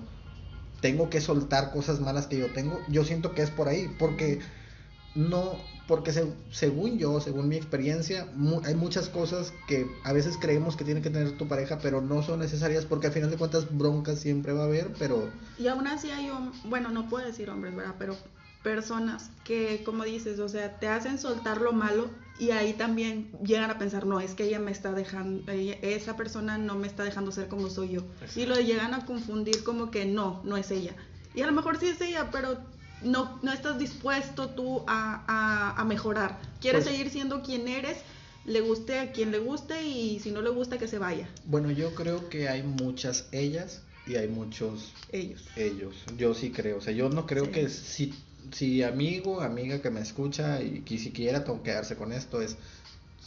tengo 0.83 1.09
que 1.09 1.21
soltar 1.21 1.71
cosas 1.71 2.01
malas 2.01 2.27
que 2.27 2.37
yo 2.37 2.51
tengo, 2.51 2.77
yo 2.89 3.05
siento 3.05 3.33
que 3.33 3.41
es 3.41 3.49
por 3.49 3.69
ahí, 3.69 3.89
porque 3.97 4.41
no, 5.15 5.53
porque 5.87 6.11
según 6.51 6.97
yo, 6.97 7.21
según 7.21 7.47
mi 7.47 7.55
experiencia, 7.55 8.27
hay 8.65 8.75
muchas 8.75 9.07
cosas 9.07 9.53
que 9.65 9.87
a 10.03 10.11
veces 10.11 10.35
creemos 10.37 10.75
que 10.75 10.83
tiene 10.83 11.01
que 11.01 11.09
tener 11.09 11.37
tu 11.37 11.47
pareja, 11.47 11.79
pero 11.81 12.01
no 12.01 12.21
son 12.21 12.39
necesarias 12.39 12.83
porque 12.83 13.07
al 13.07 13.13
final 13.13 13.31
de 13.31 13.37
cuentas 13.37 13.65
broncas 13.71 14.19
siempre 14.19 14.51
va 14.51 14.63
a 14.63 14.65
haber, 14.65 14.91
pero... 14.99 15.29
Y 15.57 15.67
aún 15.67 15.87
así 15.87 16.11
hay, 16.11 16.29
bueno, 16.65 16.89
no 16.89 17.07
puedo 17.07 17.25
decir 17.25 17.49
hombres, 17.49 17.73
¿verdad? 17.73 17.95
Pero 17.97 18.17
personas 18.61 19.31
que, 19.45 19.83
como 19.85 20.03
dices, 20.03 20.39
o 20.39 20.49
sea, 20.49 20.79
te 20.79 20.89
hacen 20.89 21.17
soltar 21.17 21.61
lo 21.61 21.71
malo 21.71 22.09
y 22.39 22.51
ahí 22.51 22.73
también 22.73 23.31
llegan 23.43 23.69
a 23.69 23.77
pensar, 23.77 24.05
no, 24.05 24.19
es 24.19 24.33
que 24.33 24.45
ella 24.45 24.59
me 24.59 24.71
está 24.71 24.91
dejando, 24.91 25.51
esa 25.51 26.15
persona 26.15 26.57
no 26.57 26.75
me 26.75 26.87
está 26.87 27.03
dejando 27.03 27.31
ser 27.31 27.47
como 27.47 27.69
soy 27.69 27.89
yo. 27.89 28.03
Y 28.35 28.45
lo 28.45 28.55
llegan 28.55 28.93
a 28.93 29.05
confundir 29.05 29.63
como 29.63 29.91
que 29.91 30.05
no, 30.05 30.41
no 30.43 30.57
es 30.57 30.71
ella. 30.71 30.95
Y 31.35 31.41
a 31.41 31.45
lo 31.45 31.51
mejor 31.51 31.79
sí 31.79 31.87
es 31.87 32.01
ella, 32.01 32.29
pero 32.31 32.57
no, 33.03 33.39
no 33.43 33.51
estás 33.51 33.77
dispuesto 33.77 34.49
tú 34.49 34.83
a, 34.87 35.83
mejorar. 35.87 36.39
Quieres 36.59 36.83
pues 36.83 36.95
seguir 36.95 37.11
siendo 37.11 37.43
quien 37.43 37.67
eres, 37.67 37.97
le 38.45 38.61
guste 38.61 38.99
a 38.99 39.11
quien 39.11 39.31
le 39.31 39.39
guste 39.39 39.83
y 39.83 40.19
si 40.19 40.31
no 40.31 40.41
le 40.41 40.49
gusta 40.49 40.77
que 40.77 40.87
se 40.87 40.97
vaya. 40.97 41.29
Bueno, 41.45 41.71
yo 41.71 41.93
creo 41.93 42.29
que 42.29 42.49
hay 42.49 42.63
muchas 42.63 43.27
ellas 43.31 43.83
y 44.07 44.15
hay 44.15 44.27
muchos 44.27 44.93
ellos. 45.11 45.45
Ellos. 45.55 45.95
Yo 46.17 46.33
sí 46.33 46.51
creo. 46.51 46.77
O 46.77 46.81
sea, 46.81 46.93
yo 46.93 47.09
no 47.09 47.25
creo 47.25 47.51
que 47.51 47.69
si, 47.69 48.13
si 48.51 48.83
amigo, 48.83 49.41
amiga 49.41 49.81
que 49.81 49.89
me 49.89 50.01
escucha 50.01 50.61
y 50.61 50.81
que 50.81 50.97
que 51.11 51.61
quedarse 51.63 51.95
con 51.95 52.11
esto 52.11 52.41
es 52.41 52.57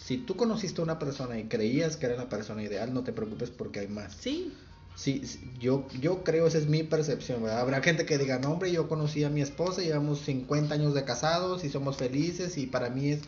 si 0.07 0.19
tú 0.19 0.37
conociste 0.37 0.81
a 0.81 0.85
una 0.85 1.01
persona 1.01 1.37
y 1.37 1.45
creías 1.45 1.97
que 1.97 2.07
era 2.07 2.17
la 2.17 2.29
persona 2.29 2.63
ideal, 2.63 2.95
no 2.95 3.03
te 3.03 3.13
preocupes 3.13 3.51
porque 3.51 3.81
hay 3.81 3.89
más. 3.89 4.15
Sí. 4.15 4.53
Sí, 4.95 5.23
yo, 5.61 5.87
yo 6.01 6.25
creo, 6.25 6.47
esa 6.47 6.57
es 6.57 6.69
mi 6.69 6.83
percepción, 6.83 7.43
¿verdad? 7.43 7.61
Habrá 7.61 7.83
gente 7.83 8.07
que 8.07 8.17
diga, 8.17 8.39
no, 8.39 8.53
hombre, 8.53 8.73
yo 8.73 8.89
conocí 8.89 9.25
a 9.25 9.29
mi 9.29 9.43
esposa, 9.43 9.83
llevamos 9.83 10.21
50 10.21 10.73
años 10.73 10.95
de 10.95 11.05
casados 11.05 11.65
y 11.65 11.69
somos 11.69 11.99
felices 11.99 12.57
y 12.57 12.67
para 12.67 12.89
mí 12.89 13.11
es, 13.11 13.21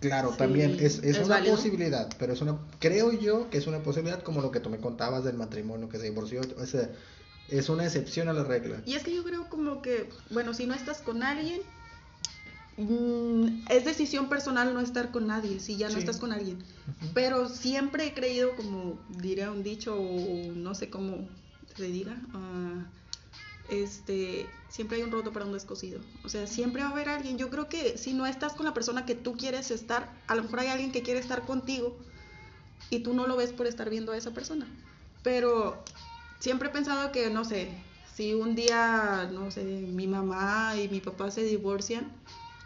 claro, 0.00 0.30
también 0.30 0.78
es, 0.80 0.98
es, 1.04 1.18
una 1.18 1.44
posibilidad, 1.44 2.08
pero 2.18 2.32
es 2.32 2.40
una, 2.40 2.58
creo 2.80 3.12
yo 3.12 3.48
que 3.48 3.58
es 3.58 3.68
una 3.68 3.80
posibilidad 3.84 4.22
como 4.22 4.40
lo 4.40 4.50
que 4.50 4.58
tú 4.58 4.70
me 4.70 4.78
contabas 4.78 5.22
del 5.22 5.36
matrimonio 5.36 5.88
que 5.88 5.98
se 5.98 6.04
divorció, 6.04 6.40
o 6.58 6.66
sea, 6.66 6.90
es 7.48 7.68
una 7.68 7.84
excepción 7.84 8.28
a 8.28 8.32
la 8.32 8.44
regla. 8.44 8.82
Y 8.86 8.94
es 8.94 9.02
que 9.02 9.14
yo 9.14 9.24
creo 9.24 9.48
como 9.48 9.82
que, 9.82 10.08
bueno, 10.30 10.54
si 10.54 10.66
no 10.66 10.74
estás 10.74 10.98
con 10.98 11.22
alguien, 11.22 11.62
Mm, 12.76 13.66
es 13.68 13.84
decisión 13.84 14.28
personal 14.28 14.72
no 14.72 14.80
estar 14.80 15.10
con 15.10 15.26
nadie, 15.26 15.60
si 15.60 15.76
ya 15.76 15.90
no 15.90 15.98
estás 15.98 16.18
con 16.18 16.32
alguien. 16.32 16.58
Pero 17.12 17.48
siempre 17.48 18.06
he 18.06 18.14
creído, 18.14 18.56
como 18.56 18.98
diría 19.08 19.50
un 19.50 19.62
dicho, 19.62 19.94
o 19.94 20.52
no 20.52 20.74
sé 20.74 20.88
cómo 20.88 21.28
se 21.76 21.84
diga, 21.84 22.16
ah, 22.32 22.86
este, 23.68 24.46
siempre 24.70 24.96
hay 24.96 25.02
un 25.02 25.10
roto 25.10 25.32
para 25.32 25.44
un 25.44 25.52
descosido. 25.52 26.00
O 26.24 26.28
sea, 26.30 26.46
siempre 26.46 26.82
va 26.82 26.88
a 26.88 26.92
haber 26.92 27.08
alguien. 27.10 27.36
Yo 27.36 27.50
creo 27.50 27.68
que 27.68 27.98
si 27.98 28.14
no 28.14 28.26
estás 28.26 28.54
con 28.54 28.64
la 28.64 28.74
persona 28.74 29.04
que 29.04 29.14
tú 29.14 29.36
quieres 29.36 29.70
estar, 29.70 30.10
a 30.26 30.34
lo 30.34 30.42
mejor 30.42 30.60
hay 30.60 30.68
alguien 30.68 30.92
que 30.92 31.02
quiere 31.02 31.20
estar 31.20 31.42
contigo 31.42 31.96
y 32.88 33.00
tú 33.00 33.12
no 33.12 33.26
lo 33.26 33.36
ves 33.36 33.52
por 33.52 33.66
estar 33.66 33.90
viendo 33.90 34.12
a 34.12 34.16
esa 34.16 34.32
persona. 34.32 34.66
Pero 35.22 35.84
siempre 36.42 36.68
he 36.68 36.72
pensado 36.72 37.12
que, 37.12 37.30
no 37.30 37.44
sé, 37.44 37.68
si 38.16 38.34
un 38.34 38.56
día, 38.56 39.30
no 39.32 39.52
sé, 39.52 39.62
mi 39.62 40.08
mamá 40.08 40.74
y 40.76 40.88
mi 40.88 41.00
papá 41.00 41.30
se 41.30 41.44
divorcian, 41.44 42.10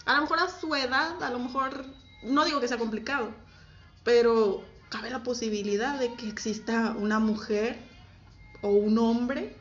a 0.07 0.17
lo 0.17 0.23
mejor 0.23 0.39
a 0.39 0.49
su 0.49 0.75
edad, 0.75 1.23
a 1.23 1.29
lo 1.29 1.39
mejor, 1.39 1.85
no 2.23 2.47
digo 2.47 2.59
que 2.59 2.69
sea 2.69 2.79
complicado, 2.79 3.29
pero 4.03 4.65
cabe 4.89 5.11
la 5.11 5.23
posibilidad 5.23 5.99
de 5.99 6.15
que 6.15 6.27
exista 6.27 6.97
una 6.99 7.19
mujer 7.19 7.77
o 8.63 8.71
un 8.71 8.97
hombre 8.97 9.55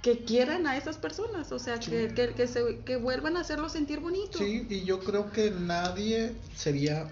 que 0.00 0.24
quieran 0.24 0.66
a 0.66 0.78
esas 0.78 0.96
personas, 0.96 1.52
o 1.52 1.58
sea, 1.58 1.78
que, 1.78 2.32
que, 2.34 2.48
se, 2.48 2.78
que 2.86 2.96
vuelvan 2.96 3.36
a 3.36 3.40
hacerlo 3.40 3.68
sentir 3.68 4.00
bonito. 4.00 4.38
Sí, 4.38 4.66
y 4.70 4.84
yo 4.84 5.00
creo 5.00 5.30
que 5.30 5.50
nadie 5.50 6.34
sería, 6.54 7.06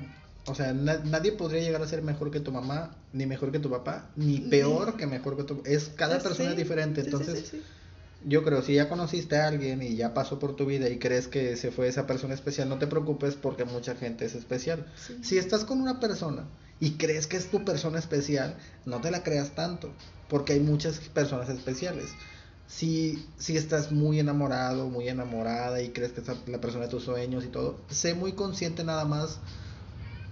o 0.46 0.54
sea, 0.54 0.74
nadie 0.74 1.33
podría 1.33 1.62
llegar 1.62 1.80
a 1.80 1.87
ser 1.87 2.02
mejor 2.02 2.30
que 2.30 2.40
tu 2.40 2.52
mamá, 2.52 2.94
ni 3.12 3.24
mejor 3.24 3.50
que 3.50 3.59
tu 3.59 3.70
papá, 3.70 4.11
ni 4.16 4.40
peor 4.40 4.96
que 4.96 5.07
mejor 5.07 5.37
que 5.37 5.44
tu... 5.44 5.62
Es, 5.64 5.90
cada 5.96 6.18
persona 6.18 6.50
es 6.50 6.57
diferente, 6.57 7.00
entonces... 7.00 7.52
yo 8.26 8.42
creo, 8.42 8.61
si 8.61 8.74
ya 8.74 8.88
conociste 8.90 9.37
a 9.37 9.48
alguien 9.48 9.83
y 9.83 9.96
ya 9.96 10.12
pasó 10.12 10.38
por 10.38 10.54
tu 10.54 10.66
vida 10.66 10.88
y 10.90 10.98
crees 10.98 11.28
que 11.28 11.57
se 11.57 11.70
fue 11.70 11.88
esa 11.88 12.07
persona 12.07 12.35
especial, 12.35 12.68
no 12.68 12.78
te 12.78 12.87
preocupes 12.87 13.37
porque 13.37 13.64
mucha 13.64 13.94
gente 13.94 14.26
es 14.26 14.35
especial. 14.35 14.85
Si 15.22 15.38
estás 15.38 15.64
con 15.64 15.80
una 15.80 15.98
persona 15.98 16.44
y 16.78 16.92
crees 16.92 17.26
que 17.26 17.38
es 17.38 17.50
tu 17.50 17.64
persona 17.64 17.98
especial, 17.98 18.57
no 18.85 19.00
te 19.00 19.11
la 19.11 19.22
creas 19.22 19.54
tanto, 19.54 19.92
porque 20.28 20.52
hay 20.52 20.61
muchas 20.61 20.98
personas 20.98 21.48
especiales. 21.48 22.11
Si, 22.66 23.26
si 23.38 23.57
estás 23.57 23.92
muy 23.92 24.20
enamorado, 24.20 24.88
muy 24.88 25.09
enamorada 25.09 25.80
y 25.80 25.90
crees 25.90 26.12
que 26.12 26.20
es 26.20 26.26
la 26.48 26.61
persona 26.61 26.85
de 26.85 26.90
tus 26.90 27.04
sueños 27.04 27.44
y 27.44 27.48
todo, 27.48 27.78
sé 27.88 28.14
muy 28.14 28.33
consciente 28.33 28.85
nada 28.85 29.07
más 29.07 29.38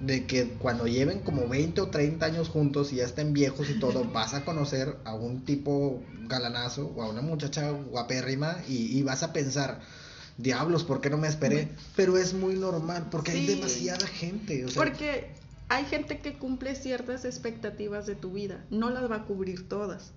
de 0.02 0.26
que 0.26 0.48
cuando 0.58 0.86
lleven 0.86 1.20
como 1.20 1.48
20 1.48 1.80
o 1.80 1.88
30 1.88 2.26
años 2.26 2.48
juntos 2.48 2.92
y 2.92 2.96
ya 2.96 3.04
estén 3.04 3.32
viejos 3.32 3.70
y 3.70 3.78
todo, 3.78 4.04
vas 4.12 4.34
a 4.34 4.44
conocer 4.44 4.96
a 5.04 5.14
un 5.14 5.44
tipo 5.44 6.02
galanazo 6.26 6.92
o 6.96 7.02
a 7.02 7.08
una 7.08 7.22
muchacha 7.22 7.70
guapérrima 7.70 8.58
y, 8.68 8.98
y 8.98 9.02
vas 9.02 9.22
a 9.22 9.32
pensar, 9.32 9.80
diablos, 10.38 10.84
¿por 10.84 11.00
qué 11.00 11.10
no 11.10 11.18
me 11.18 11.28
esperé? 11.28 11.68
Pero 11.96 12.16
es 12.16 12.34
muy 12.34 12.54
normal 12.54 13.08
porque 13.10 13.32
hay 13.32 13.46
demasiada 13.46 14.06
gente. 14.06 14.66
porque 14.74 15.30
hay 15.68 15.84
gente 15.84 16.18
que 16.18 16.34
cumple 16.34 16.74
ciertas 16.74 17.24
expectativas 17.24 18.06
de 18.06 18.14
tu 18.14 18.32
vida, 18.32 18.64
no 18.70 18.90
las 18.90 19.10
va 19.10 19.16
a 19.16 19.24
cubrir 19.24 19.68
todas. 19.68 20.12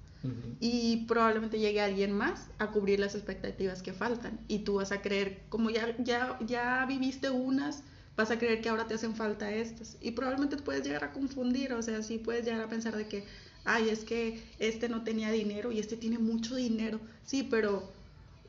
Y 0.59 1.05
probablemente 1.05 1.59
llegue 1.59 1.81
alguien 1.81 2.11
más 2.11 2.47
a 2.57 2.71
cubrir 2.71 2.99
las 2.99 3.13
expectativas 3.13 3.83
que 3.83 3.93
faltan. 3.93 4.39
Y 4.47 4.59
tú 4.59 4.75
vas 4.75 4.91
a 4.91 5.01
creer, 5.03 5.43
como 5.49 5.69
ya, 5.69 5.95
ya, 5.99 6.39
ya 6.43 6.83
viviste 6.87 7.29
unas, 7.29 7.83
vas 8.15 8.31
a 8.31 8.39
creer 8.39 8.61
que 8.61 8.69
ahora 8.69 8.87
te 8.87 8.93
hacen 8.93 9.15
falta 9.15 9.51
estas. 9.51 9.97
Y 10.01 10.11
probablemente 10.11 10.57
te 10.57 10.63
puedes 10.63 10.83
llegar 10.83 11.03
a 11.03 11.11
confundir, 11.11 11.73
o 11.73 11.81
sea, 11.81 12.01
sí 12.01 12.17
puedes 12.17 12.45
llegar 12.45 12.61
a 12.61 12.69
pensar 12.69 12.95
de 12.95 13.07
que, 13.07 13.25
ay, 13.65 13.89
es 13.89 14.03
que 14.03 14.43
este 14.59 14.89
no 14.89 15.03
tenía 15.03 15.31
dinero 15.31 15.71
y 15.71 15.79
este 15.79 15.97
tiene 15.97 16.17
mucho 16.17 16.55
dinero. 16.55 16.99
Sí, 17.25 17.43
pero 17.43 17.91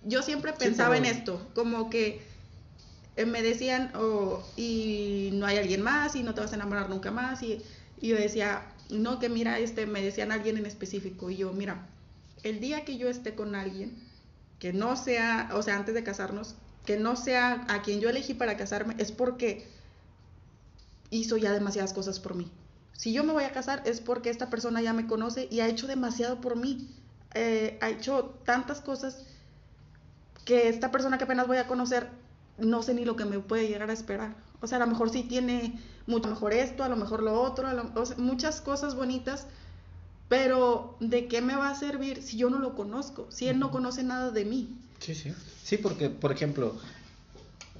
yo 0.05 0.23
siempre 0.23 0.53
pensaba 0.53 0.97
en 0.97 1.05
esto, 1.05 1.45
como 1.55 1.91
que 1.91 2.23
eh, 3.17 3.27
me 3.27 3.43
decían, 3.43 3.91
oh, 3.97 4.45
y 4.57 5.31
no 5.33 5.47
hay 5.47 5.57
alguien 5.57 5.83
más, 5.83 6.15
y 6.17 6.23
no 6.23 6.35
te 6.35 6.41
vas 6.41 6.53
a 6.53 6.57
enamorar 6.57 6.89
nunca 6.89 7.11
más, 7.11 7.43
y, 7.43 7.63
y 8.01 8.09
yo 8.09 8.17
decía, 8.17 8.63
no, 8.91 9.19
que 9.19 9.29
mira, 9.29 9.59
este, 9.59 9.87
me 9.87 10.03
decían 10.03 10.31
alguien 10.31 10.59
en 10.59 10.67
específico, 10.67 11.31
y 11.31 11.39
yo, 11.39 11.53
mira, 11.53 11.87
el 12.43 12.61
día 12.61 12.85
que 12.85 12.99
yo 12.99 13.09
esté 13.09 13.35
con 13.35 13.55
alguien, 13.55 13.97
que 14.59 14.73
no 14.73 14.97
sea, 14.97 15.51
o 15.55 15.63
sea, 15.63 15.77
antes 15.77 15.95
de 15.95 16.05
casarnos, 16.05 16.55
que 16.87 16.96
no 16.96 17.16
sea 17.16 17.66
a 17.68 17.83
quien 17.83 18.01
yo 18.01 18.09
elegí 18.09 18.33
para 18.33 18.57
casarme, 18.57 18.94
es 18.99 19.12
porque 19.12 19.68
hizo 21.11 21.37
ya 21.37 21.53
demasiadas 21.53 21.92
cosas 21.92 22.18
por 22.20 22.35
mí. 22.35 22.51
Si 22.92 23.12
yo 23.12 23.25
me 23.25 23.33
voy 23.33 23.44
a 23.44 23.53
casar 23.53 23.83
es 23.85 24.01
porque 24.01 24.31
esta 24.31 24.49
persona 24.49 24.81
ya 24.81 24.94
me 24.94 25.07
conoce 25.07 25.49
y 25.51 25.61
ha 25.61 25.68
hecho 25.68 25.87
demasiado 25.87 26.40
por 26.40 26.57
mí. 26.57 26.88
Eh, 27.35 27.79
ha 27.83 27.90
hecho 27.90 28.37
tantas 28.44 28.81
cosas 28.81 29.27
que 30.46 30.68
esta 30.68 30.90
persona 30.90 31.18
que 31.18 31.25
apenas 31.25 31.46
voy 31.46 31.59
a 31.59 31.66
conocer 31.66 32.09
no 32.59 32.83
sé 32.83 32.94
ni 32.94 33.05
lo 33.05 33.16
que 33.16 33.27
me 33.27 33.38
puede 33.40 33.68
llegar 33.68 33.90
a 33.90 33.92
esperar. 33.92 34.35
O 34.61 34.66
sea, 34.66 34.79
a 34.79 34.81
lo 34.81 34.87
mejor 34.87 35.11
sí 35.11 35.22
tiene 35.22 35.79
mucho 36.07 36.29
mejor 36.29 36.55
esto, 36.55 36.85
a 36.85 36.88
lo 36.88 36.96
mejor 36.96 37.22
lo 37.22 37.40
otro, 37.40 37.68
muchas 38.16 38.61
cosas 38.61 38.94
bonitas, 38.94 39.46
pero 40.29 40.96
¿de 41.01 41.29
qué 41.29 41.42
me 41.42 41.57
va 41.57 41.68
a 41.68 41.75
servir 41.75 42.22
si 42.22 42.38
yo 42.38 42.49
no 42.49 42.59
lo 42.59 42.75
conozco? 42.75 43.27
Si 43.31 43.49
él 43.49 43.59
no 43.59 43.70
conoce 43.70 44.03
nada 44.03 44.31
de 44.31 44.44
mí. 44.44 44.79
Sí, 45.01 45.15
sí. 45.15 45.33
Sí, 45.63 45.77
porque, 45.77 46.11
por 46.11 46.33
ejemplo, 46.33 46.77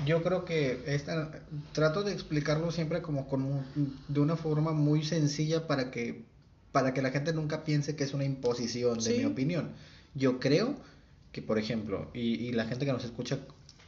yo 0.05 0.23
creo 0.23 0.45
que 0.45 0.83
esta, 0.87 1.31
trato 1.73 2.03
de 2.03 2.13
explicarlo 2.13 2.71
siempre 2.71 3.03
como 3.03 3.29
con 3.29 3.65
de 4.09 4.21
una 4.21 4.37
forma 4.37 4.73
muy 4.73 5.05
sencilla 5.05 5.67
para 5.67 5.91
que, 5.91 6.25
para 6.73 6.93
que 6.93 7.03
la 7.03 7.11
gente 7.11 7.33
nunca 7.33 7.65
piense 7.65 7.97
que 7.97 8.05
es 8.05 8.13
una 8.13 8.25
imposición 8.25 8.99
de 8.99 9.19
mi 9.19 9.25
opinión. 9.25 9.71
Yo 10.15 10.39
creo 10.39 10.77
que, 11.33 11.43
por 11.43 11.59
ejemplo, 11.59 12.11
y, 12.13 12.35
y 12.35 12.53
la 12.53 12.67
gente 12.67 12.87
que 12.87 12.93
nos 12.93 13.05
escucha, 13.05 13.39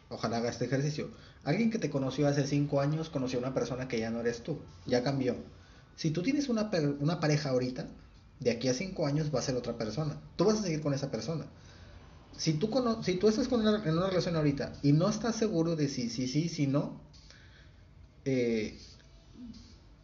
ojalá 0.09 0.38
haga 0.38 0.51
este 0.51 0.64
ejercicio. 0.64 1.11
Alguien 1.45 1.71
que 1.71 1.79
te 1.79 1.91
conoció 1.91 2.27
hace 2.27 2.47
cinco 2.47 2.81
años 2.81 3.11
conoció 3.11 3.38
a 3.38 3.43
una 3.43 3.55
persona 3.55 3.88
que 3.88 3.99
ya 3.99 4.11
no 4.11 4.21
eres 4.21 4.43
tú, 4.43 4.59
ya 4.87 5.03
cambió. 5.03 5.37
Si 5.97 6.11
tú 6.11 6.23
tienes 6.23 6.49
una, 6.49 6.71
una 7.01 7.21
pareja 7.21 7.51
ahorita, 7.51 7.87
de 8.41 8.51
aquí 8.51 8.69
a 8.69 8.75
cinco 8.75 9.07
años 9.07 9.35
va 9.35 9.41
a 9.41 9.43
ser 9.43 9.57
otra 9.57 9.77
persona. 9.77 10.21
Tú 10.37 10.45
vas 10.45 10.59
a 10.59 10.62
seguir 10.62 10.81
con 10.81 10.95
esa 10.95 11.11
persona 11.11 11.47
si 12.38 12.55
tú, 12.55 12.70
si 13.03 13.14
tú 13.14 13.29
estás 13.29 13.48
con 13.48 13.61
una, 13.61 13.85
en 13.85 13.98
una 13.98 14.07
relación 14.07 14.37
ahorita 14.37 14.72
y 14.83 14.92
no 14.92 15.11
estás 15.11 15.37
seguro 15.37 15.77
de 15.77 15.88
si 15.88 16.09
sí, 16.09 16.29
si, 16.29 16.48
si, 16.48 16.66
no, 16.68 17.01
eh, 18.24 18.79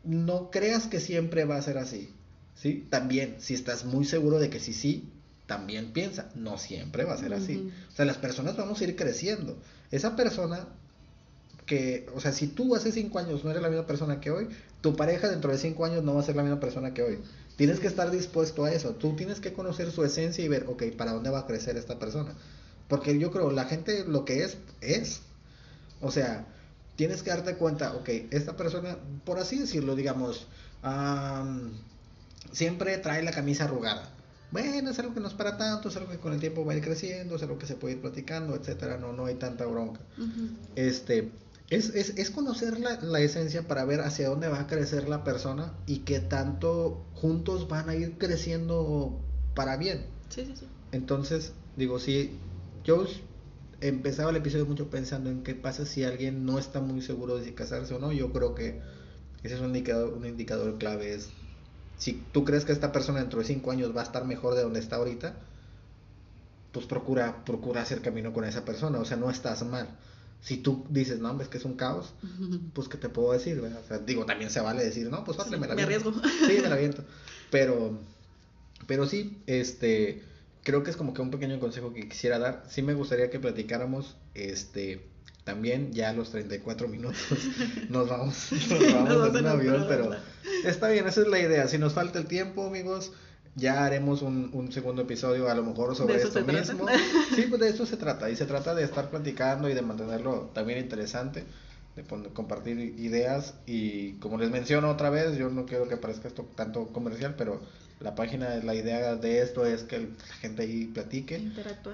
no 0.02 0.50
creas 0.50 0.88
que 0.88 1.00
siempre 1.00 1.44
va 1.44 1.56
a 1.56 1.62
ser 1.62 1.78
así. 1.78 2.10
¿sí? 2.56 2.86
También, 2.90 3.36
si 3.38 3.54
estás 3.54 3.84
muy 3.84 4.04
seguro 4.04 4.40
de 4.40 4.50
que 4.50 4.58
sí, 4.58 4.72
sí, 4.72 5.08
también 5.46 5.92
piensa, 5.92 6.30
no 6.34 6.58
siempre 6.58 7.04
va 7.04 7.14
a 7.14 7.18
ser 7.18 7.34
así. 7.34 7.70
O 7.92 7.96
sea, 7.96 8.04
las 8.04 8.18
personas 8.18 8.56
vamos 8.56 8.80
a 8.80 8.84
ir 8.84 8.96
creciendo. 8.96 9.56
Esa 9.92 10.16
persona 10.16 10.66
que, 11.66 12.06
o 12.14 12.20
sea, 12.20 12.32
si 12.32 12.48
tú 12.48 12.74
hace 12.74 12.90
cinco 12.90 13.20
años 13.20 13.44
no 13.44 13.50
eres 13.50 13.62
la 13.62 13.68
misma 13.68 13.86
persona 13.86 14.20
que 14.20 14.32
hoy, 14.32 14.48
tu 14.80 14.96
pareja 14.96 15.28
dentro 15.28 15.52
de 15.52 15.58
cinco 15.58 15.84
años 15.84 16.02
no 16.02 16.14
va 16.14 16.20
a 16.20 16.24
ser 16.24 16.34
la 16.34 16.42
misma 16.42 16.60
persona 16.60 16.92
que 16.92 17.02
hoy. 17.02 17.18
Tienes 17.56 17.78
que 17.78 17.86
estar 17.86 18.10
dispuesto 18.10 18.64
a 18.64 18.72
eso. 18.72 18.90
Tú 18.96 19.14
tienes 19.14 19.40
que 19.40 19.52
conocer 19.52 19.90
su 19.92 20.04
esencia 20.04 20.44
y 20.44 20.48
ver, 20.48 20.66
ok, 20.68 20.84
¿para 20.96 21.12
dónde 21.12 21.30
va 21.30 21.40
a 21.40 21.46
crecer 21.46 21.76
esta 21.76 21.98
persona? 21.98 22.34
Porque 22.88 23.18
yo 23.18 23.30
creo, 23.30 23.50
la 23.50 23.64
gente 23.64 24.04
lo 24.06 24.24
que 24.24 24.42
es, 24.42 24.58
es. 24.80 25.20
O 26.00 26.10
sea, 26.10 26.46
tienes 26.96 27.22
que 27.22 27.30
darte 27.30 27.54
cuenta, 27.56 27.94
ok, 27.94 28.08
esta 28.30 28.56
persona, 28.56 28.98
por 29.24 29.38
así 29.38 29.58
decirlo, 29.58 29.94
digamos, 29.94 30.46
siempre 32.52 32.98
trae 32.98 33.22
la 33.22 33.32
camisa 33.32 33.64
arrugada. 33.64 34.10
Bueno, 34.50 34.90
es 34.90 34.98
algo 34.98 35.14
que 35.14 35.20
no 35.20 35.28
es 35.28 35.34
para 35.34 35.56
tanto, 35.56 35.88
es 35.88 35.96
algo 35.96 36.10
que 36.10 36.18
con 36.18 36.32
el 36.32 36.40
tiempo 36.40 36.64
va 36.64 36.74
a 36.74 36.76
ir 36.76 36.82
creciendo, 36.82 37.36
es 37.36 37.42
algo 37.42 37.58
que 37.58 37.66
se 37.66 37.74
puede 37.74 37.94
ir 37.94 38.00
platicando, 38.00 38.54
etcétera, 38.54 38.98
no, 38.98 39.12
no 39.12 39.26
hay 39.26 39.34
tanta 39.34 39.66
bronca. 39.66 40.00
Este, 40.76 41.30
es, 41.70 41.90
es, 41.94 42.10
es 42.16 42.30
conocer 42.30 42.78
la, 42.78 43.00
la, 43.00 43.20
esencia 43.20 43.66
para 43.66 43.84
ver 43.84 44.00
hacia 44.00 44.28
dónde 44.28 44.48
va 44.48 44.60
a 44.60 44.66
crecer 44.66 45.08
la 45.08 45.24
persona 45.24 45.72
y 45.86 46.00
qué 46.00 46.20
tanto 46.20 47.04
juntos 47.14 47.68
van 47.68 47.88
a 47.88 47.94
ir 47.94 48.18
creciendo 48.18 49.18
para 49.54 49.76
bien. 49.76 50.06
Sí, 50.28 50.44
sí, 50.44 50.52
sí. 50.56 50.66
Entonces, 50.92 51.52
digo, 51.76 51.98
si 51.98 52.38
yo 52.84 53.06
empezaba 53.80 54.30
el 54.30 54.36
episodio 54.36 54.66
mucho 54.66 54.90
pensando 54.90 55.30
en 55.30 55.42
qué 55.42 55.54
pasa 55.54 55.86
si 55.86 56.04
alguien 56.04 56.44
no 56.44 56.58
está 56.58 56.80
muy 56.80 57.00
seguro 57.00 57.36
de 57.36 57.44
si 57.44 57.52
casarse 57.52 57.94
o 57.94 57.98
no, 57.98 58.12
yo 58.12 58.32
creo 58.32 58.54
que 58.54 58.80
ese 59.42 59.54
es 59.54 59.60
un 59.60 59.68
indicador, 59.68 60.12
un 60.12 60.26
indicador 60.26 60.76
clave. 60.78 61.14
Es 61.14 61.30
si 61.96 62.22
tú 62.32 62.44
crees 62.44 62.64
que 62.66 62.72
esta 62.72 62.92
persona 62.92 63.20
dentro 63.20 63.38
de 63.38 63.46
cinco 63.46 63.70
años 63.70 63.96
va 63.96 64.02
a 64.02 64.04
estar 64.04 64.26
mejor 64.26 64.54
de 64.54 64.62
donde 64.62 64.80
está 64.80 64.96
ahorita, 64.96 65.34
pues 66.72 66.84
procura, 66.86 67.44
procura 67.44 67.80
hacer 67.80 68.02
camino 68.02 68.32
con 68.34 68.44
esa 68.44 68.64
persona, 68.64 68.98
o 68.98 69.04
sea, 69.04 69.16
no 69.16 69.30
estás 69.30 69.64
mal 69.64 69.88
si 70.44 70.58
tú 70.58 70.84
dices, 70.90 71.20
no, 71.20 71.40
es 71.40 71.48
que 71.48 71.56
es 71.56 71.64
un 71.64 71.74
caos, 71.74 72.12
pues 72.74 72.86
que 72.86 72.98
te 72.98 73.08
puedo 73.08 73.32
decir, 73.32 73.58
O 73.60 73.88
sea, 73.88 73.98
digo, 73.98 74.26
también 74.26 74.50
se 74.50 74.60
vale 74.60 74.84
decir, 74.84 75.08
no, 75.08 75.24
pues 75.24 75.38
me 75.50 75.66
la 75.66 75.74
Me 75.74 75.82
arriesgo. 75.82 76.12
Sí, 76.12 76.58
me 76.60 76.68
la 76.68 76.74
aviento. 76.74 77.02
Pero, 77.50 77.98
pero 78.86 79.06
sí, 79.06 79.38
este, 79.46 80.22
creo 80.62 80.82
que 80.82 80.90
es 80.90 80.98
como 80.98 81.14
que 81.14 81.22
un 81.22 81.30
pequeño 81.30 81.58
consejo 81.58 81.94
que 81.94 82.10
quisiera 82.10 82.38
dar. 82.38 82.62
Sí 82.68 82.82
me 82.82 82.92
gustaría 82.92 83.30
que 83.30 83.40
platicáramos, 83.40 84.16
este, 84.34 85.06
también 85.44 85.94
ya 85.94 86.10
a 86.10 86.12
los 86.12 86.30
34 86.30 86.88
minutos 86.88 87.16
nos 87.88 88.10
vamos, 88.10 88.52
nos 88.52 88.92
vamos 88.92 89.28
en 89.28 89.36
un 89.36 89.46
avión, 89.46 89.86
pero 89.88 90.10
está 90.66 90.90
bien, 90.90 91.08
esa 91.08 91.22
es 91.22 91.26
la 91.26 91.38
idea. 91.38 91.68
Si 91.68 91.78
nos 91.78 91.94
falta 91.94 92.18
el 92.18 92.26
tiempo, 92.26 92.66
amigos, 92.66 93.12
ya 93.56 93.84
haremos 93.84 94.22
un, 94.22 94.50
un, 94.52 94.72
segundo 94.72 95.02
episodio 95.02 95.48
a 95.48 95.54
lo 95.54 95.62
mejor 95.62 95.94
sobre 95.94 96.16
esto 96.16 96.44
mismo. 96.44 96.86
Sí, 97.34 97.46
pues 97.48 97.60
de 97.60 97.68
eso 97.68 97.86
se 97.86 97.96
trata. 97.96 98.28
Y 98.30 98.36
se 98.36 98.46
trata 98.46 98.74
de 98.74 98.82
estar 98.82 99.10
platicando 99.10 99.68
y 99.68 99.74
de 99.74 99.82
mantenerlo 99.82 100.50
también 100.52 100.80
interesante. 100.80 101.44
de 101.94 102.02
compartir 102.32 102.78
ideas 102.78 103.54
y 103.66 104.14
como 104.14 104.38
les 104.38 104.50
menciono 104.50 104.90
otra 104.90 105.10
vez, 105.10 105.36
yo 105.36 105.50
no 105.50 105.66
quiero 105.66 105.88
que 105.88 105.96
parezca 105.96 106.26
esto 106.26 106.44
tanto 106.56 106.88
comercial, 106.88 107.34
pero 107.38 107.60
la 108.00 108.16
página, 108.16 108.56
la 108.56 108.74
idea 108.74 109.14
de 109.14 109.40
esto 109.40 109.64
es 109.64 109.84
que 109.84 110.00
la 110.00 110.34
gente 110.40 110.62
ahí 110.62 110.86
platique. 110.86 111.40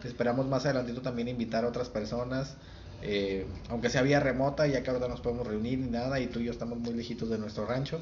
Esperamos 0.04 0.46
más 0.46 0.64
adelantito 0.64 1.02
también 1.02 1.28
invitar 1.28 1.64
a 1.64 1.68
otras 1.68 1.90
personas, 1.90 2.56
eh, 3.02 3.46
aunque 3.68 3.90
sea 3.90 4.00
vía 4.00 4.18
remota, 4.18 4.66
ya 4.66 4.82
que 4.82 4.90
ahora 4.90 5.06
no 5.06 5.08
nos 5.08 5.20
podemos 5.20 5.46
reunir 5.46 5.78
ni 5.78 5.90
nada 5.90 6.20
y 6.20 6.26
tú 6.26 6.40
y 6.40 6.44
yo 6.44 6.52
estamos 6.52 6.78
muy 6.78 6.94
lejitos 6.94 7.28
de 7.28 7.36
nuestro 7.36 7.66
rancho, 7.66 8.00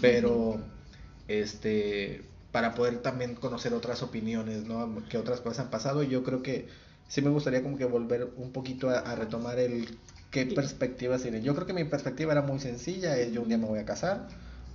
pero 0.00 0.58
este 1.28 2.33
para 2.54 2.74
poder 2.74 3.02
también 3.02 3.34
conocer 3.34 3.74
otras 3.74 4.02
opiniones, 4.02 4.64
¿no? 4.64 5.02
Que 5.10 5.18
otras 5.18 5.42
cosas 5.42 5.66
han 5.66 5.70
pasado. 5.70 6.02
Y 6.02 6.08
yo 6.08 6.22
creo 6.22 6.40
que 6.40 6.68
sí 7.08 7.20
me 7.20 7.28
gustaría 7.28 7.62
como 7.62 7.76
que 7.76 7.84
volver 7.84 8.30
un 8.36 8.52
poquito 8.52 8.88
a 8.88 9.14
retomar 9.14 9.58
el 9.58 9.98
¿Qué 10.34 10.46
perspectivas 10.46 11.22
tienen? 11.22 11.44
Yo 11.44 11.54
creo 11.54 11.64
que 11.64 11.72
mi 11.72 11.84
perspectiva 11.84 12.32
era 12.32 12.42
muy 12.42 12.58
sencilla, 12.58 13.16
es 13.16 13.32
yo 13.32 13.42
un 13.42 13.46
día 13.46 13.56
me 13.56 13.68
voy 13.68 13.78
a 13.78 13.84
casar, 13.84 14.26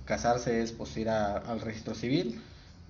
casarse 0.06 0.62
es 0.62 0.72
pues 0.72 0.96
ir 0.96 1.10
al 1.10 1.60
registro 1.60 1.94
civil, 1.94 2.40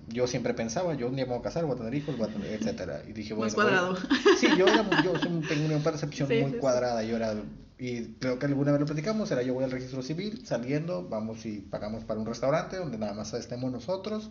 yo 0.07 0.25
siempre 0.25 0.53
pensaba, 0.53 0.93
yo 0.93 1.09
un 1.09 1.17
día 1.17 1.25
me 1.25 1.31
voy 1.31 1.39
a 1.39 1.43
casar, 1.43 1.65
voy 1.65 1.75
a 1.75 1.79
tener 1.79 1.93
hijos, 1.93 2.17
voy 2.17 2.29
a 2.29 2.31
tener, 2.31 2.53
etcétera, 2.53 3.01
y 3.05 3.11
dije, 3.11 3.33
bueno, 3.33 3.53
cuadrado. 3.53 3.97
sí, 4.39 4.47
yo, 4.57 4.67
era, 4.67 4.87
yo 5.03 5.11
tengo 5.19 5.65
una 5.65 5.83
percepción 5.83 6.29
muy 6.29 6.59
cuadrada, 6.59 7.03
yo 7.03 7.17
era, 7.17 7.35
y 7.77 8.13
creo 8.19 8.39
que 8.39 8.45
alguna 8.45 8.71
vez 8.71 8.79
lo 8.79 8.85
platicamos, 8.85 9.29
era 9.31 9.41
yo 9.41 9.53
voy 9.53 9.65
al 9.65 9.71
registro 9.71 10.01
civil, 10.01 10.45
saliendo, 10.45 11.09
vamos 11.09 11.45
y 11.45 11.59
pagamos 11.59 12.05
para 12.05 12.21
un 12.21 12.25
restaurante 12.25 12.77
donde 12.77 12.97
nada 12.97 13.13
más 13.13 13.33
estemos 13.33 13.69
nosotros, 13.69 14.29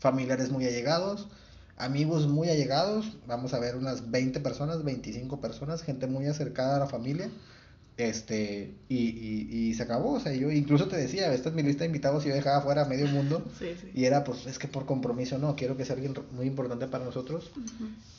familiares 0.00 0.50
muy 0.50 0.64
allegados, 0.64 1.28
amigos 1.76 2.26
muy 2.26 2.48
allegados, 2.48 3.16
vamos 3.26 3.54
a 3.54 3.60
ver 3.60 3.76
unas 3.76 4.10
20 4.10 4.40
personas, 4.40 4.82
25 4.82 5.40
personas, 5.40 5.82
gente 5.82 6.06
muy 6.06 6.26
acercada 6.26 6.76
a 6.76 6.78
la 6.80 6.86
familia, 6.86 7.30
este, 7.96 8.74
y, 8.88 8.96
y, 8.96 9.74
se 9.74 9.82
acabó, 9.82 10.12
o 10.12 10.20
sea, 10.20 10.32
yo 10.32 10.50
incluso 10.50 10.88
te 10.88 10.96
decía, 10.96 11.32
esta 11.34 11.50
es 11.50 11.54
mi 11.54 11.62
lista 11.62 11.80
de 11.80 11.88
invitados 11.88 12.24
y 12.24 12.30
yo 12.30 12.34
dejaba 12.34 12.62
fuera 12.62 12.86
medio 12.86 13.06
mundo, 13.08 13.44
y 13.94 14.04
era 14.04 14.24
pues, 14.24 14.46
es 14.46 14.58
que 14.58 14.68
por 14.68 14.86
compromiso 14.86 15.38
no, 15.38 15.54
quiero 15.54 15.76
que 15.76 15.84
sea 15.84 15.96
alguien 15.96 16.14
muy 16.32 16.46
importante 16.46 16.86
para 16.86 17.04
nosotros, 17.04 17.50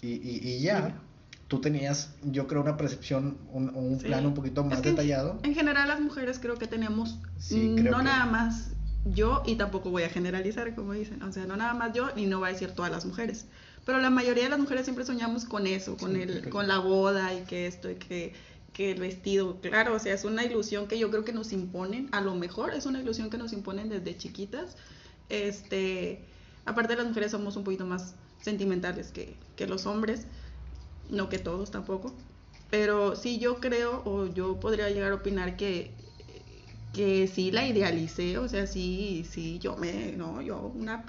y, 0.04 0.08
y, 0.08 0.60
ya, 0.60 1.00
tú 1.48 1.62
tenías, 1.62 2.14
yo 2.24 2.46
creo, 2.46 2.62
una 2.62 2.78
percepción, 2.78 3.38
un, 3.52 3.76
un 3.76 3.98
plan 3.98 4.26
un 4.28 4.36
poquito 4.36 4.64
más 4.64 4.84
detallado. 4.84 5.40
En 5.42 5.56
general 5.56 5.88
las 5.88 6.00
mujeres 6.00 6.38
creo 6.38 6.56
que 6.56 6.68
tenemos, 6.68 7.20
no 7.52 8.04
nada 8.04 8.26
más 8.28 8.72
yo, 9.06 9.44
y 9.46 9.56
tampoco 9.56 9.90
voy 9.90 10.04
a 10.04 10.10
generalizar, 10.10 10.76
como 10.76 10.94
dicen, 10.94 11.22
o 11.24 11.32
sea, 11.32 11.46
no 11.46 11.56
nada 11.56 11.74
más 11.74 11.94
yo, 11.94 12.10
y 12.16 12.26
no 12.26 12.40
va 12.40 12.48
a 12.48 12.52
decir 12.52 12.72
todas 12.72 12.92
las 12.92 13.06
mujeres, 13.06 13.46
pero 13.86 14.00
la 14.00 14.10
mayoría 14.10 14.44
de 14.44 14.50
las 14.50 14.60
mujeres 14.60 14.86
siempre 14.86 15.06
soñamos 15.06 15.46
con 15.46 15.66
eso, 15.66 15.98
con, 15.98 16.16
el, 16.16 16.50
con 16.50 16.68
la 16.68 16.78
boda 16.78 17.34
y 17.34 17.44
que 17.46 17.68
esto 17.68 17.90
y 17.90 17.96
que 17.96 18.34
que 18.74 18.92
el 18.92 19.00
vestido, 19.00 19.60
claro, 19.62 19.96
o 19.96 20.00
sea, 20.00 20.14
es 20.14 20.24
una 20.24 20.46
ilusión 20.46 20.88
que 20.88 20.98
yo 20.98 21.10
creo 21.10 21.26
que 21.26 21.34
nos 21.34 21.52
imponen, 21.52 22.08
a 22.12 22.22
lo 22.22 22.36
mejor 22.36 22.74
es 22.74 22.86
una 22.86 23.02
ilusión 23.02 23.30
que 23.30 23.38
nos 23.38 23.54
imponen 23.54 23.90
desde 23.90 24.18
chiquitas. 24.18 24.78
Este, 25.30 26.24
aparte 26.66 26.96
las 26.96 27.06
mujeres 27.06 27.32
somos 27.32 27.56
un 27.58 27.64
poquito 27.64 27.86
más 27.86 28.16
sentimentales 28.42 29.12
que, 29.12 29.36
que 29.56 29.68
los 29.68 29.86
hombres, 29.86 30.26
no 31.10 31.30
que 31.30 31.40
todos 31.40 31.72
tampoco, 31.72 32.14
pero 32.70 33.16
sí 33.16 33.40
yo 33.40 33.60
creo 33.60 34.02
o 34.06 34.28
yo 34.28 34.60
podría 34.60 34.90
llegar 34.90 35.12
a 35.12 35.16
opinar 35.16 35.58
que 35.58 35.92
que 36.94 37.28
sí 37.28 37.52
la 37.52 37.66
idealicé, 37.66 38.38
o 38.38 38.50
sea, 38.50 38.68
sí, 38.68 39.26
sí, 39.30 39.60
yo 39.60 39.78
me, 39.78 40.12
no, 40.12 40.42
yo 40.42 40.72
una 40.76 41.06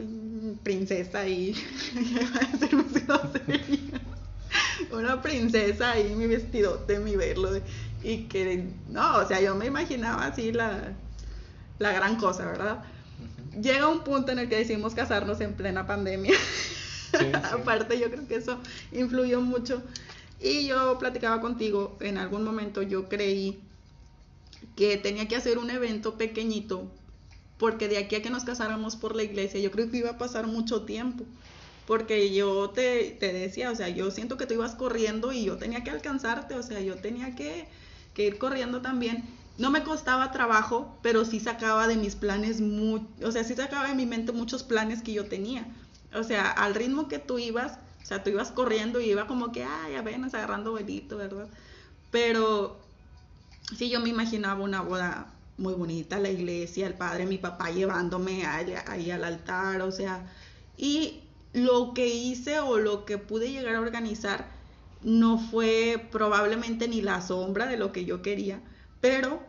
princesa 0.63 1.27
y 1.27 1.57
una 4.93 5.21
princesa 5.21 5.93
ahí, 5.93 6.15
mi 6.15 6.27
vestidote, 6.27 7.01
mi 7.01 7.17
verlo. 7.17 7.51
Y 8.03 8.25
que, 8.25 8.69
no, 8.89 9.17
o 9.17 9.27
sea, 9.27 9.41
yo 9.41 9.55
me 9.57 9.67
imaginaba 9.67 10.27
así 10.27 10.53
la, 10.53 10.93
la 11.79 11.93
gran 11.93 12.17
cosa, 12.17 12.47
¿verdad? 12.47 12.85
Llega 13.61 13.89
un 13.89 14.05
punto 14.05 14.33
en 14.33 14.39
el 14.39 14.49
que 14.49 14.57
decidimos 14.57 14.95
casarnos 14.95 15.41
en 15.41 15.55
plena 15.55 15.87
pandemia. 15.87 16.35
Aparte, 17.53 17.99
yo 17.99 18.11
creo 18.11 18.27
que 18.27 18.37
eso 18.37 18.59
influyó 18.93 19.41
mucho. 19.41 19.83
Y 20.41 20.67
yo 20.67 20.99
platicaba 20.99 21.41
contigo, 21.41 21.97
en 22.01 22.19
algún 22.19 22.45
momento 22.45 22.83
yo 22.83 23.09
creí 23.09 23.61
que 24.77 24.97
tenía 24.97 25.29
que 25.29 25.37
hacer 25.37 25.59
un 25.59 25.71
evento 25.71 26.17
pequeñito, 26.17 26.91
porque 27.59 27.89
de 27.89 27.99
aquí 27.99 28.17
a 28.17 28.23
que 28.23 28.31
nos 28.31 28.45
casáramos 28.45 28.97
por 28.97 29.15
la 29.17 29.23
iglesia, 29.23 29.61
yo 29.61 29.71
creo 29.71 29.91
que 29.91 29.99
iba 29.99 30.11
a 30.11 30.19
pasar 30.19 30.47
mucho 30.47 30.83
tiempo 30.83 31.25
porque 31.87 32.33
yo 32.33 32.71
te, 32.71 33.17
decía, 33.21 33.71
o 33.71 33.75
sea, 33.75 33.89
yo 33.89 34.11
siento 34.11 34.37
que 34.37 34.47
tú 34.47 34.55
ibas 34.55 34.75
corriendo 34.75 35.33
y 35.33 35.45
yo 35.45 35.57
tenía 35.57 35.83
que 35.83 35.91
alcanzarte, 35.91 36.55
o 36.55 36.63
sea, 36.63 36.81
yo 36.81 36.97
tenía 36.97 37.35
que, 37.35 37.69
ir 38.17 38.39
corriendo 38.39 38.81
también. 38.83 39.25
No 39.59 39.71
me 39.71 39.83
costaba 39.83 40.33
trabajo, 40.33 40.97
pero 41.03 41.25
sí 41.25 41.41
sacaba 41.41 41.89
de 41.89 41.97
mis 41.97 42.15
planes, 42.15 42.61
o 42.61 43.33
sea, 43.33 43.45
sí 43.45 43.55
sacaba 43.55 43.89
de 43.89 43.95
mi 43.95 44.07
mente 44.07 44.33
muchos 44.33 44.63
planes 44.63 45.03
que 45.03 45.13
yo 45.13 45.27
tenía. 45.27 45.67
O 46.15 46.25
sea, 46.25 46.51
al 46.51 46.75
ritmo 46.75 47.09
que 47.09 47.19
tú 47.19 47.39
ibas, 47.39 47.79
o 48.03 48.07
sea, 48.07 48.23
tú 48.23 48.31
ibas 48.31 48.53
corriendo 48.53 49.01
y 49.01 49.11
iba 49.11 49.27
como 49.27 49.53
que, 49.53 49.65
ay, 49.65 49.97
apenas 49.97 50.35
agarrando 50.35 50.73
velito, 50.73 51.17
¿verdad? 51.17 51.49
Pero 52.11 52.81
sí, 53.77 53.91
yo 53.91 54.01
me 54.01 54.09
imaginaba 54.09 54.63
una 54.63 54.83
boda 54.83 55.33
muy 55.59 55.75
bonita, 55.75 56.19
la 56.19 56.31
iglesia, 56.31 56.87
el 56.87 56.95
padre, 56.95 57.27
mi 57.27 57.39
papá 57.39 57.71
llevándome 57.71 58.45
ahí 58.47 59.11
al 59.11 59.25
altar, 59.25 59.83
o 59.83 59.93
sea, 59.93 60.27
y 60.77 61.23
lo 61.53 61.93
que 61.95 62.09
hice 62.09 62.61
o 62.61 62.79
lo 62.79 63.05
que 63.05 63.19
pude 63.19 63.53
llegar 63.53 63.75
a 63.75 63.81
organizar 63.81 64.47
no 65.03 65.39
fue 65.39 66.09
probablemente 66.11 66.89
ni 66.89 67.03
la 67.03 67.21
sombra 67.21 67.67
de 67.67 67.77
lo 67.77 67.93
que 67.93 68.05
yo 68.05 68.23
quería, 68.23 68.61
pero 69.01 69.41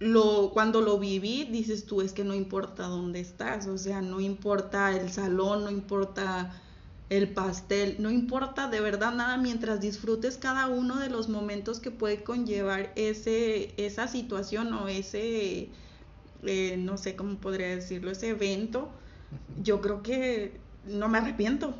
lo, 0.00 0.50
cuando 0.52 0.80
lo 0.80 0.98
viví, 0.98 1.44
dices 1.44 1.86
tú, 1.86 2.02
es 2.02 2.12
que 2.12 2.24
no 2.24 2.34
importa 2.34 2.84
dónde 2.88 3.20
estás, 3.20 3.66
o 3.66 3.78
sea, 3.78 4.02
no 4.02 4.20
importa 4.20 4.94
el 4.94 5.10
salón, 5.10 5.64
no 5.64 5.70
importa 5.70 6.60
el 7.10 7.28
pastel, 7.28 7.96
no 7.98 8.10
importa 8.10 8.68
de 8.68 8.80
verdad 8.80 9.12
nada 9.12 9.36
mientras 9.36 9.80
disfrutes 9.80 10.38
cada 10.38 10.68
uno 10.68 10.98
de 10.98 11.10
los 11.10 11.28
momentos 11.28 11.78
que 11.78 11.90
puede 11.90 12.24
conllevar 12.24 12.92
ese, 12.96 13.74
esa 13.76 14.08
situación 14.08 14.72
o 14.72 14.88
ese, 14.88 15.68
eh, 16.44 16.76
no 16.78 16.96
sé 16.96 17.14
cómo 17.14 17.36
podría 17.36 17.68
decirlo, 17.68 18.10
ese 18.10 18.30
evento, 18.30 18.90
yo 19.62 19.80
creo 19.80 20.02
que 20.02 20.58
no 20.86 21.08
me 21.08 21.18
arrepiento. 21.18 21.74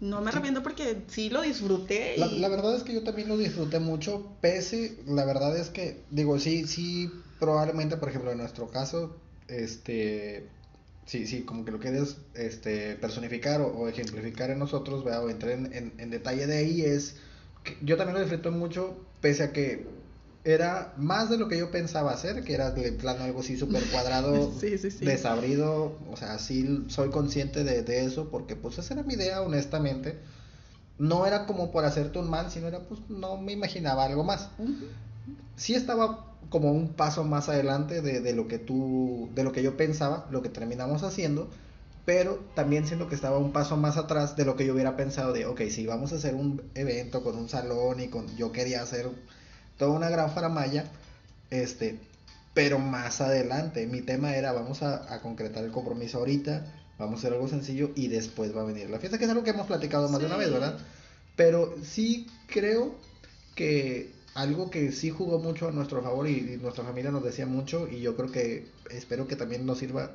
No 0.00 0.20
me 0.20 0.30
arrepiento 0.30 0.62
porque 0.62 1.02
sí 1.06 1.30
lo 1.30 1.40
disfruté. 1.40 2.16
La, 2.18 2.48
verdad 2.48 2.76
es 2.76 2.82
que 2.82 2.92
yo 2.92 3.04
también 3.04 3.28
lo 3.28 3.38
disfruté 3.38 3.78
mucho, 3.78 4.36
pese, 4.40 4.98
la 5.06 5.24
verdad 5.24 5.56
es 5.56 5.70
que, 5.70 6.02
digo, 6.10 6.38
sí, 6.38 6.66
sí, 6.66 7.10
probablemente, 7.38 7.96
por 7.96 8.10
ejemplo, 8.10 8.30
en 8.30 8.38
nuestro 8.38 8.70
caso, 8.70 9.16
este, 9.48 10.48
sí, 11.06 11.26
sí, 11.26 11.42
como 11.42 11.64
que 11.64 11.72
lo 11.72 11.78
quieres 11.78 12.16
este, 12.34 12.96
personificar 12.96 13.60
o, 13.60 13.88
ejemplificar 13.88 14.50
en 14.50 14.58
nosotros, 14.58 15.04
¿verdad? 15.04 15.24
o 15.24 15.30
entrar 15.30 15.52
en, 15.52 15.92
en, 15.98 16.10
detalle 16.10 16.46
de 16.46 16.56
ahí, 16.56 16.82
es, 16.82 17.16
que 17.62 17.76
yo 17.82 17.96
también 17.96 18.14
lo 18.14 18.20
disfruté 18.20 18.50
mucho, 18.50 18.96
pese 19.20 19.42
a 19.42 19.52
que 19.52 19.86
era 20.44 20.92
más 20.98 21.30
de 21.30 21.38
lo 21.38 21.48
que 21.48 21.58
yo 21.58 21.70
pensaba 21.70 22.12
hacer, 22.12 22.44
que 22.44 22.54
era 22.54 22.70
de 22.70 22.92
plano 22.92 23.24
algo 23.24 23.40
así 23.40 23.56
súper 23.56 23.82
cuadrado, 23.84 24.52
desabrido, 25.00 25.96
o 26.10 26.16
sea, 26.16 26.38
sí 26.38 26.84
soy 26.88 27.08
consciente 27.08 27.64
de, 27.64 28.04
eso, 28.04 28.28
porque 28.28 28.54
pues 28.54 28.78
esa 28.78 28.94
era 28.94 29.02
mi 29.02 29.14
idea, 29.14 29.40
honestamente. 29.40 30.18
No 30.96 31.26
era 31.26 31.46
como 31.46 31.72
por 31.72 31.84
hacerte 31.84 32.18
un 32.18 32.30
mal, 32.30 32.50
sino 32.52 32.68
era 32.68 32.80
pues 32.80 33.00
no 33.08 33.36
me 33.36 33.52
imaginaba 33.52 34.04
algo 34.04 34.22
más. 34.22 34.50
Sí 35.56 35.74
estaba 35.74 36.33
como 36.50 36.72
un 36.72 36.94
paso 36.94 37.24
más 37.24 37.48
adelante 37.48 38.00
de, 38.00 38.20
de, 38.20 38.32
lo 38.34 38.48
que 38.48 38.58
tú, 38.58 39.30
de 39.34 39.44
lo 39.44 39.52
que 39.52 39.62
yo 39.62 39.76
pensaba, 39.76 40.26
lo 40.30 40.42
que 40.42 40.48
terminamos 40.48 41.02
haciendo, 41.02 41.48
pero 42.04 42.36
también 42.54 42.86
siento 42.86 43.08
que 43.08 43.14
estaba 43.14 43.38
un 43.38 43.52
paso 43.52 43.76
más 43.76 43.96
atrás 43.96 44.36
de 44.36 44.44
lo 44.44 44.56
que 44.56 44.66
yo 44.66 44.74
hubiera 44.74 44.96
pensado 44.96 45.32
de, 45.32 45.46
ok, 45.46 45.62
si 45.70 45.86
vamos 45.86 46.12
a 46.12 46.16
hacer 46.16 46.34
un 46.34 46.62
evento 46.74 47.22
con 47.22 47.36
un 47.36 47.48
salón 47.48 48.00
y 48.00 48.08
con, 48.08 48.34
yo 48.36 48.52
quería 48.52 48.82
hacer 48.82 49.08
toda 49.78 49.92
una 49.92 50.10
gran 50.10 50.30
faramaya, 50.30 50.84
este, 51.50 51.98
pero 52.52 52.78
más 52.78 53.20
adelante, 53.20 53.86
mi 53.86 54.02
tema 54.02 54.36
era 54.36 54.52
vamos 54.52 54.82
a, 54.82 55.20
concretar 55.22 55.64
el 55.64 55.72
compromiso 55.72 56.18
ahorita, 56.18 56.66
vamos 56.98 57.16
a 57.16 57.18
hacer 57.18 57.32
algo 57.32 57.48
sencillo 57.48 57.90
y 57.94 58.08
después 58.08 58.54
va 58.54 58.60
a 58.60 58.64
venir 58.64 58.90
la 58.90 58.98
fiesta, 58.98 59.18
que 59.18 59.24
es 59.24 59.30
algo 59.30 59.42
que 59.42 59.50
hemos 59.50 59.66
platicado 59.66 60.08
más 60.08 60.20
de 60.20 60.26
una 60.26 60.36
vez, 60.36 60.52
¿verdad? 60.52 60.78
Pero 61.36 61.74
sí 61.82 62.26
creo 62.48 62.94
que 63.56 64.12
algo 64.34 64.70
que 64.70 64.92
sí 64.92 65.10
jugó 65.10 65.38
mucho 65.38 65.68
a 65.68 65.72
nuestro 65.72 66.02
favor 66.02 66.28
y, 66.28 66.54
y, 66.54 66.58
nuestra 66.60 66.84
familia 66.84 67.10
nos 67.10 67.24
decía 67.24 67.46
mucho 67.46 67.88
y 67.88 68.00
yo 68.00 68.16
creo 68.16 68.30
que 68.30 68.66
espero 68.90 69.26
que 69.28 69.36
también 69.36 69.64
nos 69.64 69.78
sirva 69.78 70.10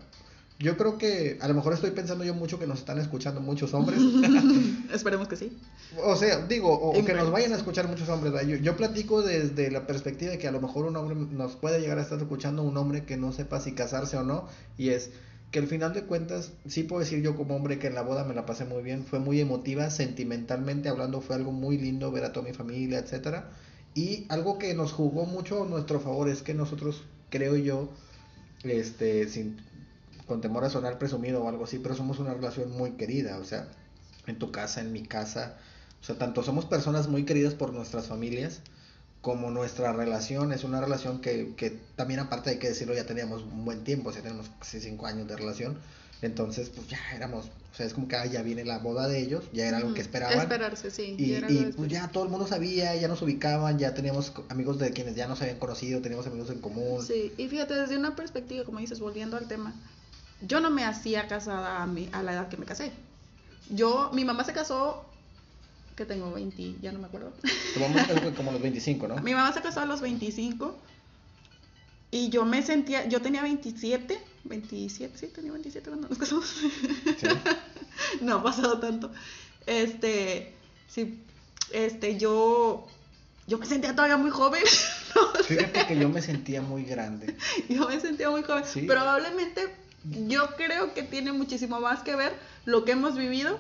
yo 0.60 0.76
creo 0.76 0.98
que 0.98 1.38
a 1.40 1.48
lo 1.48 1.54
mejor 1.54 1.72
estoy 1.72 1.92
pensando 1.92 2.26
yo 2.26 2.34
mucho 2.34 2.60
que 2.60 2.68
nos 2.68 2.80
están 2.80 3.00
escuchando 3.00 3.40
muchos 3.40 3.74
hombres. 3.74 3.98
Esperemos 4.94 5.30
que 5.30 5.38
sí. 5.38 5.58
O 6.04 6.18
sea, 6.18 6.46
digo, 6.48 6.74
o, 6.74 7.06
que 7.06 7.14
nos 7.14 7.32
vayan 7.32 7.54
a 7.54 7.56
escuchar 7.56 7.88
muchos 7.88 8.10
hombres. 8.10 8.34
Yo, 8.46 8.58
yo, 8.58 8.76
platico 8.76 9.22
desde 9.22 9.72
la 9.72 9.88
perspectiva 9.88 10.32
de 10.32 10.38
que 10.38 10.50
a 10.50 10.52
lo 10.52 10.60
mejor 10.60 10.86
un 10.86 10.98
hombre 10.98 11.16
nos 11.16 11.56
puede 11.56 11.80
llegar 11.80 11.98
a 11.98 12.02
estar 12.02 12.20
escuchando 12.20 12.62
un 12.64 12.76
hombre 12.76 13.06
que 13.06 13.16
no 13.16 13.32
sepa 13.32 13.62
si 13.62 13.72
casarse 13.72 14.18
o 14.18 14.24
no. 14.24 14.50
Y 14.78 14.90
es 14.90 15.12
que 15.52 15.60
al 15.60 15.68
final 15.68 15.94
de 15.94 16.04
cuentas, 16.04 16.52
sí 16.68 16.84
puedo 16.84 17.00
decir 17.00 17.22
yo 17.22 17.38
como 17.38 17.56
hombre 17.56 17.80
que 17.80 17.88
en 17.88 17.96
la 17.96 18.02
boda 18.02 18.26
me 18.26 18.34
la 18.34 18.46
pasé 18.46 18.66
muy 18.66 18.84
bien. 18.84 19.06
Fue 19.06 19.20
muy 19.20 19.40
emotiva, 19.40 19.90
sentimentalmente 19.90 20.90
hablando, 20.90 21.22
fue 21.22 21.38
algo 21.38 21.54
muy 21.54 21.78
lindo 21.78 22.12
ver 22.12 22.26
a 22.26 22.34
toda 22.34 22.46
mi 22.46 22.54
familia, 22.54 23.00
etcétera. 23.00 23.50
Y 23.94 24.26
algo 24.30 24.60
que 24.60 24.74
nos 24.74 24.92
jugó 24.92 25.26
mucho 25.26 25.64
a 25.64 25.68
nuestro 25.68 26.00
favor 26.00 26.30
es 26.30 26.42
que 26.42 26.54
nosotros, 26.54 27.04
creo 27.30 27.56
yo, 27.56 27.90
este, 28.64 29.28
sin, 29.28 29.58
con 30.28 30.42
temor 30.42 30.64
a 30.64 30.70
sonar 30.70 31.00
presumido 31.00 31.44
o 31.44 31.50
algo 31.50 31.64
así, 31.64 31.80
pero 31.80 31.96
somos 31.96 32.20
una 32.20 32.34
relación 32.34 32.72
muy 32.72 32.92
querida, 32.92 33.38
o 33.40 33.44
sea, 33.44 33.68
en 34.28 34.38
tu 34.38 34.52
casa, 34.52 34.82
en 34.82 34.94
mi 34.94 35.04
casa, 35.04 35.58
o 36.02 36.06
sea, 36.06 36.18
tanto 36.18 36.44
somos 36.44 36.66
personas 36.66 37.08
muy 37.08 37.26
queridas 37.26 37.56
por 37.56 37.74
nuestras 37.74 38.08
familias, 38.08 38.62
como 39.22 39.52
nuestra 39.52 39.92
relación 39.92 40.54
es 40.54 40.64
una 40.64 40.80
relación 40.80 41.20
que, 41.20 41.54
que 41.56 41.72
también 41.96 42.22
aparte 42.22 42.52
hay 42.52 42.58
que 42.58 42.70
decirlo, 42.70 42.94
ya 42.94 43.06
teníamos 43.06 43.42
un 43.44 43.66
buen 43.66 43.84
tiempo, 43.84 44.10
o 44.10 44.14
sea, 44.14 44.22
tenemos 44.22 44.50
casi 44.60 44.80
cinco 44.80 45.08
años 45.08 45.28
de 45.28 45.36
relación, 45.36 45.80
entonces 46.22 46.70
pues 46.70 46.88
ya 46.88 47.00
éramos, 47.16 47.46
o 47.46 47.76
sea, 47.76 47.86
es 47.86 47.94
como 47.94 48.08
que 48.08 48.16
ah, 48.16 48.26
ya 48.26 48.42
viene 48.42 48.66
la 48.66 48.80
boda 48.80 49.08
de 49.08 49.22
ellos, 49.22 49.46
ya 49.54 49.68
era 49.68 49.78
algo 49.78 49.94
que 49.94 50.02
esperaban. 50.02 50.38
Esperarse, 50.38 50.92
sí. 50.92 51.16
Y, 51.18 51.34
y 51.34 51.74
pues 51.76 51.90
ya 51.90 52.10
todo 52.10 52.26
el 52.26 52.30
mundo 52.30 52.48
sabía, 52.48 52.96
ya 52.96 53.08
nos 53.08 53.22
ubicaban, 53.22 53.80
ya 53.80 53.94
teníamos 53.94 54.34
amigos 54.50 54.80
de 54.80 54.92
quienes 54.92 55.16
ya 55.16 55.28
nos 55.28 55.42
habían 55.42 55.60
conocido, 55.60 56.02
teníamos 56.02 56.28
amigos 56.28 56.50
en 56.50 56.60
común. 56.60 57.06
Sí, 57.06 57.32
y 57.38 57.48
fíjate, 57.48 57.76
desde 57.76 57.98
una 57.98 58.16
perspectiva, 58.16 58.66
como 58.66 58.80
dices, 58.80 59.00
volviendo 59.00 59.38
al 59.38 59.48
tema, 59.48 59.74
yo 60.42 60.60
no 60.60 60.70
me 60.70 60.84
hacía 60.84 61.28
casada 61.28 61.82
a, 61.82 61.88
mi, 61.88 62.10
a 62.12 62.22
la 62.22 62.34
edad 62.34 62.50
que 62.50 62.58
me 62.58 62.66
casé. 62.66 62.92
Yo, 63.70 64.12
mi 64.14 64.26
mamá 64.26 64.44
se 64.44 64.54
casó 64.54 65.06
que 65.96 66.06
tengo 66.06 66.32
20, 66.32 66.76
ya 66.82 66.92
no 66.92 67.00
me 67.00 67.08
acuerdo. 67.08 67.34
como 68.36 68.52
los 68.52 68.62
25, 68.62 69.08
¿no? 69.08 69.16
Mi 69.18 69.34
mamá 69.34 69.54
se 69.54 69.62
casó 69.62 69.82
a 69.82 69.86
los 69.86 70.02
25 70.02 70.76
y 72.12 72.30
yo 72.30 72.46
me 72.46 72.64
sentía, 72.64 73.08
yo 73.08 73.22
tenía 73.22 73.42
27, 73.42 74.18
27, 74.44 75.18
sí, 75.18 75.28
tenía 75.28 75.52
27 75.52 75.90
cuando 75.90 76.10
nos 76.10 76.18
casamos. 76.18 76.48
¿Sí? 76.48 77.28
no 78.22 78.38
ha 78.38 78.44
pasado 78.44 78.80
tanto. 78.80 79.12
Este, 79.66 80.54
sí, 80.88 81.20
este, 81.72 82.18
yo, 82.18 82.88
yo 83.48 83.58
me 83.58 83.66
sentía 83.66 83.96
todavía 83.96 84.18
muy 84.18 84.32
joven. 84.32 84.64
Fíjate 85.46 85.88
que 85.88 85.98
yo 85.98 86.10
me 86.10 86.22
sentía 86.22 86.62
muy 86.62 86.84
grande. 86.84 87.36
Yo 87.70 87.88
me 87.88 88.00
sentía 88.00 88.30
muy 88.30 88.44
joven. 88.44 88.64
Probablemente 88.88 89.76
yo 90.28 90.56
creo 90.56 90.94
que 90.94 91.04
tiene 91.04 91.32
muchísimo 91.34 91.82
más 91.82 92.04
que 92.04 92.16
ver 92.16 92.34
lo 92.66 92.86
que 92.86 92.94
hemos 92.94 93.18
vivido 93.18 93.60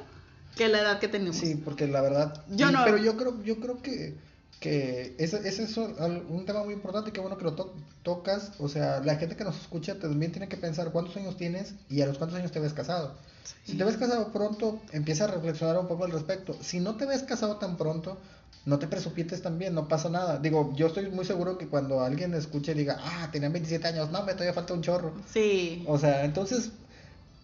que 0.55 0.67
la 0.67 0.79
edad 0.79 0.99
que 0.99 1.07
tenemos. 1.07 1.37
Sí, 1.37 1.55
porque 1.55 1.87
la 1.87 2.01
verdad. 2.01 2.43
Yo 2.49 2.71
no. 2.71 2.83
Pero 2.83 2.97
yo 2.97 3.17
creo, 3.17 3.43
yo 3.43 3.59
creo 3.59 3.81
que, 3.81 4.15
que 4.59 5.15
ese, 5.17 5.47
ese 5.47 5.63
es 5.63 5.77
un 5.77 6.43
tema 6.45 6.63
muy 6.63 6.73
importante 6.73 7.09
y 7.09 7.13
qué 7.13 7.21
bueno 7.21 7.37
que 7.37 7.45
lo 7.45 7.55
tocas. 8.03 8.51
O 8.59 8.67
sea, 8.67 8.99
la 8.99 9.15
gente 9.15 9.35
que 9.35 9.43
nos 9.43 9.59
escucha 9.59 9.97
también 9.99 10.31
tiene 10.31 10.49
que 10.49 10.57
pensar 10.57 10.91
cuántos 10.91 11.15
años 11.17 11.37
tienes 11.37 11.75
y 11.89 12.01
a 12.01 12.07
los 12.07 12.17
cuántos 12.17 12.37
años 12.39 12.51
te 12.51 12.59
ves 12.59 12.73
casado. 12.73 13.15
Si 13.63 13.77
te 13.77 13.83
ves 13.83 13.97
casado 13.97 14.31
pronto, 14.31 14.79
empieza 14.91 15.25
a 15.25 15.27
reflexionar 15.27 15.77
un 15.77 15.87
poco 15.87 16.05
al 16.05 16.11
respecto. 16.11 16.57
Si 16.61 16.79
no 16.79 16.95
te 16.95 17.05
ves 17.05 17.23
casado 17.23 17.57
tan 17.57 17.77
pronto, 17.77 18.17
no 18.65 18.79
te 18.79 18.87
presupites 18.87 19.41
también, 19.41 19.73
no 19.73 19.87
pasa 19.87 20.09
nada. 20.09 20.39
Digo, 20.39 20.73
yo 20.75 20.87
estoy 20.87 21.09
muy 21.09 21.25
seguro 21.25 21.57
que 21.57 21.67
cuando 21.67 22.01
alguien 22.01 22.33
escuche 22.33 22.73
y 22.73 22.75
diga, 22.75 22.97
ah, 22.99 23.29
tenían 23.31 23.53
27 23.53 23.87
años, 23.87 24.11
no, 24.11 24.23
me 24.23 24.33
todavía 24.33 24.53
falta 24.53 24.73
un 24.73 24.81
chorro. 24.81 25.13
Sí. 25.31 25.83
O 25.87 25.97
sea, 25.97 26.25
entonces, 26.25 26.71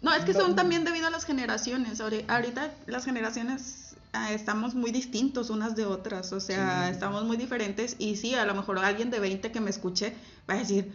no, 0.01 0.13
es 0.13 0.23
que 0.23 0.33
son 0.33 0.55
también 0.55 0.83
debido 0.83 1.07
a 1.07 1.09
las 1.09 1.25
generaciones. 1.25 1.99
Ahorita 2.01 2.71
las 2.85 3.05
generaciones 3.05 3.84
estamos 4.31 4.75
muy 4.75 4.91
distintos 4.91 5.49
unas 5.49 5.75
de 5.75 5.85
otras, 5.85 6.33
o 6.33 6.39
sea, 6.39 6.89
estamos 6.89 7.23
muy 7.25 7.37
diferentes 7.37 7.95
y 7.99 8.15
sí, 8.15 8.35
a 8.35 8.45
lo 8.45 8.53
mejor 8.53 8.79
alguien 8.79 9.09
de 9.09 9.19
20 9.19 9.51
que 9.51 9.61
me 9.61 9.69
escuche 9.69 10.13
va 10.49 10.55
a 10.55 10.57
decir, 10.57 10.91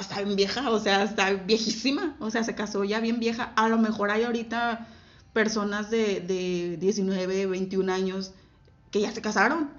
está 0.00 0.22
bien 0.22 0.36
vieja, 0.36 0.70
o 0.70 0.78
sea, 0.78 1.02
está 1.02 1.32
viejísima, 1.32 2.16
o 2.20 2.30
sea, 2.30 2.44
se 2.44 2.54
casó 2.54 2.84
ya 2.84 3.00
bien 3.00 3.20
vieja. 3.20 3.52
A 3.56 3.68
lo 3.68 3.78
mejor 3.78 4.10
hay 4.10 4.24
ahorita 4.24 4.86
personas 5.32 5.90
de, 5.90 6.20
de 6.20 6.76
19, 6.78 7.46
21 7.46 7.92
años 7.92 8.32
que 8.90 9.00
ya 9.00 9.12
se 9.12 9.20
casaron. 9.20 9.70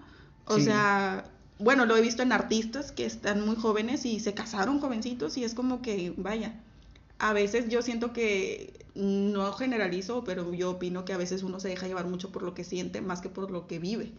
O 0.45 0.59
sea, 0.59 1.26
bueno, 1.59 1.86
lo 1.86 1.97
he 1.97 2.01
visto 2.01 2.24
en 2.24 2.32
artistas 2.32 2.91
que 2.91 3.05
están 3.05 3.45
muy 3.45 3.55
jóvenes 3.55 4.05
y 4.05 4.20
se 4.20 4.34
casaron 4.34 4.80
jovencitos 4.80 5.38
y 5.38 5.43
es 5.43 5.53
como 5.53 5.82
que, 5.82 6.13
vaya, 6.15 6.53
a 7.20 7.34
veces 7.34 7.70
yo 7.70 7.82
siento 7.82 8.13
que 8.13 8.86
no 8.95 9.53
generalizo, 9.53 10.24
pero 10.24 10.53
yo 10.53 10.72
opino 10.72 11.05
que 11.05 11.13
a 11.13 11.18
veces 11.18 11.43
uno 11.43 11.59
se 11.59 11.70
deja 11.70 11.88
llevar 11.88 12.07
mucho 12.07 12.32
por 12.32 12.43
lo 12.43 12.53
que 12.53 12.63
siente 12.63 13.01
más 13.01 13.22
que 13.22 13.30
por 13.30 13.51
lo 13.51 13.68
que 13.68 13.80
vive. 13.80 14.11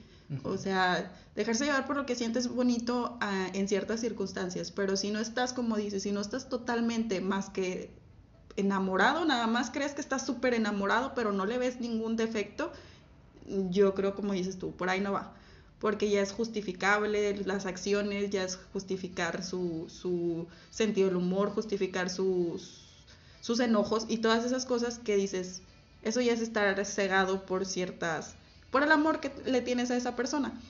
O 0.43 0.59
sea, 0.59 1.11
dejarse 1.35 1.65
llevar 1.65 1.87
por 1.87 1.97
lo 1.97 2.05
que 2.05 2.15
siente 2.15 2.39
es 2.39 2.49
bonito 2.49 3.17
ah, 3.23 3.49
en 3.55 3.67
ciertas 3.67 4.01
circunstancias, 4.01 4.71
pero 4.71 4.95
si 4.95 5.11
no 5.11 5.21
estás, 5.21 5.55
como 5.55 5.79
dices, 5.79 6.03
si 6.03 6.13
no 6.13 6.21
estás 6.21 6.51
totalmente 6.51 7.23
más 7.23 7.49
que 7.49 7.91
enamorado, 8.57 9.25
nada 9.25 9.47
más 9.47 9.71
crees 9.71 9.95
que 9.95 10.03
estás 10.03 10.27
súper 10.27 10.53
enamorado, 10.53 11.15
pero 11.15 11.33
no 11.33 11.47
le 11.47 11.57
ves 11.57 11.81
ningún 11.81 12.17
defecto, 12.17 12.73
yo 13.71 13.95
creo, 13.95 14.15
como 14.15 14.35
dices 14.35 14.59
tú, 14.59 14.73
por 14.73 14.91
ahí 14.91 15.01
no 15.01 15.13
va 15.13 15.35
porque 15.79 16.11
ya 16.11 16.21
es 16.21 16.33
justificable 16.33 17.37
las 17.45 17.67
acciones, 17.67 18.31
ya 18.31 18.45
es 18.45 18.59
justificar 18.73 19.45
su, 19.45 19.87
su 19.89 20.47
sentido 20.71 21.09
del 21.09 21.17
humor, 21.17 21.51
justificar 21.51 22.11
sus, 22.11 22.88
sus 23.49 23.61
enojos 23.61 24.05
y 24.09 24.19
todas 24.19 24.45
esas 24.45 24.67
cosas 24.67 24.99
que 24.99 25.17
dices, 25.17 25.63
eso 26.03 26.21
ya 26.21 26.35
es 26.35 26.43
estar 26.43 26.85
cegado 26.85 27.47
por 27.47 27.65
ciertas, 27.65 28.35
por 28.71 28.83
el 28.83 28.93
amor 28.93 29.21
que 29.21 29.33
le 29.47 29.63
tienes 29.63 29.91
a 29.91 29.97
esa 29.97 30.17
persona. 30.17 30.61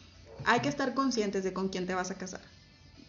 Hay 0.44 0.60
que 0.60 0.68
estar 0.68 0.94
conscientes 0.94 1.42
de 1.42 1.52
con 1.52 1.70
quién 1.70 1.88
te 1.88 1.94
vas 1.94 2.12
a 2.12 2.14
casar. 2.14 2.40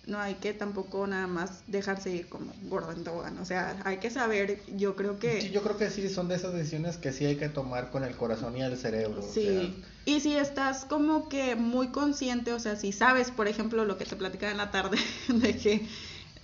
No 0.07 0.17
hay 0.17 0.33
que 0.33 0.55
tampoco 0.55 1.05
nada 1.05 1.27
más 1.27 1.61
dejarse 1.67 2.09
ir 2.09 2.29
como 2.29 2.51
gordo 2.63 2.91
en 2.91 3.03
tobogán. 3.03 3.37
O 3.37 3.45
sea, 3.45 3.79
hay 3.85 3.97
que 3.97 4.09
saber, 4.09 4.59
yo 4.75 4.95
creo 4.95 5.19
que... 5.19 5.39
Sí, 5.39 5.51
yo 5.51 5.61
creo 5.61 5.77
que 5.77 5.91
sí, 5.91 6.09
son 6.09 6.29
de 6.29 6.37
esas 6.37 6.51
decisiones 6.51 6.97
que 6.97 7.13
sí 7.13 7.25
hay 7.25 7.35
que 7.35 7.49
tomar 7.49 7.91
con 7.91 8.03
el 8.03 8.15
corazón 8.15 8.57
y 8.57 8.63
el 8.63 8.75
cerebro. 8.75 9.21
Sí. 9.21 9.83
Y 10.05 10.19
si 10.21 10.35
estás 10.35 10.83
como 10.85 11.29
que 11.29 11.55
muy 11.55 11.89
consciente, 11.89 12.53
o 12.53 12.59
sea, 12.59 12.75
si 12.75 12.91
sabes, 12.91 13.29
por 13.29 13.47
ejemplo, 13.47 13.85
lo 13.85 13.99
que 13.99 14.05
te 14.05 14.15
platicaba 14.15 14.51
en 14.51 14.57
la 14.57 14.71
tarde, 14.71 14.97
de 15.27 15.55
que 15.55 15.87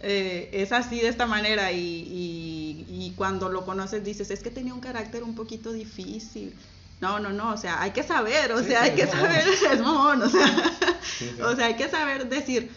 eh, 0.02 0.50
es 0.52 0.72
así 0.72 1.00
de 1.00 1.08
esta 1.08 1.26
manera 1.26 1.72
y, 1.72 2.86
y, 2.88 3.14
cuando 3.16 3.50
lo 3.50 3.66
conoces 3.66 4.04
dices, 4.04 4.30
es 4.30 4.42
que 4.42 4.52
tenía 4.52 4.74
un 4.74 4.82
carácter 4.82 5.24
un 5.24 5.36
poquito 5.36 5.72
difícil. 5.72 6.54
No, 7.02 7.20
no, 7.20 7.32
no, 7.32 7.54
o 7.54 7.58
sea, 7.58 7.82
hay 7.82 7.92
que 7.92 8.04
saber, 8.04 8.52
o 8.52 8.64
sea, 8.64 8.84
hay 8.84 8.92
que 8.92 9.08
saber, 9.08 9.44
es 9.72 9.80
mamón, 9.80 10.22
o 10.22 10.30
sea, 10.30 10.74
o 11.44 11.56
sea, 11.56 11.68
hay 11.68 11.76
que 11.76 11.90
saber 11.90 12.28
decir, 12.30 12.70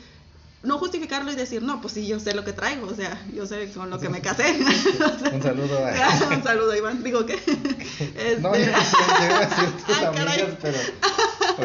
no 0.62 0.78
justificarlo 0.78 1.30
y 1.32 1.36
decir, 1.36 1.62
no, 1.62 1.80
pues 1.80 1.94
sí, 1.94 2.06
yo 2.06 2.18
sé 2.18 2.34
lo 2.34 2.44
que 2.44 2.52
traigo, 2.52 2.86
o 2.86 2.94
sea, 2.94 3.20
yo 3.34 3.46
sé 3.46 3.70
con 3.72 3.90
lo 3.90 3.98
que 3.98 4.08
me 4.08 4.20
casé. 4.20 4.58
un 5.32 5.42
saludo 5.42 5.84
a... 5.84 6.28
un 6.36 6.42
saludo, 6.42 6.76
Iván, 6.76 7.02
digo 7.02 7.26
que... 7.26 7.34
Este... 7.34 8.40
No, 8.40 8.54
yo, 8.54 8.62
iba 8.62 8.76
a 8.78 9.46
decir 9.46 9.86
tus 9.86 10.02
amigas, 10.02 10.56
pero... 10.60 10.78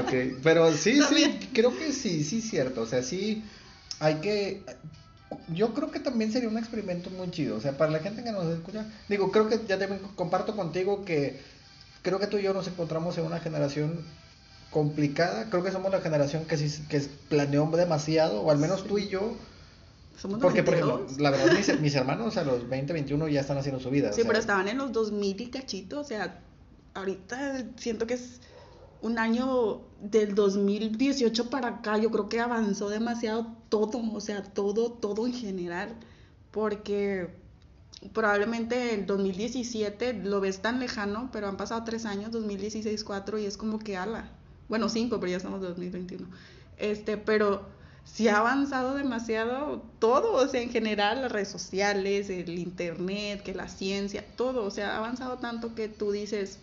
Okay. 0.03 0.37
Pero 0.41 0.71
sí, 0.73 0.99
sí, 1.01 1.49
creo 1.53 1.77
que 1.77 1.91
sí, 1.91 2.23
sí, 2.23 2.41
cierto, 2.41 2.81
o 2.81 2.85
sea, 2.85 3.03
sí, 3.03 3.43
hay 3.99 4.15
que 4.15 4.63
yo 5.49 5.73
creo 5.73 5.91
que 5.91 5.99
también 5.99 6.31
sería 6.31 6.49
un 6.49 6.57
experimento 6.57 7.09
muy 7.09 7.29
chido. 7.31 7.57
O 7.57 7.61
sea, 7.61 7.77
para 7.77 7.91
la 7.91 7.99
gente 7.99 8.23
que 8.23 8.31
nos 8.31 8.45
escucha, 8.45 8.85
digo, 9.09 9.31
creo 9.31 9.47
que 9.47 9.59
ya 9.67 9.77
también 9.77 10.01
comparto 10.15 10.55
contigo 10.55 11.05
que 11.05 11.39
creo 12.01 12.19
que 12.19 12.27
tú 12.27 12.37
y 12.37 12.43
yo 12.43 12.53
nos 12.53 12.67
encontramos 12.67 13.17
en 13.17 13.25
una 13.25 13.39
generación 13.39 14.03
complicada. 14.69 15.49
Creo 15.49 15.63
que 15.63 15.71
somos 15.71 15.91
la 15.91 16.01
generación 16.01 16.45
que, 16.45 16.57
sí, 16.57 16.83
que 16.89 16.99
planeó 17.29 17.65
demasiado, 17.67 18.41
o 18.41 18.51
al 18.51 18.57
menos 18.57 18.85
tú 18.85 18.97
y 18.97 19.07
yo. 19.07 19.35
Somos 20.17 20.39
porque, 20.39 20.63
por 20.63 20.75
ejemplo, 20.75 21.07
la 21.17 21.31
verdad, 21.31 21.53
mis, 21.53 21.79
mis, 21.81 21.95
hermanos 21.95 22.37
a 22.37 22.43
los 22.43 22.67
20, 22.69 22.93
21 22.93 23.27
ya 23.29 23.41
están 23.41 23.57
haciendo 23.57 23.79
su 23.79 23.89
vida. 23.89 24.13
Sí, 24.13 24.23
pero 24.25 24.39
estaban 24.39 24.67
en 24.67 24.77
los 24.77 24.91
2000 24.91 25.41
y 25.41 25.49
cachito. 25.49 25.99
O 25.99 26.03
sea, 26.03 26.39
ahorita 26.93 27.65
siento 27.77 28.05
que 28.05 28.15
es 28.15 28.41
un 29.03 29.19
año 29.19 29.81
del 30.01 30.33
2018 30.33 31.49
para 31.49 31.67
acá, 31.67 31.97
yo 31.97 32.09
creo 32.09 32.29
que 32.29 32.39
avanzó 32.39 32.87
demasiado 32.89 33.47
todo, 33.67 34.01
o 34.13 34.21
sea, 34.21 34.41
todo, 34.41 34.93
todo 34.93 35.27
en 35.27 35.33
general, 35.33 35.93
porque 36.51 37.29
probablemente 38.13 38.93
el 38.93 39.05
2017 39.05 40.13
lo 40.23 40.39
ves 40.39 40.61
tan 40.61 40.79
lejano, 40.79 41.29
pero 41.33 41.49
han 41.49 41.57
pasado 41.57 41.83
tres 41.83 42.05
años, 42.05 42.31
2016, 42.31 43.03
4, 43.03 43.39
y 43.39 43.45
es 43.45 43.57
como 43.57 43.77
que 43.77 43.97
ala, 43.97 44.31
bueno, 44.69 44.87
cinco, 44.87 45.19
pero 45.19 45.31
ya 45.31 45.37
estamos 45.37 45.61
en 45.61 45.67
2021, 45.67 46.25
este, 46.77 47.17
pero 47.17 47.61
sí 48.05 48.29
ha 48.29 48.37
avanzado 48.37 48.95
demasiado 48.95 49.83
todo, 49.99 50.31
o 50.31 50.47
sea, 50.47 50.61
en 50.61 50.69
general, 50.69 51.23
las 51.23 51.31
redes 51.33 51.49
sociales, 51.49 52.29
el 52.29 52.57
internet, 52.57 53.43
que 53.43 53.53
la 53.53 53.67
ciencia, 53.67 54.25
todo, 54.37 54.63
o 54.63 54.71
sea, 54.71 54.93
ha 54.93 54.97
avanzado 54.99 55.39
tanto 55.39 55.75
que 55.75 55.89
tú 55.89 56.13
dices, 56.13 56.59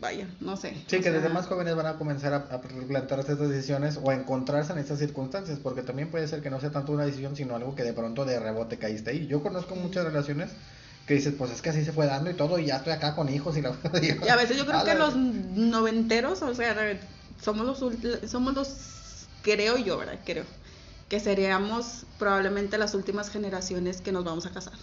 vaya, 0.00 0.28
no 0.40 0.56
sé. 0.56 0.74
Sí, 0.86 1.00
que 1.00 1.10
desde 1.10 1.28
más 1.28 1.46
jóvenes 1.46 1.74
van 1.76 1.86
a 1.86 1.96
comenzar 1.96 2.32
a, 2.32 2.36
a 2.36 2.60
plantearse 2.60 3.32
estas 3.32 3.48
decisiones 3.48 3.98
o 4.02 4.10
a 4.10 4.14
encontrarse 4.14 4.72
en 4.72 4.78
estas 4.78 4.98
circunstancias, 4.98 5.58
porque 5.62 5.82
también 5.82 6.10
puede 6.10 6.28
ser 6.28 6.42
que 6.42 6.50
no 6.50 6.60
sea 6.60 6.70
tanto 6.70 6.92
una 6.92 7.04
decisión, 7.04 7.36
sino 7.36 7.56
algo 7.56 7.74
que 7.74 7.82
de 7.82 7.92
pronto 7.92 8.24
de 8.24 8.38
rebote 8.38 8.78
caíste 8.78 9.10
ahí. 9.10 9.26
Yo 9.26 9.42
conozco 9.42 9.74
muchas 9.74 10.04
relaciones 10.04 10.50
que 11.08 11.14
dices, 11.14 11.34
pues 11.36 11.50
es 11.50 11.62
que 11.62 11.70
así 11.70 11.84
se 11.84 11.92
fue 11.92 12.06
dando 12.06 12.30
y 12.30 12.34
todo, 12.34 12.58
y 12.58 12.66
ya 12.66 12.76
estoy 12.76 12.92
acá 12.92 13.16
con 13.16 13.32
hijos 13.32 13.56
y 13.56 13.62
la... 13.62 13.70
y 14.02 14.28
a 14.28 14.36
veces 14.36 14.58
yo 14.58 14.66
creo 14.66 14.84
que 14.84 14.94
los 14.94 15.16
noventeros, 15.16 16.42
o 16.42 16.54
sea, 16.54 16.76
somos 17.40 17.66
los, 17.66 18.30
somos 18.30 18.54
los, 18.54 19.26
creo 19.42 19.78
yo, 19.78 19.96
¿verdad? 19.96 20.18
Creo, 20.24 20.44
que 21.08 21.18
seríamos 21.18 22.04
probablemente 22.18 22.76
las 22.76 22.94
últimas 22.94 23.30
generaciones 23.30 24.02
que 24.02 24.12
nos 24.12 24.24
vamos 24.24 24.44
a 24.44 24.50
casar. 24.50 24.74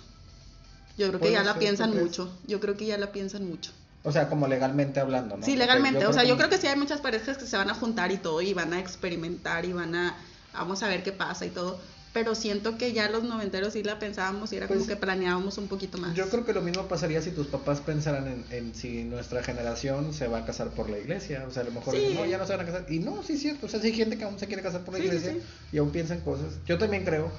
Yo 0.98 1.10
creo 1.10 1.20
que 1.20 1.32
ya 1.32 1.44
la 1.44 1.60
piensan 1.60 1.96
mucho, 1.96 2.32
yo 2.48 2.60
creo 2.60 2.76
que 2.76 2.88
ya 2.88 2.98
la 2.98 3.12
piensan 3.12 3.48
mucho. 3.48 3.72
O 4.06 4.12
sea, 4.12 4.30
como 4.30 4.48
legalmente 4.48 5.00
hablando, 5.00 5.36
¿no? 5.36 5.46
Sí, 5.46 5.56
legalmente. 5.56 6.06
o 6.06 6.14
sea, 6.14 6.24
yo 6.24 6.38
creo 6.38 6.50
que 6.50 6.58
sí 6.58 6.68
hay 6.68 6.78
muchas 6.78 7.02
parejas 7.02 7.38
que 7.38 7.46
se 7.46 7.58
van 7.58 7.70
a 7.70 7.74
juntar 7.74 8.12
y 8.12 8.18
todo 8.18 8.40
y 8.42 8.54
van 8.54 8.72
a 8.74 8.80
experimentar 8.80 9.66
y 9.66 9.74
van 9.74 9.96
a, 9.96 10.16
vamos 10.54 10.84
a 10.84 10.88
ver 10.88 11.04
qué 11.04 11.12
pasa 11.12 11.46
y 11.46 11.50
todo. 11.50 11.80
Pero 12.14 12.34
siento 12.34 12.78
que 12.78 12.94
ya 12.94 13.10
los 13.10 13.24
noventeros 13.26 13.74
sí 13.74 13.84
la 13.84 14.00
pensábamos 14.00 14.54
y 14.54 14.56
era 14.56 14.68
como 14.68 14.80
Pues, 14.80 14.88
que 14.88 14.96
planeábamos 14.96 15.58
un 15.58 15.68
poquito 15.68 15.98
más. 15.98 16.14
Yo 16.16 16.30
creo 16.30 16.46
que 16.46 16.54
lo 16.54 16.62
mismo 16.62 16.88
pasaría 16.88 17.22
si 17.22 17.32
tus 17.32 17.48
papás 17.48 17.82
pensaran 17.82 18.28
en, 18.28 18.46
en 18.52 18.74
si 18.74 19.04
nuestra 19.04 19.44
generación 19.44 20.14
se 20.14 20.28
va 20.30 20.38
a 20.38 20.46
casar 20.46 20.70
por 20.70 20.90
la 20.90 20.98
iglesia. 20.98 21.44
O 21.46 21.52
sea, 21.52 21.64
a 21.64 21.66
lo 21.66 21.72
mejor 21.72 21.94
Sí. 21.94 22.00
dicen, 22.00 22.16
no, 22.16 22.26
ya 22.26 22.38
no 22.38 22.46
se 22.48 22.56
van 22.56 22.62
a 22.66 22.72
casar. 22.72 22.86
Y 22.90 23.00
no, 23.00 23.22
sí 23.24 23.34
es 23.34 23.42
cierto. 23.42 23.66
O 23.66 23.70
sea, 23.70 23.82
sí 23.82 23.88
hay 23.88 23.94
gente 23.94 24.18
que 24.18 24.24
aún 24.24 24.40
se 24.40 24.48
quiere 24.48 24.62
casar 24.64 24.86
por 24.86 24.94
la 24.94 25.02
Sí, 25.02 25.08
iglesia 25.08 25.34
sí. 25.34 25.42
y 25.74 25.78
aún 25.78 25.90
piensa 25.92 26.14
en 26.14 26.22
cosas. 26.22 26.54
Yo 26.66 26.78
también 26.78 27.04
creo 27.04 27.32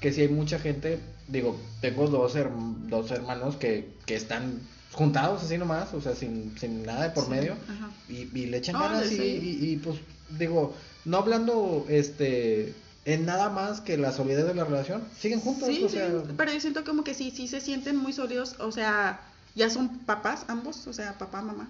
que 0.00 0.12
si 0.12 0.22
hay 0.22 0.28
mucha 0.28 0.58
gente, 0.58 0.98
digo, 1.28 1.56
tengo 1.80 2.08
dos, 2.08 2.34
herm- 2.34 2.88
dos 2.88 3.12
hermanos 3.12 3.54
que, 3.54 3.94
que 4.04 4.16
están 4.16 4.62
juntados 4.94 5.42
así 5.42 5.58
nomás, 5.58 5.92
o 5.94 6.00
sea, 6.00 6.14
sin, 6.14 6.56
sin 6.58 6.84
nada 6.84 7.04
de 7.04 7.10
por 7.10 7.24
Sí, 7.24 7.30
medio. 7.30 7.52
ajá. 7.68 7.90
Y, 8.08 8.28
y 8.38 8.46
le 8.46 8.58
echan 8.58 8.78
ganas 8.78 9.10
y, 9.10 9.16
y, 9.22 9.72
y, 9.72 9.76
pues 9.76 9.98
digo, 10.38 10.74
no 11.04 11.18
hablando 11.18 11.86
este 11.88 12.74
en 13.04 13.26
nada 13.26 13.50
más 13.50 13.80
que 13.82 13.98
la 13.98 14.12
solidez 14.12 14.46
de 14.46 14.54
la 14.54 14.64
relación, 14.64 15.04
siguen 15.20 15.40
juntos, 15.40 15.68
Sí, 15.68 15.82
o 15.84 15.88
sí, 15.88 15.96
sea, 15.96 16.10
pero 16.36 16.52
yo 16.52 16.60
siento 16.60 16.84
como 16.84 17.04
que 17.04 17.12
sí, 17.14 17.30
sí 17.30 17.48
se 17.48 17.60
sienten 17.60 17.96
muy 17.96 18.12
sólidos, 18.14 18.56
o 18.60 18.72
sea, 18.72 19.20
ya 19.54 19.68
son 19.68 19.98
papás 20.00 20.44
ambos, 20.48 20.86
o 20.86 20.92
sea, 20.94 21.18
papá, 21.18 21.42
mamá, 21.42 21.68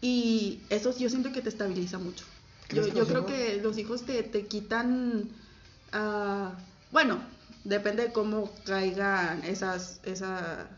y 0.00 0.60
eso 0.70 0.96
yo 0.96 1.08
siento 1.10 1.32
que 1.32 1.42
te 1.42 1.48
estabiliza 1.48 1.98
mucho. 1.98 2.24
Yo, 2.70 2.82
¿Crees 2.82 2.86
que 2.88 2.92
yo 2.92 2.98
los 3.00 3.08
creo 3.08 3.20
hijos? 3.22 3.32
que 3.32 3.60
los 3.62 3.78
hijos 3.78 4.02
te, 4.06 4.22
te 4.22 4.46
quitan, 4.46 5.28
ah, 5.92 6.52
bueno, 6.92 7.18
depende 7.64 8.04
de 8.04 8.12
cómo 8.12 8.50
caigan 8.64 9.42
esas, 9.44 9.98
esa... 10.04 10.68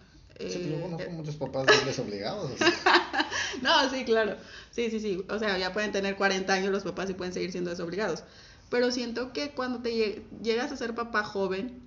Sí, 0.49 0.59
eh, 0.59 0.65
luego 0.69 0.83
conozco 0.91 1.11
muchos 1.11 1.37
papás 1.37 1.67
desobligados. 1.87 2.51
o 2.53 2.57
sea. 2.57 3.29
no, 3.63 3.91
sí, 3.91 4.05
claro. 4.05 4.37
Sí, 4.71 4.91
sí, 4.91 5.01
sí. 5.01 5.25
O 5.29 5.39
sea, 5.39 5.59
ya 5.59 5.73
pueden 5.73 5.93
tener 5.93 6.17
40 6.17 6.53
años 6.55 6.71
los 6.73 6.83
papás 6.85 7.11
y 7.11 7.15
pueden 7.15 7.33
seguir 7.35 7.53
siendo 7.53 7.71
desobligados. 7.71 8.25
Pero 8.71 8.91
siento 8.91 9.33
que 9.33 9.51
cuando 9.51 9.81
te 9.81 9.91
lleg- 9.91 10.23
llegas 10.43 10.73
a 10.73 10.77
ser 10.77 10.95
papá 10.95 11.25
joven, 11.25 11.83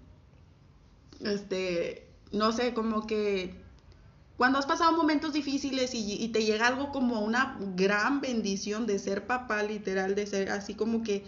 este, 1.21 2.07
no 2.31 2.51
sé, 2.51 2.73
como 2.73 3.07
que 3.07 3.55
cuando 4.37 4.59
has 4.59 4.65
pasado 4.65 4.91
momentos 4.93 5.33
difíciles 5.33 5.93
y, 5.93 6.21
y 6.23 6.29
te 6.29 6.43
llega 6.43 6.67
algo 6.67 6.91
como 6.91 7.21
una 7.21 7.57
gran 7.75 8.19
bendición 8.21 8.85
de 8.87 8.99
ser 8.99 9.25
papá, 9.27 9.63
literal, 9.63 10.15
de 10.15 10.27
ser 10.27 10.49
así 10.49 10.73
como 10.75 11.03
que, 11.03 11.23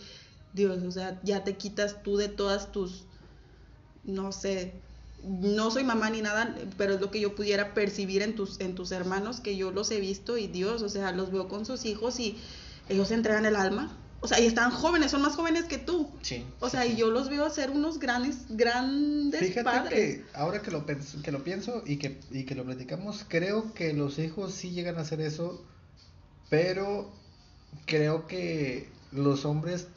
Dios, 0.53 0.83
o 0.83 0.91
sea, 0.91 1.19
ya 1.23 1.43
te 1.43 1.55
quitas 1.55 2.01
tú 2.03 2.17
de 2.17 2.29
todas 2.29 2.71
tus, 2.71 3.05
no 4.03 4.31
sé, 4.31 4.73
no 5.27 5.71
soy 5.71 5.83
mamá 5.83 6.09
ni 6.09 6.21
nada, 6.21 6.55
pero 6.77 6.95
es 6.95 7.01
lo 7.01 7.11
que 7.11 7.19
yo 7.19 7.35
pudiera 7.35 7.73
percibir 7.73 8.21
en 8.21 8.35
tus, 8.35 8.59
en 8.59 8.75
tus 8.75 8.91
hermanos, 8.91 9.39
que 9.39 9.57
yo 9.57 9.71
los 9.71 9.91
he 9.91 9.99
visto 9.99 10.37
y 10.37 10.47
Dios, 10.47 10.81
o 10.81 10.89
sea, 10.89 11.11
los 11.11 11.31
veo 11.31 11.47
con 11.47 11.65
sus 11.65 11.85
hijos 11.85 12.19
y 12.19 12.37
ellos 12.89 13.07
se 13.07 13.15
entregan 13.15 13.45
el 13.45 13.55
alma. 13.55 13.97
O 14.21 14.27
sea, 14.27 14.39
y 14.39 14.45
están 14.47 14.71
jóvenes, 14.71 15.11
son 15.11 15.21
más 15.21 15.35
jóvenes 15.35 15.65
que 15.65 15.77
tú. 15.77 16.09
Sí. 16.21 16.43
O 16.59 16.69
sea, 16.69 16.85
y 16.85 16.95
yo 16.95 17.11
los 17.11 17.29
veo 17.29 17.47
ser 17.49 17.69
unos 17.69 17.99
grandes, 17.99 18.37
grandes 18.49 19.39
Fíjate 19.39 19.63
padres. 19.63 19.93
que 19.93 20.25
ahora 20.33 20.61
que 20.61 20.71
lo, 20.71 20.85
que 20.85 21.31
lo 21.31 21.43
pienso 21.43 21.83
y 21.85 21.97
que, 21.97 22.19
y 22.31 22.43
que 22.43 22.55
lo 22.55 22.63
platicamos, 22.63 23.25
creo 23.27 23.73
que 23.73 23.93
los 23.93 24.17
hijos 24.17 24.53
sí 24.53 24.71
llegan 24.71 24.97
a 24.97 25.01
hacer 25.01 25.21
eso, 25.21 25.63
pero 26.49 27.11
creo 27.85 28.25
que 28.25 28.89
los 29.11 29.45
hombres 29.45 29.87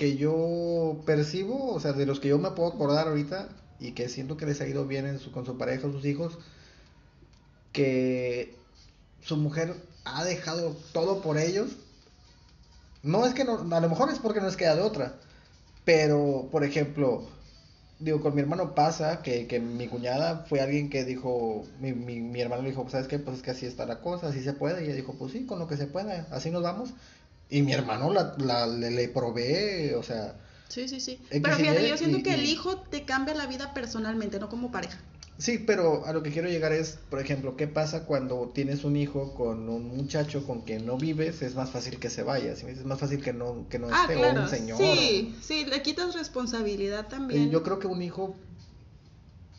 que 0.00 0.16
yo 0.16 1.02
percibo, 1.04 1.74
o 1.74 1.78
sea, 1.78 1.92
de 1.92 2.06
los 2.06 2.20
que 2.20 2.28
yo 2.28 2.38
me 2.38 2.52
puedo 2.52 2.70
acordar 2.70 3.06
ahorita 3.06 3.50
y 3.78 3.92
que 3.92 4.08
siento 4.08 4.38
que 4.38 4.46
les 4.46 4.58
ha 4.62 4.66
ido 4.66 4.86
bien 4.86 5.04
en 5.04 5.18
su, 5.18 5.30
con 5.30 5.44
su 5.44 5.58
pareja 5.58 5.92
sus 5.92 6.06
hijos, 6.06 6.38
que 7.70 8.56
su 9.20 9.36
mujer 9.36 9.74
ha 10.06 10.24
dejado 10.24 10.74
todo 10.94 11.20
por 11.20 11.36
ellos. 11.36 11.72
No 13.02 13.26
es 13.26 13.34
que 13.34 13.44
no, 13.44 13.58
a 13.58 13.80
lo 13.80 13.90
mejor 13.90 14.08
es 14.08 14.18
porque 14.18 14.40
no 14.40 14.46
les 14.46 14.56
queda 14.56 14.74
de 14.74 14.80
otra, 14.80 15.16
pero, 15.84 16.48
por 16.50 16.64
ejemplo, 16.64 17.26
digo, 17.98 18.22
con 18.22 18.34
mi 18.34 18.40
hermano 18.40 18.74
pasa 18.74 19.20
que, 19.20 19.46
que 19.46 19.60
mi 19.60 19.86
cuñada 19.86 20.46
fue 20.48 20.62
alguien 20.62 20.88
que 20.88 21.04
dijo, 21.04 21.66
mi, 21.78 21.92
mi, 21.92 22.22
mi 22.22 22.40
hermano 22.40 22.62
le 22.62 22.70
dijo, 22.70 22.88
¿sabes 22.88 23.06
qué? 23.06 23.18
Pues 23.18 23.36
es 23.36 23.42
que 23.42 23.50
así 23.50 23.66
está 23.66 23.84
la 23.84 24.00
cosa, 24.00 24.28
así 24.28 24.42
se 24.42 24.54
puede. 24.54 24.80
Y 24.80 24.86
ella 24.86 24.94
dijo, 24.94 25.12
pues 25.18 25.32
sí, 25.32 25.44
con 25.44 25.58
lo 25.58 25.68
que 25.68 25.76
se 25.76 25.86
pueda, 25.86 26.26
así 26.30 26.50
nos 26.50 26.62
vamos. 26.62 26.94
Y 27.50 27.62
mi 27.62 27.72
hermano 27.72 28.12
la, 28.12 28.34
la- 28.38 28.66
le, 28.66 28.90
le 28.90 29.08
provee, 29.08 29.92
o 29.94 30.02
sea, 30.02 30.36
Sí, 30.70 30.88
sí, 30.88 31.00
sí. 31.00 31.20
Pero 31.42 31.58
fíjate, 31.58 31.86
yo 31.86 31.96
siento 31.98 32.18
y- 32.18 32.22
que 32.22 32.32
el 32.34 32.46
hijo 32.46 32.78
te 32.78 33.04
cambia 33.04 33.34
la 33.34 33.46
vida 33.46 33.74
personalmente, 33.74 34.38
no 34.40 34.48
como 34.48 34.70
pareja. 34.70 34.98
sí, 35.38 35.58
pero 35.58 36.04
a 36.06 36.12
lo 36.12 36.22
que 36.22 36.30
quiero 36.30 36.48
llegar 36.48 36.72
es, 36.72 36.92
por 37.08 37.18
ejemplo, 37.20 37.56
¿qué 37.56 37.66
pasa 37.66 38.04
cuando 38.06 38.50
tienes 38.54 38.84
un 38.84 38.96
hijo 38.96 39.34
con 39.34 39.68
un 39.68 39.88
muchacho 39.96 40.46
con 40.46 40.62
quien 40.62 40.86
no 40.86 40.96
vives? 40.98 41.42
Es 41.42 41.54
más 41.54 41.70
fácil 41.70 41.98
que 41.98 42.10
se 42.10 42.22
vaya, 42.22 42.54
¿sí 42.56 42.66
es 42.68 42.84
más 42.84 43.00
fácil 43.00 43.22
que 43.22 43.32
no, 43.32 43.68
que 43.68 43.78
no 43.78 43.90
ah, 43.90 44.02
esté, 44.02 44.16
o 44.16 44.20
claro. 44.20 44.40
un 44.42 44.48
señor. 44.48 44.78
Sí, 44.78 45.38
sí, 45.42 45.64
le 45.64 45.82
quitas 45.82 46.14
responsabilidad 46.14 47.08
también. 47.08 47.48
Y 47.48 47.50
yo 47.50 47.62
creo 47.62 47.78
que 47.78 47.86
un 47.86 48.02
hijo, 48.02 48.36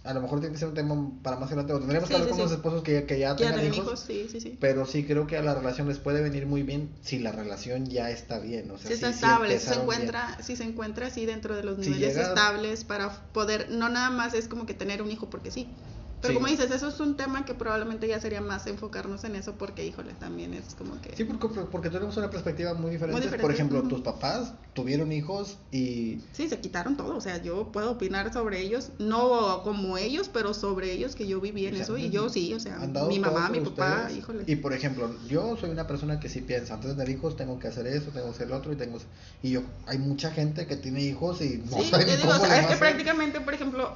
a 0.04 0.14
lo 0.14 0.22
mejor 0.22 0.40
tiene 0.40 0.54
que 0.54 0.60
ser 0.60 0.68
un 0.70 0.74
tema 0.74 1.12
para 1.22 1.38
más 1.38 1.48
adelante, 1.50 1.74
o 1.74 1.78
tendríamos 1.80 2.08
Sí, 2.10 2.14
que 2.16 2.22
hablar 2.22 2.30
sí, 2.30 2.32
con 2.32 2.42
los 2.42 2.50
sí. 2.52 2.56
esposos 2.56 2.84
que, 2.84 3.06
que 3.06 3.20
ya 3.20 3.30
ya 3.30 3.36
tengan 3.36 3.64
hijos, 3.66 3.78
hijos, 3.78 4.00
sí, 4.00 4.28
sí, 4.32 4.42
sí. 4.42 4.58
pero 4.60 4.86
sí 4.86 5.04
creo 5.06 5.28
que 5.28 5.38
a 5.38 5.42
la 5.44 5.54
relación 5.54 5.88
les 5.88 6.00
puede 6.00 6.22
venir 6.22 6.48
muy 6.48 6.64
bien 6.64 6.90
si 7.02 7.20
la 7.20 7.32
relación 7.32 7.86
ya 7.86 8.10
está 8.10 8.40
bien, 8.40 8.72
o 8.72 8.78
sea, 8.78 8.88
Si 8.88 8.94
está 8.96 9.10
estable, 9.12 9.60
si 9.60 9.66
se 9.66 9.70
bien. 9.72 9.82
encuentra, 9.82 10.38
si 10.42 10.56
se 10.56 10.64
encuentra 10.64 11.08
así 11.08 11.26
dentro 11.26 11.56
de 11.56 11.64
los 11.64 11.76
Si 11.78 11.92
niveles 11.92 12.16
llega- 12.16 12.30
estables 12.30 12.84
para 12.84 13.12
poder, 13.32 13.70
no 13.70 13.90
nada 13.90 14.10
más 14.10 14.34
es 14.34 14.48
como 14.48 14.66
que 14.66 14.74
tener 14.74 15.02
un 15.04 15.12
hijo 15.12 15.30
porque 15.30 15.52
sí. 15.52 15.76
Pero 16.22 16.34
Sí. 16.34 16.36
como 16.36 16.48
dices, 16.48 16.70
eso 16.70 16.88
es 16.88 17.00
un 17.00 17.18
tema 17.18 17.46
que 17.46 17.56
probablemente 17.56 18.08
ya 18.08 18.20
sería 18.22 18.42
más 18.42 18.68
enfocarnos 18.68 19.24
en 19.24 19.36
eso 19.36 19.56
porque, 19.58 19.86
híjole, 19.86 20.14
también 20.14 20.54
es 20.54 20.76
como 20.76 21.02
que... 21.02 21.16
Sí, 21.16 21.24
porque, 21.24 21.48
porque 21.72 21.90
tenemos 21.90 22.16
una 22.18 22.30
perspectiva 22.30 22.76
muy 22.76 22.92
diferente. 22.92 23.20
diferente, 23.22 23.42
Por 23.42 23.52
ejemplo, 23.52 23.82
tus 23.88 24.02
papás 24.02 24.54
tuvieron 24.74 25.12
hijos 25.12 25.58
y 25.72 26.22
Sí, 26.32 26.48
se 26.48 26.60
quitaron 26.60 26.96
todo, 26.96 27.16
o 27.18 27.22
sea, 27.22 27.42
yo 27.42 27.72
puedo 27.72 27.92
opinar 27.92 28.32
sobre 28.32 28.62
ellos, 28.62 28.92
no 29.00 29.64
como 29.64 29.98
ellos, 29.98 30.30
pero 30.30 30.54
sobre 30.54 30.92
ellos 30.92 31.16
que 31.16 31.28
yo 31.28 31.42
viví 31.42 31.66
en 31.66 31.74
O 31.74 31.78
sea, 31.78 31.84
eso 31.86 31.98
y 31.98 32.10
yo 32.12 32.30
sí, 32.30 32.54
o 32.54 32.60
sea, 32.60 32.78
mi 32.78 33.20
mamá, 33.20 33.50
mi 33.50 33.60
papá, 33.62 34.02
ustedes. 34.04 34.20
híjole. 34.20 34.44
Y 34.46 34.58
por 34.58 34.74
ejemplo, 34.74 35.10
yo 35.28 35.58
soy 35.58 35.72
una 35.72 35.88
persona 35.88 36.20
que 36.20 36.30
sí 36.30 36.42
piensa, 36.42 36.76
antes 36.76 36.92
de 36.92 36.96
tener 36.96 37.10
hijos 37.10 37.36
tengo 37.36 37.58
que 37.58 37.68
hacer 37.68 37.88
eso, 37.88 38.12
tengo 38.12 38.28
que 38.28 38.32
hacer 38.36 38.48
lo 38.50 38.58
otro 38.58 38.72
y 38.72 38.76
tengo 38.76 39.00
y 39.42 39.52
yo 39.52 39.64
hay 39.88 39.98
mucha 39.98 40.30
gente 40.32 40.68
que 40.68 40.76
tiene 40.76 41.02
hijos 41.02 41.42
y 41.42 41.64
no 41.66 41.78
Sí, 41.78 41.90
saben 41.90 42.08
yo 42.08 42.16
digo, 42.18 42.30
cómo 42.30 42.44
o 42.44 42.46
sea, 42.46 42.60
es 42.62 42.68
que 42.68 42.76
prácticamente, 42.78 43.42
por 43.42 43.54
ejemplo, 43.56 43.96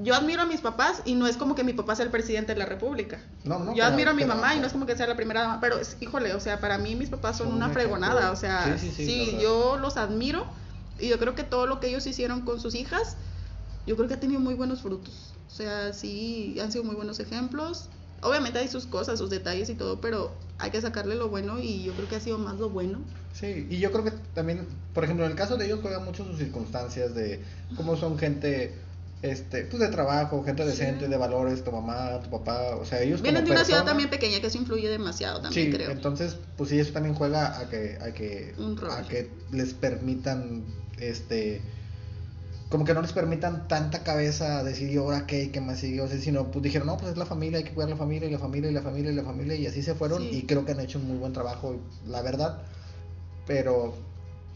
yo 0.00 0.14
admiro 0.14 0.42
a 0.42 0.46
mis 0.46 0.60
papás 0.60 1.02
y 1.04 1.14
no 1.14 1.26
es 1.26 1.36
como 1.36 1.54
que 1.54 1.64
mi 1.64 1.74
papá 1.74 1.94
sea 1.96 2.04
el 2.06 2.10
presidente 2.10 2.54
de 2.54 2.58
la 2.58 2.64
república. 2.66 3.20
No, 3.44 3.58
no, 3.58 3.66
yo 3.66 3.72
pero- 3.74 3.86
admiro 3.86 4.10
a 4.10 4.14
mi 4.14 4.22
pero- 4.22 4.34
mamá 4.34 4.54
y 4.54 4.60
no 4.60 4.66
es 4.66 4.72
como 4.72 4.86
que 4.86 4.96
sea 4.96 5.06
la 5.06 5.16
primera 5.16 5.42
dama, 5.42 5.60
pero 5.60 5.78
es- 5.78 5.96
híjole, 6.00 6.34
o 6.34 6.40
sea, 6.40 6.60
para 6.60 6.78
mí 6.78 6.96
mis 6.96 7.10
papás 7.10 7.36
son 7.38 7.52
una 7.52 7.66
un 7.66 7.72
fregonada, 7.72 8.30
o 8.30 8.36
sea, 8.36 8.76
Sí, 8.78 8.88
sí, 8.88 8.94
sí, 8.96 9.06
sí, 9.06 9.38
yo 9.40 9.76
los 9.76 9.96
admiro 9.98 10.46
y 10.98 11.08
yo 11.08 11.18
creo 11.18 11.34
que 11.34 11.44
todo 11.44 11.66
lo 11.66 11.78
que 11.80 11.88
ellos 11.88 12.06
hicieron 12.06 12.40
con 12.42 12.58
sus 12.60 12.74
hijas, 12.74 13.16
yo 13.86 13.96
creo 13.96 14.08
que 14.08 14.14
ha 14.14 14.20
tenido 14.20 14.40
muy 14.40 14.54
buenos 14.54 14.80
frutos. 14.82 15.34
O 15.48 15.54
sea, 15.54 15.92
sí, 15.92 16.56
han 16.62 16.72
sido 16.72 16.84
muy 16.84 16.94
buenos 16.94 17.20
ejemplos. 17.20 17.88
Obviamente 18.22 18.60
hay 18.60 18.68
sus 18.68 18.86
cosas, 18.86 19.18
sus 19.18 19.28
detalles 19.28 19.68
y 19.68 19.74
todo, 19.74 20.00
pero 20.00 20.32
hay 20.58 20.70
que 20.70 20.80
sacarle 20.80 21.16
lo 21.16 21.28
bueno 21.28 21.58
y 21.58 21.82
yo 21.82 21.92
creo 21.92 22.08
que 22.08 22.16
ha 22.16 22.20
sido 22.20 22.38
más 22.38 22.58
lo 22.58 22.70
bueno. 22.70 23.00
Sí, 23.34 23.66
y 23.68 23.78
yo 23.78 23.90
creo 23.90 24.04
que 24.04 24.12
también, 24.32 24.66
por 24.94 25.02
ejemplo, 25.04 25.24
en 25.26 25.32
el 25.32 25.36
caso 25.36 25.56
de 25.56 25.66
ellos 25.66 25.80
juegan 25.82 26.04
mucho 26.04 26.24
sus 26.24 26.38
circunstancias 26.38 27.14
de 27.14 27.42
cómo 27.76 27.96
son 27.96 28.16
gente 28.18 28.78
este, 29.22 29.62
pues 29.66 29.80
de 29.80 29.88
trabajo, 29.88 30.42
gente 30.42 30.64
decente, 30.64 31.04
Sí. 31.04 31.10
de 31.10 31.16
valores, 31.16 31.62
tu 31.62 31.70
mamá, 31.70 32.20
tu 32.22 32.28
papá, 32.30 32.74
o 32.76 32.84
sea, 32.84 33.00
ellos 33.02 33.22
Vienen 33.22 33.44
de 33.44 33.52
una 33.52 33.64
ciudad 33.64 33.84
también 33.84 34.10
pequeña, 34.10 34.40
que 34.40 34.48
eso 34.48 34.58
influye 34.58 34.88
demasiado 34.88 35.40
también, 35.40 35.70
sí, 35.70 35.76
creo. 35.76 35.90
entonces, 35.92 36.36
pues 36.56 36.70
sí, 36.70 36.78
eso 36.80 36.92
también 36.92 37.14
juega 37.14 37.58
a 37.60 37.68
que, 37.68 37.98
a 38.00 38.12
que, 38.12 38.52
Un 38.58 38.76
a 38.90 39.02
que 39.06 39.30
les 39.52 39.74
permitan, 39.74 40.64
este, 40.98 41.62
como 42.68 42.84
que 42.84 42.94
no 42.94 43.02
les 43.02 43.12
permitan 43.12 43.68
tanta 43.68 44.02
cabeza 44.02 44.64
decir, 44.64 44.90
¿y 44.90 44.96
ahora 44.96 45.26
qué? 45.26 45.50
¿Qué 45.52 45.60
más 45.60 45.78
sigue? 45.78 46.00
O 46.00 46.08
sea, 46.08 46.18
sino, 46.18 46.50
pues 46.50 46.62
dijeron, 46.64 46.88
no, 46.88 46.96
pues 46.96 47.12
es 47.12 47.16
la 47.18 47.26
familia, 47.26 47.58
hay 47.58 47.64
que 47.64 47.72
cuidar 47.74 47.90
la 47.90 47.96
familia, 47.96 48.28
y 48.28 48.32
la 48.32 48.38
familia, 48.38 48.70
y 48.70 48.74
la 48.74 48.82
familia, 48.82 49.12
y 49.12 49.14
la 49.14 49.22
familia, 49.24 49.54
y 49.54 49.66
así 49.66 49.82
se 49.82 49.94
fueron, 49.94 50.22
Sí. 50.22 50.30
y 50.38 50.42
creo 50.46 50.64
que 50.64 50.72
han 50.72 50.80
hecho 50.80 50.98
un 50.98 51.06
muy 51.06 51.18
buen 51.18 51.32
trabajo, 51.32 51.76
la 52.08 52.22
verdad, 52.22 52.62
pero 53.46 53.94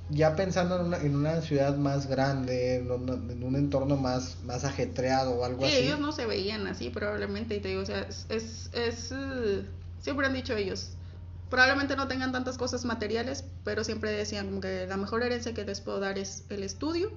ya 0.09 0.37
pensando 0.37 0.77
en 0.81 0.87
una, 0.87 0.99
en 0.99 1.17
una 1.17 1.41
ciudad 1.43 1.77
más 1.77 2.07
grande, 2.09 2.77
en, 2.77 2.91
una- 2.91 3.15
en 3.33 3.43
un 3.45 3.57
entorno 3.57 3.97
más, 3.97 4.43
más 4.45 4.65
ajetreado 4.65 5.33
o 5.37 5.45
algo 5.45 5.65
Sí, 5.65 5.67
así. 5.67 5.85
ellos 5.87 5.99
no 6.01 6.13
se 6.13 6.27
veían 6.27 6.67
así 6.67 6.91
probablemente 6.91 7.55
y 7.57 7.61
te 7.61 7.69
digo, 7.69 7.83
o 7.83 7.87
sea, 7.87 8.01
es, 8.03 8.27
es, 8.29 8.71
es, 8.75 9.13
eh, 9.13 9.67
siempre 9.99 10.27
han 10.27 10.35
dicho 10.35 10.55
ellos, 10.55 10.97
probablemente 11.49 11.97
no 11.97 12.09
tengan 12.09 12.31
tantas 12.33 12.59
cosas 12.59 12.85
materiales, 12.85 13.45
pero 13.65 13.83
siempre 13.83 14.11
decían 14.13 14.47
como 14.49 14.61
que 14.61 14.87
la 14.87 14.97
mejor 14.99 15.23
herencia 15.23 15.55
que 15.55 15.65
les 15.65 15.81
puedo 15.81 15.99
dar 16.01 16.19
es 16.19 16.45
el 16.51 16.63
estudio 16.63 17.11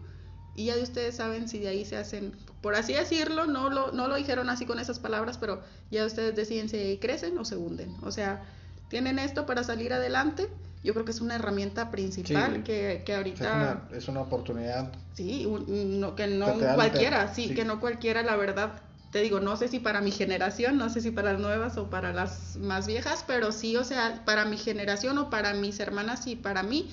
y 0.53 0.65
ya 0.65 0.75
de 0.77 0.83
ustedes 0.83 1.17
saben 1.17 1.49
si 1.49 1.59
de 1.59 1.67
ahí 1.67 1.83
se 1.85 1.97
hacen, 1.97 2.33
por 2.61 2.75
así 2.75 2.93
decirlo, 2.93 3.45
no 3.45 3.69
lo, 3.69 3.91
no 3.91 4.07
lo 4.07 4.15
dijeron 4.15 4.49
así 4.49 4.65
con 4.65 4.79
esas 4.79 4.99
palabras, 4.99 5.37
pero 5.37 5.61
ya 5.91 6.05
ustedes 6.05 6.35
deciden 6.35 6.69
si 6.69 6.97
crecen 7.01 7.37
o 7.37 7.45
se 7.45 7.57
hunden, 7.57 7.97
o 8.03 8.11
sea, 8.11 8.45
tienen 8.87 9.19
esto 9.19 9.45
para 9.45 9.63
salir 9.63 9.93
adelante. 9.93 10.49
Yo 10.84 10.93
creo 10.93 11.05
que 11.05 11.11
es 11.11 11.21
una 11.21 11.36
herramienta 11.36 11.91
principal 11.91 12.55
Sí. 12.57 12.61
que, 12.63 13.03
que 13.05 13.15
ahorita... 13.15 13.45
es, 13.45 13.53
una, 13.53 13.97
es 13.97 14.07
una 14.07 14.21
oportunidad 14.21 14.91
Sí, 15.13 15.45
un- 15.45 15.99
no, 15.99 16.15
que 16.15 16.27
no 16.27 16.53
cualquiera, 16.75 17.27
te- 17.27 17.36
sí, 17.36 17.47
sí. 17.49 17.55
que 17.55 17.65
no 17.65 17.80
cualquiera, 17.82 18.23
la 18.23 18.38
verdad, 18.38 18.80
te 19.11 19.19
digo, 19.21 19.41
no 19.41 19.57
sé 19.57 19.67
si 19.67 19.80
para 19.80 19.99
mi 20.01 20.11
generación, 20.11 20.77
no 20.77 20.89
sé 20.89 21.01
si 21.01 21.11
para 21.11 21.34
las 21.34 21.41
nuevas 21.41 21.77
o 21.77 21.89
para 21.89 22.13
las 22.13 22.55
más 22.57 22.88
viejas, 22.88 23.25
pero 23.27 23.51
sí, 23.51 23.75
o 23.75 23.84
sea, 23.84 24.23
para 24.25 24.45
mi 24.45 24.57
generación 24.57 25.17
o 25.17 25.30
para 25.30 25.53
mis 25.53 25.80
hermanas 25.82 26.25
y 26.27 26.36
para 26.38 26.63
mí, 26.63 26.89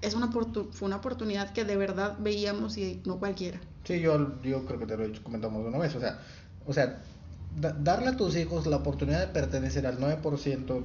es 0.00 0.14
una 0.14 0.30
fue 0.32 0.86
una 0.86 0.96
oportunidad 0.96 1.52
que 1.52 1.64
de 1.64 1.76
verdad 1.76 2.16
veíamos 2.20 2.78
y 2.78 3.02
no 3.04 3.18
cualquiera. 3.18 3.60
Sí, 3.84 4.00
yo, 4.00 4.40
yo 4.42 4.64
creo 4.64 4.78
que 4.78 4.86
te 4.86 4.96
lo 4.96 5.04
he 5.04 5.12
comentamos 5.22 5.66
una 5.66 5.78
vez, 5.78 5.94
o 5.94 6.00
sea, 6.00 6.18
o 6.66 6.72
sea, 6.72 7.02
darle 7.50 8.08
a 8.08 8.16
tus 8.16 8.36
hijos 8.36 8.66
la 8.66 8.76
oportunidad 8.76 9.20
de 9.20 9.26
pertenecer 9.28 9.86
al 9.86 9.98
9%, 10.00 10.82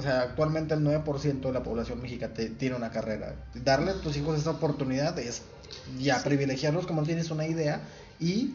o 0.00 0.02
sea, 0.02 0.22
actualmente 0.22 0.72
el 0.72 0.80
9% 0.80 1.40
de 1.40 1.52
la 1.52 1.62
población 1.62 2.00
mexicana 2.00 2.32
tiene 2.58 2.74
una 2.74 2.90
carrera. 2.90 3.34
Darle 3.54 3.90
a 3.90 3.94
tus 4.00 4.16
hijos 4.16 4.38
esa 4.38 4.52
oportunidad 4.52 5.18
es 5.18 5.42
ya 5.98 6.22
privilegiarlos 6.22 6.86
como 6.86 7.02
tienes 7.02 7.30
una 7.30 7.46
idea 7.46 7.82
y 8.18 8.54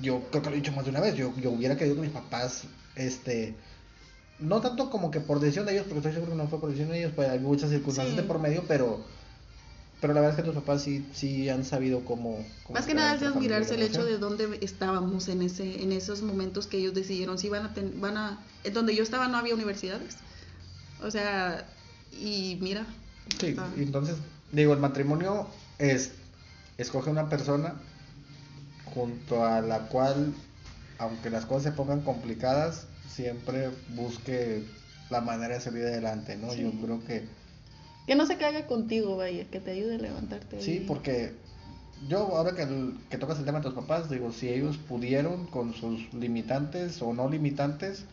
yo 0.00 0.22
creo 0.30 0.42
que 0.42 0.50
lo 0.50 0.56
he 0.56 0.58
dicho 0.58 0.72
más 0.72 0.84
de 0.84 0.90
una 0.90 1.00
vez, 1.00 1.14
yo, 1.14 1.32
yo 1.36 1.52
hubiera 1.52 1.76
querido 1.76 1.94
que 1.94 2.02
mis 2.02 2.10
papás, 2.10 2.64
este, 2.96 3.54
no 4.40 4.60
tanto 4.60 4.90
como 4.90 5.12
que 5.12 5.20
por 5.20 5.38
decisión 5.38 5.66
de 5.66 5.74
ellos, 5.74 5.84
porque 5.84 5.98
estoy 5.98 6.14
seguro 6.14 6.32
que 6.32 6.38
no 6.38 6.48
fue 6.48 6.58
por 6.58 6.70
decisión 6.70 6.90
de 6.90 6.98
ellos, 6.98 7.12
pues 7.14 7.28
hay 7.28 7.38
muchas 7.38 7.70
circunstancias 7.70 8.16
de 8.16 8.24
por 8.24 8.40
medio, 8.40 8.64
pero 8.66 9.04
pero 10.00 10.14
la 10.14 10.20
verdad 10.20 10.36
es 10.36 10.42
que 10.44 10.50
tus 10.50 10.60
papás 10.60 10.82
sí, 10.82 11.06
sí 11.12 11.48
han 11.48 11.64
sabido 11.64 12.04
cómo... 12.04 12.44
Más 12.70 12.86
que 12.86 12.94
nada 12.94 13.14
es 13.14 13.20
de 13.20 13.28
admirarse 13.28 13.76
el 13.76 13.82
hecho 13.82 14.04
de 14.04 14.18
dónde 14.18 14.58
estábamos 14.60 15.28
en 15.28 15.42
ese 15.42 15.80
en 15.80 15.92
esos 15.92 16.22
momentos 16.22 16.66
que 16.66 16.78
ellos 16.78 16.92
decidieron 16.92 17.38
si 17.38 17.48
van 17.48 17.66
a... 17.66 17.74
van 18.00 18.16
a 18.16 18.40
en 18.64 18.74
donde 18.74 18.96
yo 18.96 19.04
estaba 19.04 19.28
no 19.28 19.36
había 19.36 19.54
universidades. 19.54 20.16
O 21.04 21.10
sea, 21.10 21.66
y 22.12 22.58
mira. 22.60 22.86
Sí, 23.40 23.56
entonces, 23.76 24.16
digo, 24.52 24.72
el 24.72 24.80
matrimonio 24.80 25.46
es... 25.78 26.12
Escoge 26.78 27.10
una 27.10 27.28
persona 27.28 27.74
junto 28.94 29.44
a 29.44 29.60
la 29.60 29.88
cual, 29.88 30.32
aunque 30.98 31.30
las 31.30 31.44
cosas 31.44 31.64
se 31.64 31.72
pongan 31.72 32.00
complicadas, 32.00 32.86
siempre 33.08 33.70
busque 33.90 34.64
la 35.10 35.20
manera 35.20 35.54
de 35.54 35.60
salir 35.60 35.84
adelante, 35.84 36.36
¿no? 36.36 36.54
Yo 36.54 36.72
creo 36.80 37.04
que 37.04 37.28
que 38.06 38.16
no 38.16 38.26
se 38.26 38.36
caiga 38.36 38.66
contigo, 38.66 39.16
vaya, 39.16 39.44
que 39.44 39.60
te 39.60 39.72
ayude 39.72 39.94
a 39.94 39.98
levantarte. 39.98 40.60
Sí, 40.60 40.84
porque 40.86 41.34
yo 42.08 42.36
ahora 42.36 42.54
que, 42.56 42.66
que 43.08 43.18
tocas 43.18 43.38
el 43.38 43.44
tema 43.44 43.60
de 43.60 43.64
tus 43.64 43.74
papás, 43.74 44.10
digo, 44.10 44.32
si 44.32 44.48
ellos 44.48 44.76
pudieron 44.76 45.46
con 45.46 45.72
sus 45.72 46.12
limitantes 46.12 47.00
o 47.00 47.12
no 47.14 47.28
limitantes, 47.28 48.04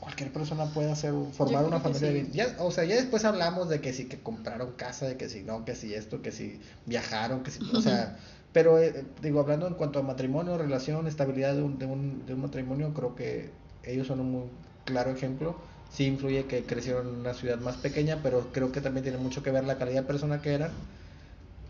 cualquier 0.00 0.32
persona 0.32 0.66
puede 0.66 0.90
hacer 0.90 1.12
formar 1.32 1.64
una 1.64 1.80
familia 1.80 2.26
ya, 2.32 2.56
o 2.58 2.70
sea 2.70 2.84
ya 2.84 2.96
después 2.96 3.24
hablamos 3.24 3.68
de 3.68 3.80
que 3.80 3.92
si 3.92 4.06
que 4.06 4.18
compraron 4.20 4.72
casa 4.72 5.06
de 5.06 5.16
que 5.16 5.28
si 5.28 5.42
no 5.42 5.64
que 5.64 5.74
si 5.74 5.94
esto 5.94 6.22
que 6.22 6.32
si 6.32 6.60
viajaron 6.86 7.42
que 7.42 7.50
si 7.50 7.60
o 7.72 7.80
sea 7.80 8.18
pero 8.52 8.78
eh, 8.78 9.04
digo 9.22 9.40
hablando 9.40 9.66
en 9.66 9.74
cuanto 9.74 9.98
a 9.98 10.02
matrimonio 10.02 10.58
relación 10.58 11.06
estabilidad 11.06 11.54
de 11.54 11.62
un, 11.62 11.78
de 11.78 11.86
un, 11.86 12.26
de 12.26 12.34
un 12.34 12.40
matrimonio 12.40 12.92
creo 12.94 13.14
que 13.14 13.50
ellos 13.84 14.06
son 14.06 14.20
un 14.20 14.30
muy 14.30 14.42
claro 14.84 15.10
ejemplo. 15.10 15.56
Sí 15.90 16.06
influye 16.06 16.44
que 16.46 16.64
crecieron 16.64 17.08
en 17.08 17.14
una 17.20 17.34
ciudad 17.34 17.58
más 17.58 17.76
pequeña, 17.76 18.20
pero 18.22 18.52
creo 18.52 18.72
que 18.72 18.80
también 18.80 19.02
tiene 19.02 19.18
mucho 19.18 19.42
que 19.42 19.50
ver 19.50 19.64
la 19.64 19.78
calidad 19.78 20.02
de 20.02 20.06
persona 20.06 20.40
que 20.40 20.54
eran. 20.54 20.70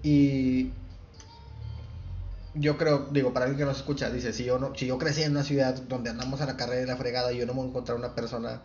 Y 0.02 0.70
yo 2.54 2.76
creo, 2.76 3.08
digo, 3.12 3.32
para 3.32 3.46
alguien 3.46 3.58
que 3.58 3.64
nos 3.64 3.78
escucha, 3.78 4.10
dice, 4.10 4.32
si 4.32 4.44
yo 4.44 4.58
no, 4.58 4.74
si 4.74 4.86
yo 4.86 4.98
crecí 4.98 5.22
en 5.22 5.32
una 5.32 5.44
ciudad 5.44 5.74
donde 5.88 6.10
andamos 6.10 6.40
a 6.40 6.46
la 6.46 6.56
carrera 6.56 6.80
de 6.80 6.86
la 6.86 6.96
fregada 6.96 7.32
yo 7.32 7.46
no 7.46 7.52
me 7.52 7.58
voy 7.60 7.66
a 7.66 7.70
encontrar 7.70 7.96
una 7.96 8.14
persona 8.14 8.62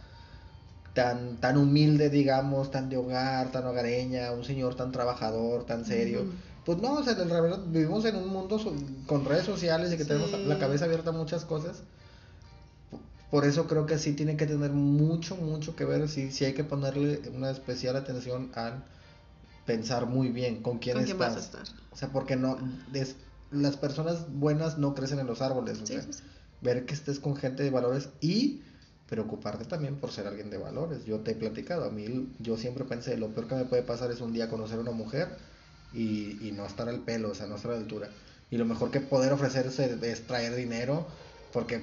tan, 0.93 1.37
tan 1.37 1.57
humilde, 1.57 2.09
digamos, 2.09 2.71
tan 2.71 2.89
de 2.89 2.97
hogar, 2.97 3.51
tan 3.51 3.65
hogareña, 3.65 4.31
un 4.31 4.43
señor 4.43 4.75
tan 4.75 4.91
trabajador, 4.91 5.65
tan 5.65 5.85
serio. 5.85 6.25
Pues 6.65 6.79
no, 6.79 6.93
o 6.93 7.03
sea, 7.03 7.15
vivimos 7.67 8.05
en 8.05 8.15
un 8.15 8.29
mundo 8.29 8.59
con 9.05 9.25
redes 9.25 9.45
sociales 9.45 9.93
y 9.93 9.97
que 9.97 10.05
tenemos 10.05 10.31
la 10.31 10.57
cabeza 10.57 10.85
abierta 10.85 11.11
a 11.11 11.13
muchas 11.13 11.45
cosas. 11.45 11.83
Por 13.29 13.45
eso 13.45 13.67
creo 13.67 13.85
que 13.85 13.99
sí 13.99 14.13
tiene 14.13 14.37
que 14.37 14.47
tener 14.47 14.71
mucho, 14.71 15.35
mucho 15.35 15.75
que 15.75 15.83
ver, 15.83 16.07
sí, 16.07 16.31
sí 16.31 16.45
hay 16.45 16.53
que 16.53 16.63
ponerle 16.63 17.21
una 17.35 17.51
especial 17.51 17.97
atención 17.97 18.51
a 18.55 18.83
pensar 19.65 20.05
muy 20.05 20.29
bien 20.29 20.61
con 20.61 20.79
quién, 20.79 20.95
¿Con 21.05 21.17
Vas 21.17 21.35
a 21.35 21.39
estar? 21.39 21.63
O 21.91 21.97
sea, 21.97 22.09
porque 22.09 22.35
no, 22.35 22.57
las 23.51 23.77
personas 23.77 24.25
buenas 24.31 24.77
no 24.77 24.95
crecen 24.95 25.19
en 25.19 25.27
los 25.27 25.41
árboles. 25.41 25.81
O 25.81 25.85
sea, 25.85 26.01
Ver 26.61 26.85
que 26.85 26.93
estés 26.93 27.19
con 27.19 27.35
gente 27.35 27.63
de 27.63 27.69
valores 27.69 28.09
y 28.21 28.61
preocuparte 29.07 29.65
también 29.65 29.97
por 29.97 30.11
ser 30.11 30.25
alguien 30.25 30.49
de 30.49 30.57
valores. 30.57 31.05
Yo 31.05 31.19
te 31.19 31.31
he 31.31 31.35
platicado, 31.35 31.85
a 31.85 31.91
mí 31.91 32.29
yo 32.39 32.57
siempre 32.57 32.85
pensé, 32.85 33.17
lo 33.17 33.29
peor 33.29 33.47
que 33.47 33.55
me 33.55 33.65
puede 33.65 33.83
pasar 33.83 34.09
es 34.09 34.21
un 34.21 34.33
día 34.33 34.49
conocer 34.49 34.79
a 34.79 34.81
una 34.81 34.91
mujer 34.91 35.27
y, 35.93 36.47
y 36.47 36.53
no 36.55 36.65
estar 36.65 36.89
al 36.89 37.01
pelo, 37.01 37.31
o 37.31 37.35
sea, 37.35 37.45
no 37.45 37.55
estar 37.55 37.71
a 37.71 37.75
la 37.75 37.81
altura. 37.81 38.09
Y 38.49 38.57
lo 38.57 38.65
mejor 38.65 38.89
que 38.89 38.99
poder 38.99 39.33
ofrecerse 39.33 39.97
es 40.01 40.27
traer 40.27 40.55
dinero, 40.55 41.05
porque 41.51 41.81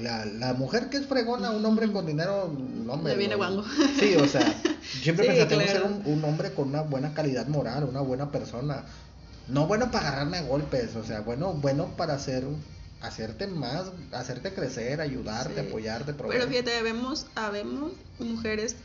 la, 0.00 0.24
la, 0.26 0.54
mujer 0.54 0.90
que 0.90 0.96
es 0.96 1.06
fregona, 1.06 1.50
un 1.50 1.64
hombre 1.64 1.90
con 1.92 2.06
dinero, 2.06 2.52
no 2.84 2.94
hombre. 2.94 3.12
Le 3.12 3.18
viene 3.18 3.34
guango. 3.36 3.64
Sí, 3.98 4.16
o 4.16 4.26
sea, 4.26 4.60
siempre 4.82 5.26
sí, 5.40 5.46
pensé 5.48 5.68
ser 5.68 5.82
un, 5.84 6.24
hombre 6.24 6.52
con 6.52 6.68
una 6.68 6.82
buena 6.82 7.14
calidad 7.14 7.46
moral, 7.46 7.84
una 7.84 8.00
buena 8.00 8.30
persona. 8.30 8.84
No 9.48 9.66
bueno 9.66 9.90
para 9.90 10.08
agarrarme 10.08 10.38
a 10.38 10.42
golpes, 10.42 10.96
o 10.96 11.04
sea, 11.04 11.20
bueno, 11.20 11.52
bueno 11.52 11.96
para 11.96 12.14
hacer 12.14 12.44
hacerte 13.00 13.46
más, 13.46 13.92
hacerte 14.12 14.52
crecer, 14.52 15.00
ayudarte, 15.00 15.60
apoyarte, 15.60 16.14
proveer. 16.14 16.40
Pero 16.40 16.50
fíjate, 16.50 16.82
vemos, 16.82 17.26
habemos 17.34 17.92
mujeres, 18.18 18.76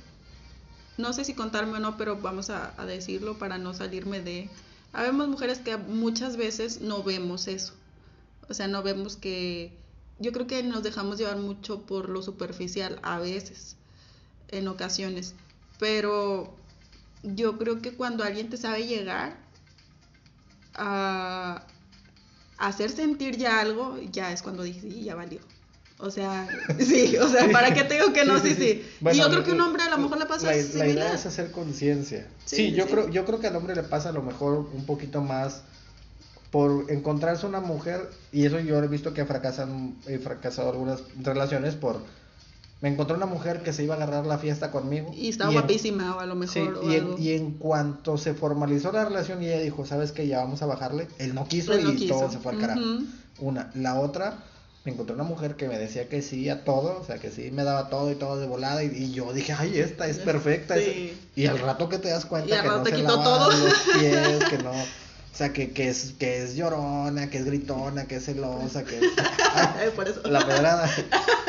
no 0.98 1.14
sé 1.14 1.26
si 1.26 1.34
contarme 1.34 1.78
o 1.78 1.80
no, 1.80 1.98
pero 1.98 2.18
vamos 2.18 2.50
a, 2.50 2.74
a 2.80 2.86
decirlo 2.86 3.38
para 3.38 3.58
no 3.58 3.74
salirme 3.74 4.22
de... 4.22 4.50
Habemos 4.94 5.28
mujeres 5.30 5.60
que 5.60 5.78
muchas 5.78 6.38
veces 6.38 6.82
no 6.82 7.02
vemos 7.02 7.48
eso. 7.48 7.74
O 8.50 8.54
sea, 8.54 8.68
no 8.68 8.84
vemos 8.84 9.16
que 9.16 9.72
yo 10.20 10.32
creo 10.32 10.46
que 10.46 10.62
nos 10.62 10.84
dejamos 10.84 11.18
llevar 11.18 11.38
mucho 11.38 11.82
por 11.82 12.10
lo 12.10 12.22
superficial 12.22 13.00
a 13.02 13.20
veces, 13.20 13.76
en 14.50 14.68
ocasiones, 14.68 15.34
pero 15.80 16.54
yo 17.24 17.58
creo 17.58 17.82
que 17.82 17.94
cuando 17.94 18.24
alguien 18.24 18.50
te 18.50 18.58
sabe 18.58 18.86
llegar 18.86 19.38
a 20.76 21.64
hacer 22.58 22.92
sentir 22.92 23.38
ya 23.38 23.60
algo, 23.60 23.98
ya 24.12 24.32
es 24.32 24.42
cuando 24.42 24.64
dices, 24.64 24.84
sí, 24.84 25.04
ya 25.04 25.16
valió. 25.16 25.40
O 25.98 26.10
sea, 26.10 26.48
sí, 26.80 27.16
o 27.18 27.28
sea, 27.28 27.50
¿para 27.52 27.74
qué 27.74 27.84
te 27.84 27.96
digo 27.96 28.12
que 28.12 28.26
no? 28.26 28.40
Sí, 28.40 28.56
sí. 28.56 28.84
y 29.12 29.18
yo 29.18 29.30
creo 29.30 29.44
que 29.44 29.52
un 29.52 29.62
hombre 29.62 29.84
a 29.84 29.90
lo 29.90 29.98
mejor 29.98 30.18
le 30.18 30.26
pasa 30.26 30.48
la, 30.48 30.58
la 30.76 30.88
idea 30.88 31.14
es 31.14 31.26
hacer 31.26 31.52
conciencia. 31.52 32.28
Sí, 32.46 32.72
yo 32.72 32.88
creo 32.88 33.10
yo 33.10 33.26
creo 33.26 33.40
que 33.40 33.48
al 33.48 33.56
hombre 33.56 33.76
le 33.76 33.84
pasa 33.84 34.10
a 34.10 34.12
lo 34.12 34.24
mejor 34.24 34.68
un 34.74 34.86
poquito 34.86 35.22
más 35.22 35.62
por 36.52 36.92
encontrarse 36.92 37.46
una 37.46 37.62
mujer, 37.62 38.10
y 38.32 38.46
eso 38.46 38.60
yo 38.60 38.78
he 38.84 38.88
visto 38.88 39.14
que 39.14 39.26
fracasan, 39.26 39.96
he 40.06 40.20
fracasado 40.20 40.70
algunas 40.70 41.02
relaciones 41.22 41.76
por... 41.76 42.02
Me 42.82 42.90
encontré 42.90 43.16
una 43.16 43.28
mujer 43.28 43.62
que 43.62 43.74
se 43.74 43.84
iba 43.84 43.94
a 43.94 43.98
agarrar 43.98 44.26
la 44.26 44.40
fiesta 44.40 44.72
conmigo. 44.72 45.12
Y 45.14 45.30
estaba 45.30 45.52
guapísima, 45.52 46.16
o 46.16 46.20
a 46.20 46.26
lo 46.26 46.36
mejor. 46.36 46.82
y, 46.84 46.96
En, 46.96 47.16
y, 47.18 47.32
En, 47.34 47.52
cuanto 47.52 48.18
se 48.18 48.34
formalizó 48.34 48.92
la 48.92 49.06
relación 49.06 49.42
y 49.44 49.48
ella 49.48 49.60
dijo, 49.60 49.86
¿sabes 49.86 50.12
qué? 50.12 50.28
Ya 50.28 50.40
vamos 50.40 50.64
a 50.64 50.66
bajarle. 50.66 51.08
Él 51.20 51.36
no 51.36 51.48
quiso 51.48 51.78
y 51.78 52.08
todo 52.08 52.32
se 52.32 52.40
fue 52.40 52.54
al 52.54 52.60
carajo. 52.60 52.82
Una. 53.40 53.70
La 53.76 54.00
otra, 54.00 54.40
me 54.84 54.94
encontré 54.94 55.14
una 55.14 55.24
mujer 55.24 55.56
que 55.56 55.68
me 55.68 55.78
decía 55.78 56.10
que 56.10 56.24
sí 56.24 56.50
a 56.50 56.64
todo, 56.64 57.00
o 57.00 57.06
sea, 57.06 57.20
que 57.20 57.30
sí 57.30 57.52
me 57.52 57.64
daba 57.64 57.90
todo 57.90 58.12
y 58.12 58.16
todo 58.16 58.40
de 58.40 58.48
volada. 58.48 58.84
Y, 58.84 59.12
yo 59.12 59.32
dije, 59.32 59.54
ay, 59.54 59.78
esta 59.78 60.08
es 60.08 60.18
perfecta. 60.18 60.76
Y 60.80 61.46
al 61.46 61.60
rato 61.60 61.88
que 61.88 62.00
te 62.00 62.10
das 62.10 62.26
cuenta 62.26 62.62
que 62.64 62.68
no 62.68 62.84
se 62.84 62.98
lava 62.98 63.24
todo. 63.24 63.52
los 63.52 63.74
pies, 64.00 64.44
que 64.50 64.58
no 64.58 64.72
o 65.34 65.38
sea, 65.38 65.54
que, 65.54 65.72
que, 65.72 65.88
es, 65.88 66.14
que 66.20 66.44
es 66.44 66.56
llorona, 66.56 67.30
que 67.30 67.38
es 67.38 67.46
gritona, 67.46 68.06
que 68.06 68.18
es 68.18 68.26
celosa, 68.26 68.84
que 68.84 68.98
es... 69.86 69.92
Por 69.96 70.08
eso. 70.08 70.22
La 70.26 70.46
pedrada. 70.46 70.90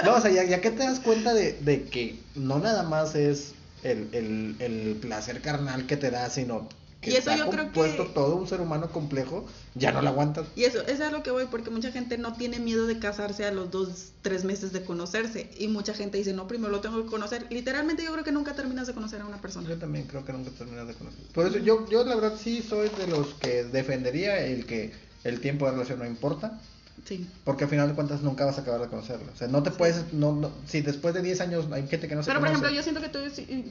No, 0.05 0.15
o 0.15 0.21
sea, 0.21 0.31
ya, 0.31 0.45
ya 0.45 0.61
que 0.61 0.71
te 0.71 0.85
das 0.85 1.01
cuenta 1.01 1.35
de, 1.35 1.55
de 1.55 1.85
que 1.85 2.19
no 2.35 2.59
nada 2.59 2.85
más 2.85 3.15
es 3.15 3.55
el, 3.83 4.09
el, 4.13 4.57
el 4.61 4.99
placer 5.01 5.41
carnal 5.41 5.87
que 5.87 5.97
te 5.97 6.11
da, 6.11 6.31
sino 6.31 6.69
que 7.03 7.11
y 7.11 7.17
eso 7.17 7.37
yo 7.37 7.51
creo 7.51 7.73
que 7.73 8.11
todo 8.15 8.37
un 8.37 8.47
ser 8.47 8.61
humano 8.61 8.91
complejo, 8.91 9.45
ya 9.75 9.91
no 9.91 10.01
lo 10.03 10.09
aguantas. 10.09 10.47
Y 10.55 10.65
eso, 10.65 10.81
eso 10.83 10.91
es 10.91 11.01
a 11.01 11.11
lo 11.11 11.25
que 11.25 11.33
voy, 11.33 11.47
porque 11.51 11.69
mucha 11.69 11.91
gente 11.91 12.17
no 12.17 12.33
tiene 12.35 12.61
miedo 12.61 12.87
de 12.87 13.01
casarse 13.01 13.45
a 13.45 13.51
los 13.51 13.73
dos, 13.73 14.13
tres 14.23 14.45
meses 14.45 14.73
de 14.73 14.85
conocerse. 14.85 15.51
Y 15.59 15.67
mucha 15.67 15.95
gente 15.95 16.17
dice, 16.17 16.33
no, 16.33 16.47
primero 16.47 16.71
lo 16.71 16.81
tengo 16.81 17.03
que 17.03 17.11
conocer. 17.11 17.47
Literalmente 17.51 18.05
yo 18.05 18.13
creo 18.13 18.25
que 18.25 18.31
nunca 18.31 18.55
terminas 18.55 18.87
de 18.87 18.95
conocer 18.95 19.21
a 19.21 19.27
una 19.27 19.41
persona. 19.41 19.69
Yo 19.69 19.79
también 19.79 20.07
creo 20.07 20.25
que 20.25 20.33
nunca 20.33 20.53
terminas 20.53 20.87
de 20.87 20.95
conocer. 20.95 21.21
Por 21.35 21.47
eso 21.47 21.59
yo, 21.59 21.89
yo 21.89 22.05
la 22.05 22.15
verdad 22.15 22.39
sí 22.41 22.63
soy 22.63 22.89
de 22.91 23.09
los 23.09 23.35
que 23.35 23.65
defendería 23.65 24.39
el 24.39 24.65
que 24.65 24.93
el 25.25 25.41
tiempo 25.41 25.67
de 25.67 25.73
relación 25.73 25.99
no 25.99 26.07
importa. 26.07 26.61
Sí. 27.05 27.27
Porque 27.45 27.65
al 27.65 27.71
final 27.71 27.89
de 27.89 27.95
cuentas 27.95 28.23
nunca 28.23 28.45
vas 28.45 28.59
a 28.59 28.61
acabar 28.61 28.81
de 28.81 28.87
conocerlo. 28.87 29.27
O 29.33 29.37
sea, 29.37 29.49
no 29.49 29.63
te 29.63 29.71
puedes, 29.73 30.13
no, 30.13 30.33
no, 30.33 30.51
si 30.67 30.83
después 30.83 31.15
de 31.15 31.23
10 31.23 31.41
años 31.41 31.67
hay 31.73 31.87
gente 31.89 32.07
que 32.07 32.15
no 32.15 32.23
se 32.23 32.29
Pero 32.29 32.39
por 32.39 32.49
ejemplo, 32.49 32.71
yo 32.71 32.83
siento 32.83 33.01
que 33.01 33.09
tú, 33.09 33.19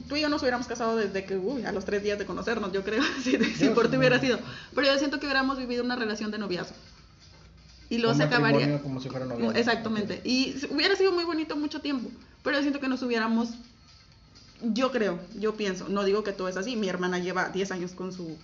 tú, 0.08 0.16
y 0.16 0.20
yo 0.20 0.28
nos 0.28 0.42
hubiéramos 0.42 0.66
casado 0.66 0.96
desde 0.96 1.24
que, 1.24 1.36
uy, 1.36 1.64
a 1.64 1.72
los 1.72 1.84
tres 1.84 2.02
días 2.02 2.18
de 2.18 2.26
conocernos, 2.26 2.72
yo 2.72 2.84
creo, 2.84 3.02
si, 3.22 3.38
si 3.54 3.68
por 3.70 3.90
ti 3.90 3.96
hubiera 3.96 4.20
sido. 4.20 4.38
Pero 4.74 4.86
yo 4.86 4.98
siento 4.98 5.18
que 5.18 5.26
hubiéramos 5.26 5.56
vivido 5.56 5.82
una 5.82 5.96
relación 5.96 6.30
de 6.30 6.38
noviazgo. 6.38 6.76
Y 7.88 7.98
luego 7.98 8.16
se 8.16 8.22
acabaría. 8.22 8.80
como 8.80 9.00
si 9.00 9.08
fuera 9.08 9.24
noviazgo. 9.24 9.52
Exactamente. 9.52 10.20
Y 10.24 10.56
hubiera 10.70 10.96
sido 10.96 11.12
muy 11.12 11.24
bonito 11.24 11.56
mucho 11.56 11.80
tiempo. 11.80 12.10
Pero 12.42 12.56
yo 12.56 12.62
siento 12.62 12.80
que 12.80 12.88
nos 12.88 13.02
hubiéramos, 13.02 13.50
yo 14.62 14.90
creo, 14.90 15.18
yo 15.38 15.54
pienso, 15.54 15.88
no 15.88 16.04
digo 16.04 16.22
que 16.22 16.32
todo 16.32 16.48
es 16.48 16.56
así. 16.56 16.76
Mi 16.76 16.88
hermana 16.88 17.18
lleva 17.18 17.50
10 17.50 17.70
años 17.70 17.92
con 17.92 18.12
su 18.12 18.36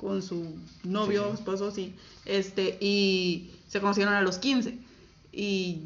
con 0.00 0.22
su 0.22 0.54
novio, 0.84 1.32
esposo, 1.34 1.70
sí, 1.70 1.94
este, 2.24 2.78
y 2.80 3.50
se 3.68 3.80
conocieron 3.80 4.14
a 4.14 4.22
los 4.22 4.38
15. 4.38 4.78
y, 5.32 5.82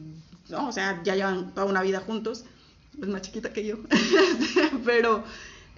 no, 0.49 0.69
o 0.69 0.73
sea, 0.73 1.03
ya 1.05 1.15
llevan 1.17 1.53
toda 1.55 1.67
una 1.67 1.83
vida 1.83 2.01
juntos, 2.01 2.45
es 3.01 3.09
más 3.09 3.23
chiquita 3.23 3.53
que 3.53 3.65
yo, 3.67 3.77
pero 4.85 5.25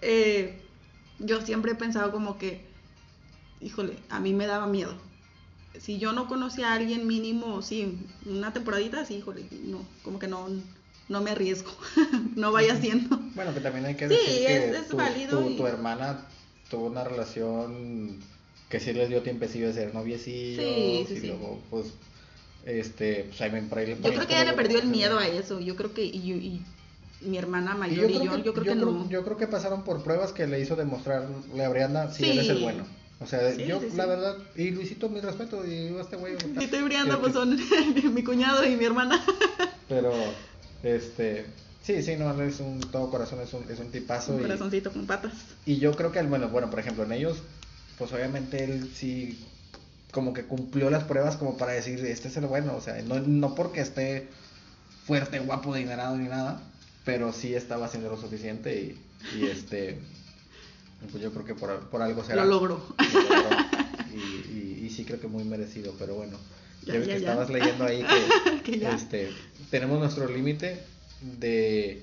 eh, 0.03 0.61
yo 1.18 1.41
siempre 1.41 1.72
he 1.72 1.74
pensado 1.74 2.12
como 2.12 2.37
que, 2.39 2.61
híjole, 3.61 3.97
a 4.11 4.20
mí 4.20 4.32
me 4.34 4.47
daba 4.47 4.66
miedo. 4.66 4.95
Si 5.80 5.99
yo 5.99 6.12
no 6.12 6.26
conocía 6.28 6.72
a 6.72 6.74
alguien 6.74 7.07
mínimo, 7.07 7.61
sí, 7.62 7.99
una 8.24 8.53
temporadita, 8.53 9.05
sí, 9.05 9.14
híjole, 9.16 9.47
no, 9.64 9.84
como 10.03 10.18
que 10.18 10.26
no, 10.26 10.49
no 11.09 11.20
me 11.20 11.30
arriesgo, 11.30 11.70
no 12.37 12.51
vaya 12.53 12.74
haciendo. 12.74 13.18
Bueno, 13.34 13.53
que 13.55 13.61
también 13.61 13.84
hay 13.87 13.95
que 13.95 14.09
Sí, 14.09 14.14
decir 14.14 14.47
que 14.47 14.68
es- 14.70 14.76
es 14.76 14.89
tu, 14.89 14.97
válido 14.97 15.41
tu- 15.43 15.51
y- 15.51 15.57
tu 15.57 15.66
hermana 15.66 16.24
tuvo 16.71 16.87
una 16.87 17.05
relación 17.05 18.17
que 18.69 18.81
sí 18.81 18.93
les 18.93 19.09
dio 19.09 19.23
tiempecillo 19.23 19.69
de 19.69 19.73
ser 19.75 19.95
noviecillos 19.95 20.64
Sí, 20.64 21.05
sí, 21.09 21.14
y 21.14 21.21
sí. 21.21 21.27
luego 21.29 21.61
pues 21.71 21.87
este 22.64 23.25
pues 23.29 23.41
ahí 23.41 23.51
por 23.62 23.79
ahí 23.79 23.87
le 23.87 23.97
Yo 23.97 24.03
creo 24.12 24.27
que 24.27 24.35
ella 24.35 24.45
le 24.45 24.53
perdió 24.55 24.79
el 24.81 24.89
miedo 24.89 25.19
a 25.19 25.27
eso, 25.29 25.61
yo 25.61 25.77
creo 25.77 25.95
que, 25.95 26.05
y, 26.05 26.17
y- 26.33 26.62
y 27.23 27.29
mi 27.29 27.39
hermana 27.39 27.73
Y 27.77 27.79
mayor 27.79 28.11
y 28.11 28.14
yo, 28.14 28.37
yo 28.39 28.53
creo 28.53 28.64
que, 28.64 28.75
no. 28.75 29.09
yo 29.09 29.25
creo 29.25 29.37
que 29.37 29.47
pasaron 29.47 29.85
por 29.85 30.03
pruebas 30.03 30.33
que 30.33 30.47
le 30.47 30.61
hizo 30.61 30.77
demostrarle 30.77 31.64
a 31.64 31.69
Brianda 31.69 32.12
si 32.12 32.29
él 32.29 32.39
es 32.41 32.49
el 32.51 32.59
bueno. 32.62 32.85
O 33.21 33.27
sea, 33.27 33.51
Sí, 33.55 33.64
yo 33.67 33.81
sí, 33.81 33.87
sí. 33.91 33.97
la 33.97 34.05
verdad, 34.05 34.37
y 34.57 34.71
Luisito, 34.73 35.09
mi 35.09 35.21
respeto, 35.21 35.64
y 35.67 35.89
yo 35.89 35.99
a 35.99 36.03
este 36.03 36.17
güey. 36.17 36.35
Y 36.61 36.64
estoy 36.64 36.83
briando, 36.83 37.14
que- 37.14 37.21
pues 37.23 37.33
son 37.33 37.57
mi 38.14 38.23
cuñado 38.23 38.67
y 38.67 38.77
mi 38.77 38.85
hermana. 38.85 39.25
Pero, 39.89 40.12
este, 40.83 41.47
sí, 41.87 42.03
sí, 42.03 42.16
no, 42.16 42.43
es 42.43 42.61
un 42.61 42.80
todo 42.80 43.11
corazón, 43.11 43.41
es 43.41 43.53
un, 43.55 43.64
es 43.70 43.78
un 43.78 43.91
tipazo. 43.91 44.32
Un 44.32 44.41
y- 44.41 44.43
corazoncito 44.43 44.93
con 44.93 45.07
patas. 45.07 45.32
Y 45.64 45.78
yo 45.78 45.93
creo 45.95 46.11
que, 46.12 46.18
el- 46.18 46.26
bueno, 46.26 46.49
bueno, 46.49 46.68
por 46.70 46.80
ejemplo, 46.80 47.05
en 47.05 47.12
ellos, 47.12 47.39
pues 47.99 48.12
obviamente 48.12 48.64
él 48.64 48.91
sí 48.95 49.39
como 50.12 50.32
que 50.32 50.45
cumplió 50.45 50.89
las 50.91 51.05
pruebas 51.05 51.37
como 51.37 51.57
para 51.59 51.72
decir, 51.72 52.05
este 52.07 52.28
es 52.28 52.37
el 52.37 52.47
bueno, 52.47 52.74
o 52.76 52.80
sea, 52.80 53.01
no, 53.03 53.20
no 53.20 53.55
porque 53.55 53.80
esté 53.80 54.28
fuerte, 55.07 55.39
guapo, 55.41 55.74
adinerado 55.74 56.16
ni 56.16 56.28
nada, 56.28 56.61
pero 57.05 57.32
sí 57.32 57.55
estaba 57.55 57.87
haciendo 57.87 58.09
lo 58.11 58.16
suficiente 58.20 58.74
y, 58.80 59.39
y 59.39 59.47
este, 59.47 59.99
pues 61.11 61.22
yo 61.22 61.32
creo 61.32 61.45
que 61.45 61.55
por, 61.55 61.89
por 61.91 62.03
algo 62.03 62.24
será. 62.24 62.45
Lo 62.45 62.51
logró. 62.51 62.82
Lo 63.12 63.20
logró. 63.22 63.57
Y, 64.14 64.18
y, 64.59 64.84
y 64.87 64.91
sí 64.91 65.05
creo 65.05 65.20
que 65.20 65.28
muy 65.28 65.45
merecido, 65.45 65.95
pero 65.99 66.14
bueno, 66.14 66.39
ya, 66.84 66.95
Ya, 66.95 66.99
ves 67.01 67.09
ya, 67.09 67.12
que 67.14 67.18
estabas 67.18 67.51
leyendo 67.51 67.84
ahí 67.84 68.05
que, 68.64 68.89
este, 68.95 69.30
tenemos 69.70 69.99
nuestro 69.99 70.28
límite 70.28 70.82
de, 71.21 72.03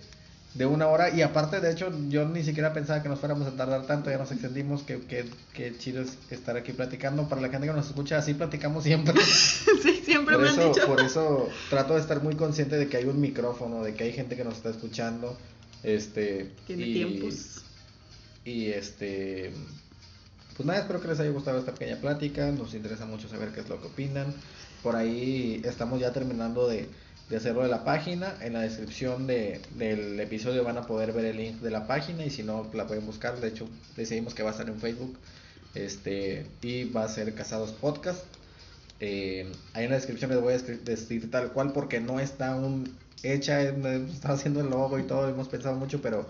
de 0.53 0.65
una 0.65 0.87
hora 0.87 1.09
y 1.09 1.21
aparte 1.21 1.59
de 1.59 1.71
hecho 1.71 1.91
yo 2.09 2.27
ni 2.27 2.43
siquiera 2.43 2.73
pensaba 2.73 3.01
que 3.01 3.09
nos 3.09 3.19
fuéramos 3.19 3.47
a 3.47 3.51
tardar 3.51 3.85
tanto, 3.85 4.09
ya 4.09 4.17
nos 4.17 4.31
extendimos, 4.31 4.83
que, 4.83 5.01
que, 5.01 5.25
que 5.53 5.77
chido 5.77 6.01
es 6.01 6.17
estar 6.29 6.55
aquí 6.57 6.73
platicando, 6.73 7.27
para 7.27 7.41
la 7.41 7.49
gente 7.49 7.67
que 7.67 7.73
nos 7.73 7.87
escucha 7.87 8.17
así 8.17 8.33
platicamos 8.33 8.83
siempre. 8.83 9.19
sí, 9.23 10.01
siempre 10.05 10.35
por 10.35 10.43
me 10.43 10.49
eso, 10.49 10.61
han 10.61 10.73
dicho. 10.73 10.87
por 10.87 11.01
eso 11.01 11.49
trato 11.69 11.95
de 11.95 12.01
estar 12.01 12.21
muy 12.21 12.35
consciente 12.35 12.77
de 12.77 12.87
que 12.87 12.97
hay 12.97 13.05
un 13.05 13.19
micrófono, 13.19 13.83
de 13.83 13.93
que 13.93 14.03
hay 14.05 14.13
gente 14.13 14.35
que 14.35 14.43
nos 14.43 14.55
está 14.55 14.69
escuchando, 14.69 15.37
este 15.83 16.51
Tiene 16.67 16.85
y, 16.85 16.93
tiempos. 16.93 17.63
y 18.45 18.67
este 18.67 19.53
pues 20.55 20.67
nada, 20.67 20.81
espero 20.81 21.01
que 21.01 21.07
les 21.07 21.19
haya 21.19 21.31
gustado 21.31 21.57
esta 21.57 21.73
pequeña 21.73 21.99
plática, 21.99 22.51
nos 22.51 22.75
interesa 22.75 23.05
mucho 23.05 23.27
saber 23.27 23.49
qué 23.49 23.61
es 23.61 23.69
lo 23.69 23.81
que 23.81 23.87
opinan. 23.87 24.33
Por 24.83 24.95
ahí 24.95 25.61
estamos 25.65 25.99
ya 25.99 26.13
terminando 26.13 26.67
de, 26.67 26.87
de 27.29 27.37
hacerlo 27.37 27.63
de 27.63 27.69
la 27.69 27.83
página. 27.83 28.35
En 28.41 28.53
la 28.53 28.61
descripción 28.61 29.27
de, 29.27 29.61
del 29.75 30.19
episodio 30.19 30.63
van 30.63 30.77
a 30.77 30.87
poder 30.87 31.13
ver 31.13 31.25
el 31.25 31.37
link 31.37 31.61
de 31.61 31.71
la 31.71 31.87
página 31.87 32.25
y 32.25 32.29
si 32.29 32.43
no 32.43 32.69
la 32.73 32.87
pueden 32.87 33.05
buscar. 33.05 33.39
De 33.39 33.47
hecho, 33.47 33.67
decidimos 33.95 34.33
que 34.33 34.43
va 34.43 34.49
a 34.49 34.51
estar 34.51 34.67
en 34.67 34.79
Facebook. 34.79 35.17
Este, 35.75 36.45
y 36.61 36.85
va 36.85 37.03
a 37.03 37.09
ser 37.09 37.33
Casados 37.33 37.71
Podcast. 37.71 38.23
Eh, 38.99 39.51
ahí 39.73 39.85
en 39.85 39.89
la 39.89 39.95
descripción 39.95 40.29
les 40.29 40.39
voy 40.39 40.53
a 40.53 40.57
decir 40.57 41.31
tal 41.31 41.51
cual 41.51 41.73
porque 41.73 41.99
no 41.99 42.19
está 42.19 42.53
aún 42.53 42.95
hecha, 43.23 43.61
eh, 43.63 44.07
está 44.11 44.33
haciendo 44.33 44.61
el 44.61 44.69
logo 44.69 44.99
y 44.99 45.03
todo, 45.03 45.27
hemos 45.27 45.47
pensado 45.47 45.75
mucho, 45.75 46.01
pero 46.01 46.27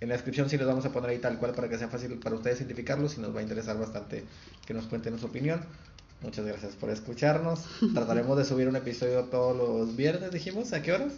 en 0.00 0.08
la 0.08 0.14
descripción 0.14 0.48
sí 0.48 0.56
les 0.56 0.66
vamos 0.66 0.84
a 0.84 0.90
poner 0.90 1.10
ahí 1.10 1.18
tal 1.18 1.38
cual 1.38 1.52
para 1.52 1.68
que 1.68 1.76
sea 1.76 1.88
fácil 1.88 2.18
para 2.18 2.36
ustedes 2.36 2.58
identificarlos 2.58 3.18
y 3.18 3.20
nos 3.20 3.34
va 3.34 3.40
a 3.40 3.42
interesar 3.42 3.78
bastante 3.78 4.24
que 4.66 4.74
nos 4.74 4.86
cuenten 4.86 5.18
su 5.18 5.26
opinión. 5.26 5.60
Muchas 6.24 6.44
gracias 6.46 6.72
por 6.74 6.90
escucharnos. 6.90 7.60
Trataremos 7.94 8.36
de 8.36 8.44
subir 8.44 8.66
un 8.68 8.76
episodio 8.76 9.24
todos 9.24 9.56
los 9.56 9.94
viernes, 9.96 10.30
dijimos, 10.32 10.72
¿a 10.72 10.82
qué 10.82 10.92
horas? 10.92 11.12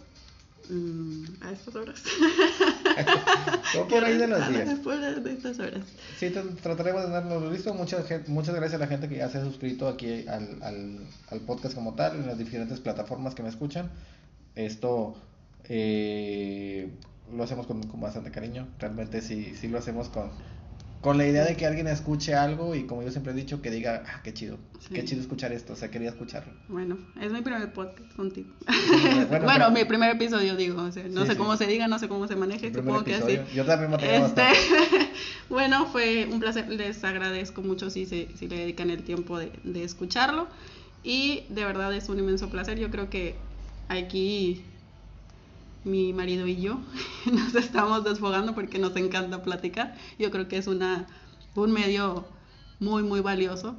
Mm, 0.69 1.23
a 1.41 1.51
estas 1.51 1.75
horas. 1.75 2.03
O 3.79 3.87
por 3.87 4.03
ahí 4.03 4.17
de 4.17 4.27
los 4.27 4.49
días. 4.49 4.67
Después 4.67 4.99
de 5.23 5.31
estas 5.33 5.59
horas. 5.59 5.81
Sí, 6.19 6.27
tra- 6.27 6.55
trataremos 6.61 7.03
de 7.03 7.09
darnos 7.09 7.51
listo. 7.51 7.73
Muchas, 7.73 8.05
muchas 8.27 8.55
gracias 8.55 8.75
a 8.81 8.83
la 8.83 8.87
gente 8.87 9.07
que 9.09 9.17
ya 9.17 9.29
se 9.29 9.37
ha 9.37 9.43
suscrito 9.43 9.87
aquí 9.87 10.25
al, 10.27 10.61
al, 10.63 10.99
al 11.29 11.39
podcast 11.41 11.75
como 11.75 11.93
tal, 11.95 12.15
en 12.17 12.27
las 12.27 12.37
diferentes 12.37 12.79
plataformas 12.79 13.35
que 13.35 13.43
me 13.43 13.49
escuchan. 13.49 13.89
Esto 14.55 15.15
eh, 15.65 16.89
lo 17.35 17.43
hacemos 17.43 17.67
con, 17.67 17.83
con 17.83 17.99
bastante 18.01 18.31
cariño. 18.31 18.67
Realmente 18.79 19.21
sí, 19.21 19.53
sí 19.59 19.67
lo 19.67 19.77
hacemos 19.79 20.09
con, 20.09 20.31
con 21.01 21.17
la 21.17 21.25
idea 21.27 21.45
de 21.45 21.55
que 21.55 21.65
alguien 21.65 21.87
escuche 21.87 22.33
algo 22.33 22.73
y 22.75 22.85
como 22.85 23.03
yo 23.03 23.11
siempre 23.11 23.31
he 23.31 23.35
dicho, 23.35 23.61
que 23.61 23.69
diga, 23.71 24.03
ah, 24.07 24.21
qué 24.23 24.33
chido, 24.33 24.57
Sí. 24.79 24.93
qué 24.93 25.05
chido 25.05 25.21
escuchar 25.21 25.51
esto. 25.53 25.73
O 25.73 25.75
sea, 25.75 25.89
quería 25.91 26.09
escucharlo. 26.09 26.51
Bueno, 26.69 26.97
es 27.21 27.31
mi 27.31 27.41
primer 27.41 27.71
podcast 27.73 28.13
contigo. 28.15 28.49
Bueno, 28.67 29.27
Bueno, 29.29 29.47
pero- 29.47 29.71
mi 29.71 29.85
primer 29.85 30.15
episodio, 30.15 30.55
digo. 30.55 30.81
o 30.83 30.91
sea, 30.91 31.03
no 31.09 31.21
Sí, 31.21 31.27
sé 31.27 31.33
sí. 31.33 31.37
cómo 31.37 31.55
se 31.57 31.67
diga, 31.67 31.87
no 31.87 31.99
sé 31.99 32.07
cómo 32.07 32.27
se 32.27 32.35
maneje, 32.35 32.73
supongo 32.73 33.03
que 33.03 33.15
así. 33.15 33.39
Yo 33.55 33.65
también 33.65 33.91
me 33.91 34.15
Este, 34.17 34.43
bueno, 35.49 35.85
fue 35.87 36.27
un 36.31 36.39
placer. 36.39 36.67
Les 36.69 37.03
agradezco 37.03 37.61
mucho 37.61 37.89
si, 37.89 38.05
se, 38.05 38.27
si 38.35 38.47
le 38.47 38.57
dedican 38.59 38.89
el 38.89 39.03
tiempo 39.03 39.37
de, 39.37 39.51
de 39.63 39.83
escucharlo. 39.83 40.47
Y 41.03 41.43
de 41.49 41.63
verdad 41.63 41.93
es 41.93 42.09
un 42.09 42.19
inmenso 42.19 42.49
placer. 42.49 42.79
Yo 42.79 42.89
creo 42.89 43.09
que 43.09 43.35
aquí 43.89 44.63
mi 45.83 46.13
marido 46.13 46.47
y 46.47 46.61
yo 46.61 46.79
nos 47.25 47.55
estamos 47.55 48.03
desfogando 48.03 48.53
porque 48.55 48.79
nos 48.79 48.95
encanta 48.95 49.41
platicar. 49.43 49.95
Yo 50.19 50.31
creo 50.31 50.47
que 50.47 50.57
es 50.57 50.67
una, 50.67 51.07
un 51.55 51.71
medio 51.71 52.25
muy, 52.79 53.03
muy 53.03 53.21
valioso 53.21 53.75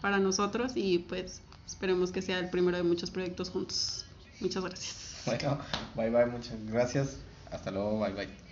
para 0.00 0.18
nosotros 0.18 0.72
y 0.74 0.98
pues 0.98 1.42
esperemos 1.66 2.12
que 2.12 2.22
sea 2.22 2.38
el 2.38 2.50
primero 2.50 2.76
de 2.76 2.82
muchos 2.82 3.10
proyectos 3.10 3.50
juntos. 3.50 4.04
Muchas 4.40 4.64
gracias. 4.64 5.22
Bueno, 5.26 5.58
bye 5.94 6.10
bye, 6.10 6.26
muchas 6.26 6.56
gracias. 6.66 7.16
Hasta 7.50 7.70
luego, 7.70 8.00
bye 8.00 8.12
bye. 8.12 8.49